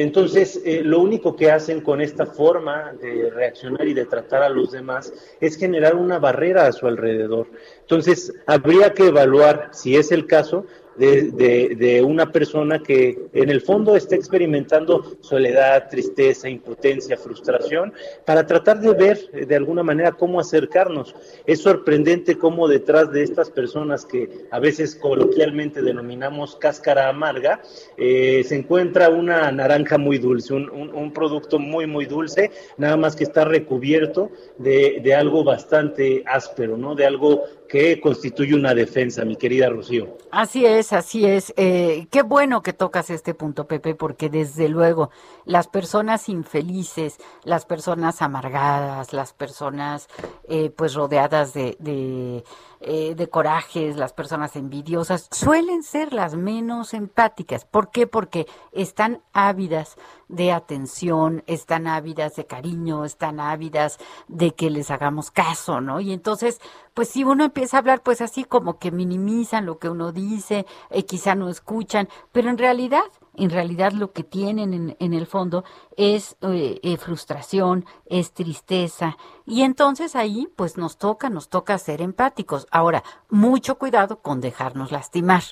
Entonces, 0.00 0.60
eh, 0.64 0.82
lo 0.82 0.98
único 0.98 1.36
que 1.36 1.52
hacen 1.52 1.80
con 1.80 2.00
esta 2.00 2.26
forma 2.26 2.92
de 3.00 3.30
reaccionar 3.30 3.86
y 3.86 3.94
de 3.94 4.06
tratar 4.06 4.42
a 4.42 4.48
los 4.48 4.72
demás 4.72 5.12
es 5.40 5.56
generar 5.56 5.94
una 5.94 6.18
barrera 6.18 6.66
a 6.66 6.72
su 6.72 6.88
alrededor. 6.88 7.46
Entonces, 7.82 8.34
habría 8.44 8.92
que 8.92 9.06
evaluar, 9.06 9.68
si 9.72 9.94
es 9.94 10.10
el 10.10 10.26
caso, 10.26 10.66
de, 10.96 11.74
de, 11.76 12.02
una 12.02 12.30
persona 12.30 12.78
que 12.82 13.18
en 13.32 13.50
el 13.50 13.60
fondo 13.60 13.96
está 13.96 14.14
experimentando 14.16 15.16
soledad, 15.20 15.88
tristeza, 15.88 16.48
impotencia, 16.48 17.16
frustración, 17.16 17.92
para 18.24 18.46
tratar 18.46 18.80
de 18.80 18.92
ver 18.92 19.18
eh, 19.32 19.46
de 19.46 19.56
alguna 19.56 19.82
manera 19.82 20.12
cómo 20.12 20.40
acercarnos. 20.40 21.14
Es 21.46 21.60
sorprendente 21.60 22.38
cómo 22.38 22.68
detrás 22.68 23.10
de 23.12 23.22
estas 23.22 23.50
personas 23.50 24.04
que 24.04 24.46
a 24.50 24.58
veces 24.60 24.94
coloquialmente 24.94 25.82
denominamos 25.82 26.56
cáscara 26.56 27.08
amarga, 27.08 27.60
eh, 27.96 28.42
se 28.44 28.56
encuentra 28.56 29.08
una 29.08 29.50
naranja 29.52 29.98
muy 29.98 30.18
dulce, 30.18 30.54
un, 30.54 30.70
un- 30.70 30.94
un 30.94 31.12
producto 31.12 31.58
muy, 31.58 31.86
muy 31.86 32.06
dulce, 32.06 32.50
nada 32.76 32.96
más 32.96 33.16
que 33.16 33.24
está 33.24 33.44
recubierto 33.44 34.30
de, 34.58 35.00
de 35.02 35.14
algo 35.14 35.44
bastante 35.44 36.22
áspero, 36.26 36.76
¿no? 36.76 36.94
De 36.94 37.06
algo 37.06 37.44
que 37.68 38.00
constituye 38.00 38.54
una 38.54 38.74
defensa, 38.74 39.24
mi 39.24 39.36
querida 39.36 39.68
Rocío. 39.68 40.16
Así 40.30 40.66
es, 40.66 40.92
así 40.92 41.26
es. 41.26 41.52
Eh, 41.56 42.06
qué 42.10 42.22
bueno 42.22 42.62
que 42.62 42.72
tocas 42.72 43.10
este 43.10 43.34
punto, 43.34 43.66
Pepe, 43.66 43.94
porque 43.94 44.28
desde 44.28 44.68
luego 44.68 45.10
las 45.44 45.68
personas 45.68 46.28
infelices, 46.28 47.18
las 47.44 47.66
personas 47.66 48.22
amargadas, 48.22 49.12
las 49.12 49.32
personas 49.32 50.08
eh, 50.48 50.70
pues 50.70 50.94
rodeadas 50.94 51.54
de, 51.54 51.76
de, 51.78 52.44
eh, 52.80 53.14
de 53.14 53.28
corajes, 53.28 53.96
las 53.96 54.12
personas 54.12 54.56
envidiosas, 54.56 55.28
suelen 55.30 55.82
ser 55.82 56.12
las 56.12 56.34
menos 56.34 56.94
empáticas. 56.94 57.64
¿Por 57.64 57.90
qué? 57.90 58.06
Porque 58.06 58.46
están 58.72 59.22
ávidas 59.32 59.96
de 60.28 60.52
atención, 60.52 61.42
están 61.46 61.86
ávidas 61.86 62.36
de 62.36 62.46
cariño, 62.46 63.04
están 63.04 63.40
ávidas 63.40 63.98
de 64.28 64.52
que 64.52 64.70
les 64.70 64.90
hagamos 64.90 65.30
caso, 65.30 65.80
¿no? 65.80 66.00
Y 66.00 66.12
entonces, 66.12 66.60
pues 66.94 67.08
si 67.08 67.24
uno 67.24 67.44
empieza 67.44 67.76
a 67.76 67.80
hablar, 67.80 68.02
pues 68.02 68.20
así 68.20 68.44
como 68.44 68.78
que 68.78 68.90
minimizan 68.90 69.66
lo 69.66 69.78
que 69.78 69.88
uno 69.88 70.12
dice, 70.12 70.66
eh, 70.90 71.04
quizá 71.04 71.34
no 71.34 71.48
escuchan, 71.48 72.08
pero 72.32 72.50
en 72.50 72.58
realidad, 72.58 73.04
en 73.36 73.50
realidad 73.50 73.92
lo 73.92 74.12
que 74.12 74.24
tienen 74.24 74.74
en, 74.74 74.96
en 74.98 75.14
el 75.14 75.26
fondo 75.26 75.64
es 75.96 76.36
eh, 76.42 76.80
eh, 76.82 76.96
frustración, 76.96 77.84
es 78.06 78.32
tristeza, 78.32 79.16
y 79.46 79.62
entonces 79.62 80.16
ahí, 80.16 80.48
pues 80.56 80.76
nos 80.76 80.98
toca, 80.98 81.30
nos 81.30 81.48
toca 81.48 81.78
ser 81.78 82.00
empáticos. 82.00 82.66
Ahora, 82.70 83.04
mucho 83.28 83.78
cuidado 83.78 84.20
con 84.20 84.40
dejarnos 84.40 84.92
lastimar. 84.92 85.42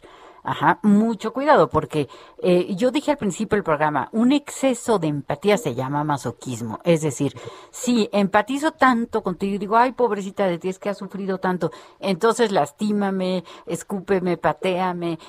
Ajá, 0.44 0.80
mucho 0.82 1.32
cuidado, 1.32 1.68
porque 1.68 2.08
eh, 2.38 2.74
yo 2.74 2.90
dije 2.90 3.12
al 3.12 3.16
principio 3.16 3.54
del 3.54 3.62
programa, 3.62 4.08
un 4.10 4.32
exceso 4.32 4.98
de 4.98 5.06
empatía 5.06 5.56
se 5.56 5.76
llama 5.76 6.02
masoquismo. 6.02 6.80
Es 6.82 7.00
decir, 7.02 7.38
si 7.70 8.08
empatizo 8.12 8.72
tanto 8.72 9.22
contigo 9.22 9.54
y 9.54 9.58
digo, 9.58 9.76
ay, 9.76 9.92
pobrecita 9.92 10.46
de 10.46 10.58
ti, 10.58 10.68
es 10.68 10.80
que 10.80 10.88
has 10.88 10.98
sufrido 10.98 11.38
tanto, 11.38 11.70
entonces 12.00 12.50
lastímame, 12.50 13.44
escúpeme, 13.66 14.36
pateame, 14.36 15.20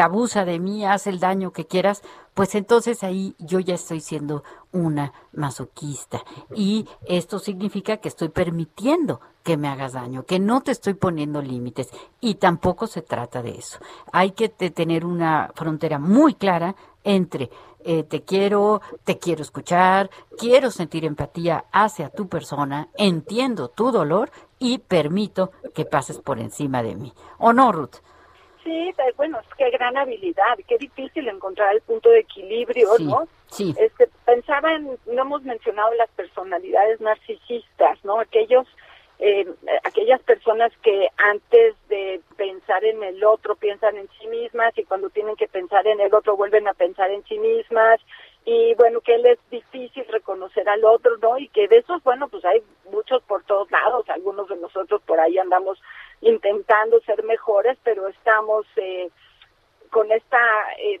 abusa 0.00 0.44
de 0.44 0.60
mí, 0.60 0.86
haz 0.86 1.08
el 1.08 1.18
daño 1.18 1.50
que 1.50 1.66
quieras, 1.66 2.02
pues 2.40 2.54
entonces 2.54 3.04
ahí 3.04 3.34
yo 3.38 3.60
ya 3.60 3.74
estoy 3.74 4.00
siendo 4.00 4.44
una 4.72 5.12
masoquista. 5.34 6.22
Y 6.54 6.88
esto 7.04 7.38
significa 7.38 7.98
que 7.98 8.08
estoy 8.08 8.30
permitiendo 8.30 9.20
que 9.42 9.58
me 9.58 9.68
hagas 9.68 9.92
daño, 9.92 10.24
que 10.24 10.38
no 10.38 10.62
te 10.62 10.72
estoy 10.72 10.94
poniendo 10.94 11.42
límites. 11.42 11.90
Y 12.18 12.36
tampoco 12.36 12.86
se 12.86 13.02
trata 13.02 13.42
de 13.42 13.58
eso. 13.58 13.78
Hay 14.10 14.30
que 14.30 14.48
te- 14.48 14.70
tener 14.70 15.04
una 15.04 15.50
frontera 15.54 15.98
muy 15.98 16.32
clara 16.32 16.76
entre 17.04 17.50
eh, 17.84 18.04
te 18.04 18.22
quiero, 18.22 18.80
te 19.04 19.18
quiero 19.18 19.42
escuchar, 19.42 20.08
quiero 20.38 20.70
sentir 20.70 21.04
empatía 21.04 21.66
hacia 21.72 22.08
tu 22.08 22.26
persona, 22.26 22.88
entiendo 22.96 23.68
tu 23.68 23.92
dolor 23.92 24.30
y 24.58 24.78
permito 24.78 25.50
que 25.74 25.84
pases 25.84 26.16
por 26.20 26.38
encima 26.38 26.82
de 26.82 26.96
mí. 26.96 27.12
¿O 27.36 27.52
no, 27.52 27.70
Ruth? 27.70 27.96
Sí, 28.64 28.92
bueno, 29.16 29.38
es 29.40 29.54
que 29.56 29.70
gran 29.70 29.96
habilidad, 29.96 30.58
qué 30.68 30.76
difícil 30.76 31.28
encontrar 31.28 31.74
el 31.74 31.80
punto 31.82 32.10
de 32.10 32.20
equilibrio, 32.20 32.94
Sí, 32.96 33.04
¿no? 33.04 33.28
sí. 33.48 33.74
Este, 33.78 34.08
pensaba 34.26 34.74
en, 34.74 34.98
no 35.06 35.22
hemos 35.22 35.42
mencionado 35.42 35.94
las 35.94 36.10
personalidades 36.10 37.00
narcisistas, 37.00 38.04
¿no? 38.04 38.20
Aquellos, 38.20 38.66
eh, 39.18 39.46
aquellas 39.84 40.20
personas 40.22 40.72
que 40.82 41.08
antes 41.16 41.74
de 41.88 42.20
pensar 42.36 42.84
en 42.84 43.02
el 43.02 43.24
otro 43.24 43.56
piensan 43.56 43.96
en 43.96 44.08
sí 44.20 44.26
mismas 44.26 44.76
y 44.76 44.84
cuando 44.84 45.08
tienen 45.08 45.36
que 45.36 45.48
pensar 45.48 45.86
en 45.86 46.00
el 46.00 46.14
otro 46.14 46.36
vuelven 46.36 46.68
a 46.68 46.74
pensar 46.74 47.10
en 47.10 47.24
sí 47.24 47.38
mismas 47.38 48.00
y 48.44 48.74
bueno, 48.74 49.00
que 49.00 49.18
les 49.18 49.38
es 49.38 49.50
difícil 49.50 50.04
reconocer 50.08 50.68
al 50.68 50.84
otro, 50.84 51.16
¿no? 51.18 51.38
Y 51.38 51.48
que 51.48 51.68
de 51.68 51.78
esos, 51.78 52.02
bueno, 52.02 52.28
pues 52.28 52.44
hay 52.44 52.62
muchos 52.90 53.22
por 53.24 53.44
todos 53.44 53.70
lados, 53.70 54.08
algunos 54.08 54.48
de 54.48 54.56
nosotros 54.56 55.02
por 55.06 55.20
ahí 55.20 55.38
andamos 55.38 55.80
intentando 56.20 57.00
ser 57.00 57.22
mejores, 57.24 57.78
pero 57.84 58.08
estamos 58.08 58.66
eh, 58.76 59.10
con 59.90 60.10
esta 60.10 60.38
eh, 60.78 61.00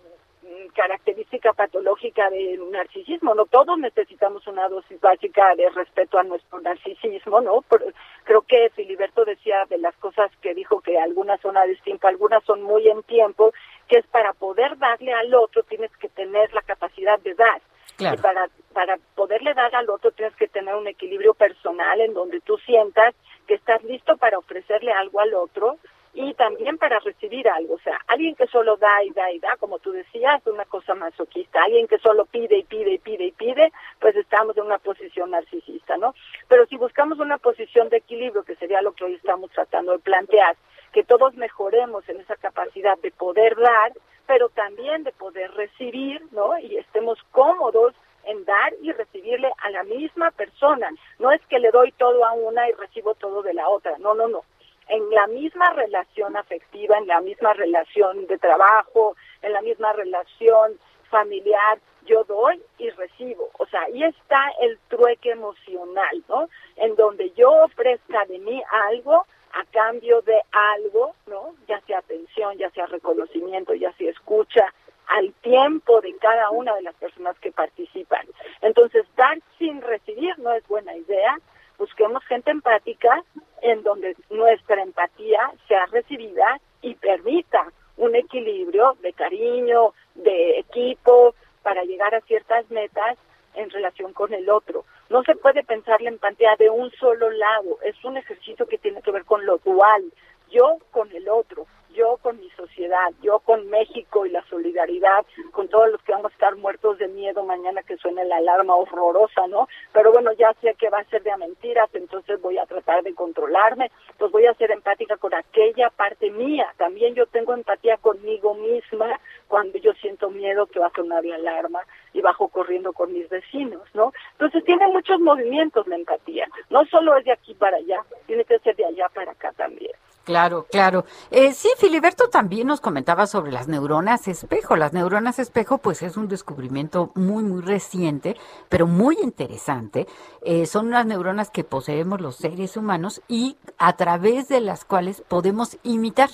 característica 0.74 1.52
patológica 1.52 2.30
de 2.30 2.58
narcisismo, 2.70 3.34
¿no? 3.34 3.46
Todos 3.46 3.78
necesitamos 3.78 4.46
una 4.46 4.68
dosis 4.68 5.00
básica 5.00 5.54
de 5.56 5.68
respeto 5.70 6.18
a 6.18 6.22
nuestro 6.22 6.60
narcisismo, 6.60 7.40
¿no? 7.40 7.62
Por- 7.62 7.92
creo 8.24 8.42
que 8.42 8.70
Filiberto 8.74 9.24
decía 9.24 9.64
de 9.68 9.78
las 9.78 9.94
cosas 9.96 10.30
que 10.40 10.54
dijo 10.54 10.80
que 10.80 10.98
algunas 10.98 11.40
son 11.40 11.56
a 11.56 11.66
destiempo, 11.66 12.08
algunas 12.08 12.42
son 12.44 12.62
muy 12.62 12.88
en 12.88 13.02
tiempo, 13.02 13.52
que 13.88 13.98
es 13.98 14.06
para 14.06 14.32
poder 14.32 14.78
darle 14.78 15.12
al 15.12 15.34
otro 15.34 15.62
tienes 15.64 15.94
que 15.98 16.08
tener 16.08 16.52
la 16.52 16.62
capacidad 16.62 17.18
de 17.20 17.34
dar. 17.34 17.60
Claro. 17.96 18.16
Y 18.18 18.22
para, 18.22 18.48
para 18.72 18.96
poderle 19.14 19.52
dar 19.52 19.74
al 19.74 19.90
otro 19.90 20.10
tienes 20.12 20.34
que 20.36 20.48
tener 20.48 20.74
un 20.74 20.86
equilibrio 20.86 21.34
personal 21.34 22.00
en 22.00 22.14
donde 22.14 22.40
tú 22.40 22.56
sientas 22.58 23.14
que 23.46 23.54
estás 23.54 23.82
listo 23.84 24.16
para 24.16 24.38
ofrecerle 24.38 24.92
algo 24.92 25.20
al 25.20 25.34
otro 25.34 25.76
y 26.12 26.34
también 26.34 26.76
para 26.78 26.98
recibir 27.00 27.48
algo. 27.48 27.74
O 27.74 27.78
sea, 27.80 27.98
alguien 28.08 28.34
que 28.34 28.46
solo 28.46 28.76
da 28.76 29.02
y 29.04 29.10
da 29.10 29.30
y 29.30 29.38
da, 29.38 29.56
como 29.58 29.78
tú 29.78 29.92
decías, 29.92 30.44
una 30.46 30.64
cosa 30.64 30.94
masoquista. 30.94 31.62
Alguien 31.62 31.86
que 31.86 31.98
solo 31.98 32.26
pide 32.26 32.58
y 32.58 32.64
pide 32.64 32.94
y 32.94 32.98
pide 32.98 33.24
y 33.26 33.32
pide, 33.32 33.72
pues 34.00 34.16
estamos 34.16 34.56
en 34.56 34.64
una 34.64 34.78
posición 34.78 35.30
narcisista, 35.30 35.96
¿no? 35.96 36.14
Pero 36.48 36.66
si 36.66 36.76
buscamos 36.76 37.18
una 37.18 37.38
posición 37.38 37.88
de 37.88 37.98
equilibrio, 37.98 38.44
que 38.44 38.56
sería 38.56 38.82
lo 38.82 38.92
que 38.92 39.04
hoy 39.04 39.14
estamos 39.14 39.50
tratando 39.50 39.92
de 39.92 39.98
plantear, 39.98 40.56
que 40.92 41.04
todos 41.04 41.34
mejoremos 41.34 42.08
en 42.08 42.20
esa 42.20 42.36
capacidad 42.36 42.98
de 42.98 43.12
poder 43.12 43.56
dar, 43.56 43.92
pero 44.26 44.48
también 44.48 45.04
de 45.04 45.12
poder 45.12 45.52
recibir, 45.52 46.22
¿no? 46.32 46.58
Y 46.58 46.76
estemos 46.76 47.18
cómodos 47.30 47.94
en 48.24 48.44
dar 48.44 48.72
y 48.82 48.92
recibirle 48.92 49.50
a 49.58 49.70
la 49.70 49.82
misma 49.84 50.30
persona. 50.32 50.90
No 51.18 51.30
es 51.32 51.40
que 51.46 51.58
le 51.58 51.70
doy 51.70 51.92
todo 51.92 52.24
a 52.24 52.32
una 52.32 52.68
y 52.68 52.72
recibo 52.72 53.14
todo 53.14 53.42
de 53.42 53.54
la 53.54 53.68
otra. 53.68 53.96
No, 53.98 54.14
no, 54.14 54.28
no. 54.28 54.42
En 54.90 55.08
la 55.10 55.26
misma 55.28 55.70
relación 55.70 56.36
afectiva, 56.36 56.98
en 56.98 57.06
la 57.06 57.20
misma 57.20 57.52
relación 57.54 58.26
de 58.26 58.38
trabajo, 58.38 59.16
en 59.40 59.52
la 59.52 59.62
misma 59.62 59.92
relación 59.92 60.78
familiar, 61.10 61.78
yo 62.06 62.24
doy 62.24 62.60
y 62.78 62.90
recibo. 62.90 63.50
O 63.58 63.66
sea, 63.66 63.82
ahí 63.82 64.02
está 64.02 64.50
el 64.60 64.78
trueque 64.88 65.30
emocional, 65.30 66.24
¿no? 66.28 66.48
En 66.76 66.96
donde 66.96 67.30
yo 67.32 67.50
ofrezca 67.64 68.24
de 68.26 68.38
mí 68.38 68.62
algo 68.90 69.26
a 69.52 69.64
cambio 69.72 70.22
de 70.22 70.40
algo, 70.50 71.14
¿no? 71.26 71.54
Ya 71.68 71.80
sea 71.82 71.98
atención, 71.98 72.58
ya 72.58 72.70
sea 72.70 72.86
reconocimiento, 72.86 73.74
ya 73.74 73.92
sea 73.92 74.10
escucha, 74.10 74.72
al 75.06 75.32
tiempo 75.34 76.00
de 76.00 76.16
cada 76.16 76.50
una 76.50 76.74
de 76.74 76.82
las 76.82 76.94
personas 76.94 77.38
que 77.40 77.50
participan. 77.50 78.26
Entonces, 78.60 79.04
dar 79.16 79.38
sin 79.58 79.80
recibir 79.82 80.38
no 80.38 80.52
es 80.52 80.66
buena 80.68 80.96
idea. 80.96 81.36
Busquemos 81.80 82.22
gente 82.26 82.50
empática 82.50 83.24
en 83.62 83.82
donde 83.82 84.14
nuestra 84.28 84.82
empatía 84.82 85.50
sea 85.66 85.86
recibida 85.86 86.60
y 86.82 86.94
permita 86.94 87.72
un 87.96 88.14
equilibrio 88.14 88.98
de 89.00 89.14
cariño, 89.14 89.94
de 90.14 90.58
equipo, 90.58 91.34
para 91.62 91.82
llegar 91.84 92.14
a 92.14 92.20
ciertas 92.20 92.70
metas 92.70 93.16
en 93.54 93.70
relación 93.70 94.12
con 94.12 94.34
el 94.34 94.50
otro. 94.50 94.84
No 95.08 95.22
se 95.22 95.34
puede 95.36 95.64
pensar 95.64 96.02
la 96.02 96.10
empatía 96.10 96.54
de 96.58 96.68
un 96.68 96.90
solo 96.90 97.30
lado, 97.30 97.78
es 97.82 97.96
un 98.04 98.18
ejercicio 98.18 98.66
que 98.66 98.76
tiene 98.76 99.00
que 99.00 99.12
ver 99.12 99.24
con 99.24 99.46
lo 99.46 99.56
dual, 99.56 100.04
yo 100.50 100.76
con 100.90 101.10
el 101.12 101.30
otro, 101.30 101.66
yo 101.94 102.18
con 102.22 102.38
mi 102.38 102.48
sociedad, 102.50 103.10
yo 103.22 103.40
con 103.40 103.68
México 103.68 104.26
y 104.26 104.30
la 104.30 104.42
solidaridad, 104.48 105.24
con 105.52 105.68
todos 105.68 105.90
los 105.90 106.02
que 106.02 106.12
vamos 106.12 106.30
a 106.30 106.34
estar 106.34 106.56
muertos 106.56 106.98
de 106.98 107.08
miedo 107.08 107.44
mañana 107.44 107.82
que 107.82 107.96
suene 107.96 108.24
la 108.24 108.36
alarma 108.36 108.74
horrorosa, 108.74 109.46
¿no? 109.48 109.68
Pero 109.92 110.12
bueno, 110.12 110.32
ya 110.32 110.52
sé 110.60 110.74
que 110.74 110.90
va 110.90 111.00
a 111.00 111.04
ser 111.04 111.22
de 111.22 111.36
mentiras, 111.36 111.88
entonces 111.94 112.40
voy 112.40 112.58
a 112.58 112.66
tratar 112.66 113.02
de 113.02 113.14
controlarme, 113.14 113.90
pues 114.18 114.30
voy 114.32 114.46
a 114.46 114.54
ser 114.54 114.70
empática 114.70 115.16
con 115.16 115.34
aquella 115.34 115.90
parte 115.90 116.30
mía. 116.30 116.72
También 116.76 117.14
yo 117.14 117.26
tengo 117.26 117.54
empatía 117.54 117.96
conmigo 117.96 118.54
misma 118.54 119.18
cuando 119.48 119.78
yo 119.78 119.92
siento 119.94 120.30
miedo 120.30 120.66
que 120.66 120.78
va 120.78 120.86
a 120.86 120.92
sonar 120.94 121.24
la 121.24 121.36
alarma 121.36 121.80
y 122.12 122.20
bajo 122.20 122.48
corriendo 122.48 122.92
con 122.92 123.12
mis 123.12 123.28
vecinos, 123.28 123.82
¿no? 123.94 124.12
Entonces 124.32 124.64
tiene 124.64 124.86
muchos 124.88 125.20
movimientos 125.20 125.86
la 125.86 125.96
empatía, 125.96 126.46
no 126.68 126.84
solo 126.86 127.16
es 127.16 127.24
de 127.24 127.32
aquí 127.32 127.54
para 127.54 127.76
allá, 127.76 128.02
tiene 128.26 128.44
que 128.44 128.58
ser 128.60 128.76
de 128.76 128.86
allá 128.86 129.08
para 129.14 129.32
acá 129.32 129.52
también. 129.52 129.92
Claro, 130.30 130.64
claro. 130.70 131.04
Eh, 131.32 131.52
sí, 131.52 131.68
Filiberto 131.76 132.28
también 132.28 132.68
nos 132.68 132.80
comentaba 132.80 133.26
sobre 133.26 133.50
las 133.50 133.66
neuronas 133.66 134.28
espejo. 134.28 134.76
Las 134.76 134.92
neuronas 134.92 135.40
espejo, 135.40 135.78
pues 135.78 136.02
es 136.02 136.16
un 136.16 136.28
descubrimiento 136.28 137.10
muy, 137.16 137.42
muy 137.42 137.62
reciente, 137.62 138.36
pero 138.68 138.86
muy 138.86 139.18
interesante. 139.24 140.06
Eh, 140.42 140.66
son 140.66 140.86
unas 140.86 141.04
neuronas 141.04 141.50
que 141.50 141.64
poseemos 141.64 142.20
los 142.20 142.36
seres 142.36 142.76
humanos 142.76 143.22
y 143.26 143.56
a 143.76 143.94
través 143.94 144.46
de 144.46 144.60
las 144.60 144.84
cuales 144.84 145.24
podemos 145.26 145.78
imitar 145.82 146.30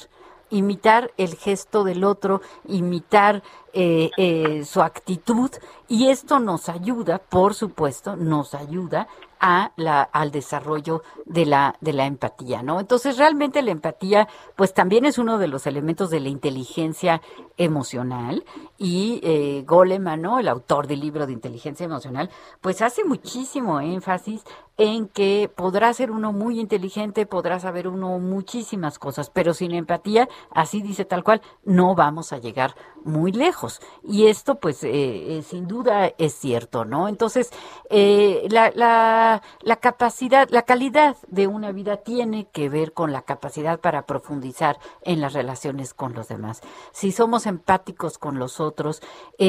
imitar 0.51 1.11
el 1.17 1.35
gesto 1.35 1.83
del 1.83 2.05
otro, 2.05 2.41
imitar 2.67 3.43
eh, 3.79 4.11
eh, 4.17 4.65
su 4.65 4.81
actitud 4.81 5.51
y 5.87 6.09
esto 6.09 6.41
nos 6.41 6.71
ayuda, 6.71 7.19
por 7.19 7.53
supuesto, 7.53 8.17
nos 8.17 8.55
ayuda 8.55 9.07
a 9.39 9.73
la, 9.77 10.03
al 10.03 10.31
desarrollo 10.31 11.03
de 11.27 11.45
la, 11.45 11.77
de 11.81 11.93
la 11.93 12.07
empatía, 12.07 12.63
¿no? 12.63 12.81
Entonces, 12.81 13.19
realmente 13.19 13.61
la 13.61 13.71
empatía, 13.71 14.29
pues 14.57 14.73
también 14.73 15.05
es 15.05 15.19
uno 15.19 15.37
de 15.37 15.49
los 15.49 15.67
elementos 15.67 16.09
de 16.09 16.21
la 16.21 16.31
inteligencia 16.31 17.21
emocional 17.59 18.45
y 18.79 19.21
eh, 19.23 19.63
Goleman, 19.67 20.23
¿no? 20.23 20.39
El 20.39 20.49
autor 20.49 20.87
del 20.87 21.01
libro 21.01 21.27
de 21.27 21.35
inteligencia 21.35 21.85
emocional, 21.85 22.31
pues 22.63 22.81
hace 22.81 23.05
muchísimo 23.05 23.81
énfasis 23.81 24.43
en 24.79 25.09
que 25.09 25.51
podrá 25.55 25.93
ser 25.93 26.11
uno 26.11 26.33
muy 26.33 26.61
inteligente, 26.61 27.27
podrá 27.27 27.61
saber 27.61 27.89
uno 27.89 28.19
muchísimas 28.19 28.99
cosas, 28.99 29.31
pero 29.31 29.55
sin 29.55 29.73
empatía, 29.73 30.29
así 30.51 30.83
dice 30.83 31.05
tal 31.05 31.25
cual, 31.25 31.43
no 31.65 31.95
vamos 31.95 32.33
a 32.33 32.39
llegar 32.39 32.75
muy 33.05 33.33
lejos. 33.33 33.66
Y 34.03 34.27
esto, 34.27 34.57
pues, 34.57 34.83
eh, 34.85 34.91
eh, 35.39 35.43
sin 35.43 35.67
duda 35.67 36.13
es 36.19 36.35
cierto, 36.35 36.85
¿no? 36.85 37.09
Entonces, 37.09 37.51
eh, 37.91 38.47
la, 38.51 38.71
la, 38.75 39.77
capacidad, 39.77 40.49
la 40.51 40.63
calidad 40.63 41.17
de 41.29 41.47
una 41.47 41.73
vida 41.73 41.99
tiene 41.99 42.49
que 42.51 42.69
ver 42.69 42.93
con 42.93 43.13
la 43.13 43.23
capacidad 43.23 43.81
para 43.81 44.07
profundizar 44.07 44.79
en 45.03 45.21
las 45.21 45.33
relaciones 45.33 45.95
con 45.95 46.15
los 46.15 46.29
demás. 46.29 46.63
Si 46.93 47.13
somos 47.13 47.47
empáticos 47.47 48.19
con 48.19 48.39
los 48.39 48.61
otros, 48.61 49.03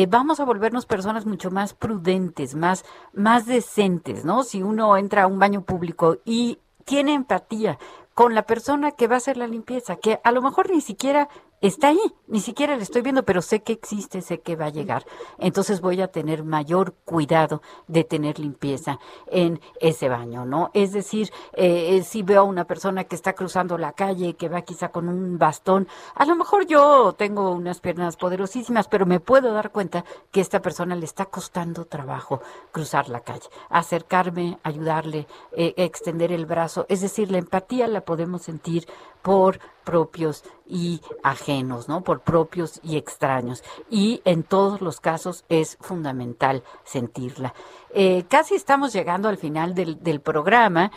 vamos 0.09 0.39
a 0.39 0.45
volvernos 0.45 0.86
personas 0.86 1.26
mucho 1.26 1.51
más 1.51 1.74
prudentes, 1.74 2.55
más, 2.55 2.86
más 3.13 3.45
decentes, 3.45 4.26
¿no? 4.26 4.43
Si 4.43 4.61
uno 4.61 4.97
entra 4.97 5.24
a 5.24 5.28
un 5.28 5.39
baño 5.39 5.61
público 5.61 6.18
y 6.26 6.59
tiene 6.86 7.13
empatía 7.13 7.78
con 8.18 8.34
la 8.34 8.47
persona 8.47 8.93
que 8.93 9.05
va 9.05 9.13
a 9.13 9.18
hacer 9.18 9.38
la 9.38 9.45
limpieza, 9.45 9.97
que 9.97 10.20
a 10.24 10.32
lo 10.32 10.41
mejor 10.41 10.72
ni 10.72 10.82
siquiera 10.82 11.30
está 11.61 11.89
ahí, 11.89 11.99
ni 12.27 12.39
siquiera 12.39 12.75
le 12.75 12.83
estoy 12.83 13.01
viendo, 13.01 13.23
pero 13.23 13.41
sé 13.41 13.61
que 13.63 13.73
existe, 13.73 14.21
sé 14.21 14.39
que 14.41 14.55
va 14.55 14.65
a 14.65 14.69
llegar. 14.69 15.05
Entonces 15.39 15.81
voy 15.81 16.01
a 16.01 16.07
tener 16.07 16.43
mayor 16.43 16.93
cuidado 17.05 17.61
de 17.87 18.03
tener 18.03 18.39
limpieza 18.39 18.99
en 19.27 19.59
ese 19.79 20.09
baño, 20.09 20.45
¿no? 20.45 20.69
Es 20.73 20.91
decir, 20.91 21.31
eh, 21.53 22.03
si 22.03 22.21
veo 22.21 22.41
a 22.41 22.43
una 22.43 22.65
persona 22.65 23.05
que 23.05 23.15
está 23.15 23.33
cruzando 23.33 23.77
la 23.77 23.93
calle, 23.93 24.35
que 24.35 24.49
va 24.49 24.61
quizá 24.61 24.89
con 24.89 25.09
un 25.09 25.37
bastón, 25.37 25.87
a 26.15 26.25
lo 26.25 26.35
mejor 26.35 26.67
yo 26.67 27.13
tengo 27.13 27.51
unas 27.51 27.79
piernas 27.79 28.17
poderosísimas, 28.17 28.87
pero 28.87 29.05
me 29.05 29.19
puedo 29.19 29.51
dar 29.53 29.71
cuenta 29.71 30.05
que 30.31 30.41
esta 30.41 30.61
persona 30.61 30.95
le 30.95 31.05
está 31.05 31.25
costando 31.25 31.85
trabajo 31.85 32.41
cruzar 32.71 33.09
la 33.09 33.21
calle, 33.21 33.49
acercarme, 33.69 34.59
ayudarle, 34.63 35.27
eh, 35.53 35.73
extender 35.77 36.31
el 36.31 36.45
brazo. 36.45 36.85
Es 36.89 37.01
decir, 37.01 37.31
la 37.31 37.37
empatía 37.37 37.87
la 37.87 38.01
podemos 38.01 38.43
sentir 38.43 38.87
por 39.28 39.59
propios 39.84 40.45
y 40.65 41.01
ajenos, 41.21 41.89
¿no? 41.89 42.01
Por 42.01 42.21
propios 42.21 42.80
y 42.82 42.95
extraños. 42.95 43.61
Y 43.89 44.21
en 44.23 44.43
todos 44.43 44.80
los 44.80 45.01
casos 45.01 45.43
es 45.49 45.78
fundamental 45.82 46.63
sentirla. 46.86 47.53
Eh, 47.93 48.23
casi 48.30 48.55
estamos 48.55 48.93
llegando 48.93 49.28
al 49.28 49.36
final 49.36 49.75
del, 49.75 50.01
del 50.01 50.21
programa 50.21 50.93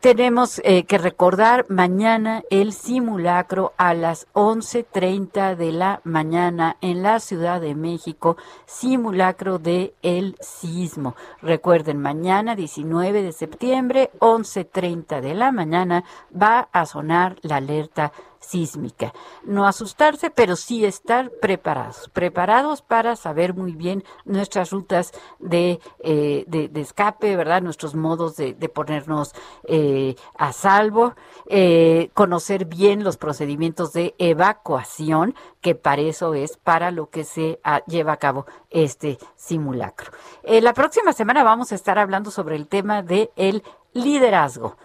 tenemos 0.00 0.60
eh, 0.64 0.84
que 0.84 0.98
recordar 0.98 1.66
mañana 1.68 2.42
el 2.50 2.72
simulacro 2.72 3.72
a 3.76 3.94
las 3.94 4.26
11.30 4.32 5.56
de 5.56 5.72
la 5.72 6.00
mañana 6.04 6.76
en 6.80 7.02
la 7.02 7.20
Ciudad 7.20 7.60
de 7.60 7.74
México, 7.74 8.36
simulacro 8.66 9.58
de 9.58 9.94
el 10.02 10.36
sismo. 10.40 11.14
Recuerden, 11.42 12.00
mañana 12.00 12.56
19 12.56 13.22
de 13.22 13.32
septiembre, 13.32 14.10
11.30 14.20 15.20
de 15.20 15.34
la 15.34 15.52
mañana, 15.52 16.04
va 16.34 16.68
a 16.72 16.86
sonar 16.86 17.36
la 17.42 17.56
alerta 17.56 18.12
sísmica. 18.44 19.12
No 19.44 19.66
asustarse, 19.66 20.30
pero 20.30 20.56
sí 20.56 20.84
estar 20.84 21.30
preparados, 21.40 22.10
preparados 22.12 22.82
para 22.82 23.16
saber 23.16 23.54
muy 23.54 23.72
bien 23.72 24.04
nuestras 24.24 24.70
rutas 24.70 25.12
de, 25.38 25.80
eh, 26.00 26.44
de, 26.46 26.80
escape, 26.80 27.36
¿verdad? 27.36 27.62
Nuestros 27.62 27.94
modos 27.94 28.36
de, 28.36 28.54
de 28.54 28.68
ponernos 28.68 29.34
eh, 29.66 30.14
a 30.36 30.52
salvo, 30.52 31.14
eh, 31.48 32.10
conocer 32.14 32.66
bien 32.66 33.04
los 33.04 33.16
procedimientos 33.16 33.92
de 33.92 34.14
evacuación, 34.18 35.34
que 35.60 35.74
para 35.74 36.02
eso 36.02 36.34
es 36.34 36.56
para 36.56 36.90
lo 36.90 37.08
que 37.10 37.24
se 37.24 37.60
ah, 37.64 37.82
lleva 37.86 38.12
a 38.12 38.18
cabo 38.18 38.46
este 38.70 39.18
simulacro. 39.36 40.12
La 40.42 40.74
próxima 40.74 41.12
semana 41.12 41.42
vamos 41.42 41.72
a 41.72 41.74
estar 41.74 41.98
hablando 41.98 42.30
sobre 42.30 42.56
el 42.56 42.68
tema 42.68 43.02
de 43.02 43.30
el 43.36 43.62
liderazgo 43.94 44.76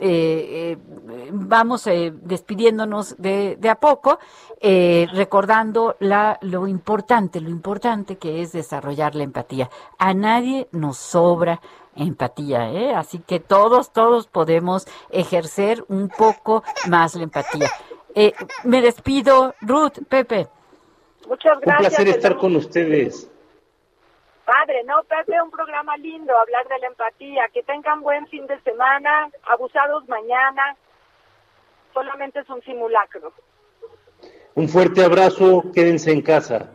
eh, 0.00 0.78
eh, 0.78 1.30
vamos 1.32 1.86
eh, 1.86 2.12
despidiéndonos 2.14 3.16
de, 3.18 3.56
de, 3.56 3.68
a 3.68 3.76
poco, 3.76 4.18
eh, 4.60 5.06
recordando 5.12 5.96
la, 6.00 6.38
lo 6.42 6.66
importante, 6.66 7.40
lo 7.40 7.50
importante 7.50 8.16
que 8.16 8.42
es 8.42 8.52
desarrollar 8.52 9.14
la 9.14 9.24
empatía. 9.24 9.70
A 9.98 10.14
nadie 10.14 10.68
nos 10.72 10.96
sobra 10.96 11.60
empatía, 11.94 12.70
¿eh? 12.70 12.94
así 12.94 13.18
que 13.18 13.40
todos, 13.40 13.92
todos 13.92 14.26
podemos 14.26 14.86
ejercer 15.10 15.84
un 15.88 16.08
poco 16.08 16.62
más 16.88 17.14
la 17.14 17.24
empatía. 17.24 17.70
Eh, 18.14 18.32
me 18.64 18.80
despido, 18.80 19.54
Ruth, 19.60 19.98
Pepe. 20.08 20.48
Muchas 21.28 21.58
gracias. 21.60 21.92
Un 21.92 21.96
placer 21.96 22.08
estar 22.08 22.36
con 22.36 22.56
ustedes. 22.56 23.30
Padre, 24.46 24.84
no, 24.84 25.02
Pepe, 25.02 25.42
un 25.42 25.50
programa 25.50 25.96
lindo, 25.96 26.32
hablar 26.38 26.68
de 26.68 26.78
la 26.78 26.86
empatía. 26.86 27.48
Que 27.52 27.64
tengan 27.64 28.00
buen 28.00 28.28
fin 28.28 28.46
de 28.46 28.60
semana, 28.60 29.28
abusados 29.42 30.08
mañana. 30.08 30.76
Solamente 31.92 32.38
es 32.38 32.48
un 32.48 32.62
simulacro. 32.62 33.32
Un 34.54 34.68
fuerte 34.68 35.04
abrazo, 35.04 35.64
quédense 35.74 36.12
en 36.12 36.22
casa. 36.22 36.70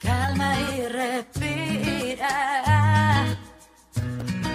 Calma 0.00 0.58
y 0.60 0.88
respira. 0.88 2.26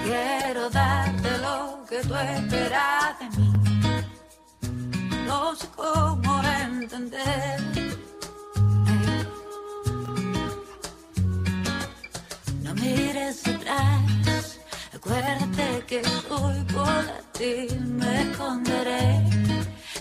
Quiero 0.03 0.69
darte 0.71 1.37
lo 1.37 1.85
que 1.87 2.01
tú 2.01 2.15
esperas 2.15 3.19
de 3.19 3.25
mí. 3.37 3.53
No 5.27 5.55
sé 5.55 5.67
cómo 5.75 6.41
entender. 6.63 7.88
Acuérdate 14.95 15.83
que 15.87 16.01
hoy 16.29 16.63
por 16.73 17.03
ti 17.37 17.67
me 17.79 18.21
esconderé. 18.23 19.23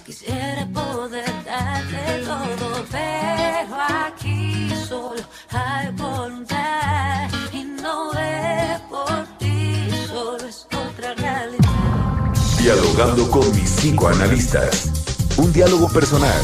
Quisiera 0.04 0.66
poder 0.72 1.30
darte 1.44 2.24
todo, 2.24 2.84
pero 2.90 3.76
aquí 4.06 4.70
solo 4.88 5.22
hay 5.50 5.88
voluntad 5.92 7.28
y 7.52 7.64
no 7.64 8.12
es 8.12 8.80
por 8.90 9.26
ti, 9.38 9.88
solo 10.08 10.48
es 10.48 10.66
otra 10.66 11.14
realidad. 11.14 12.32
Dialogando 12.58 13.30
con 13.30 13.50
mis 13.54 13.70
psicoanalistas. 13.70 14.90
Un 15.36 15.52
diálogo 15.52 15.88
personal, 15.90 16.42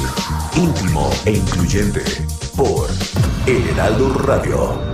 íntimo 0.55 1.11
e 1.25 1.33
incluyente. 1.33 2.05
Por 2.57 2.89
El 3.47 3.69
Heraldo 3.71 4.15
Radio. 4.15 4.94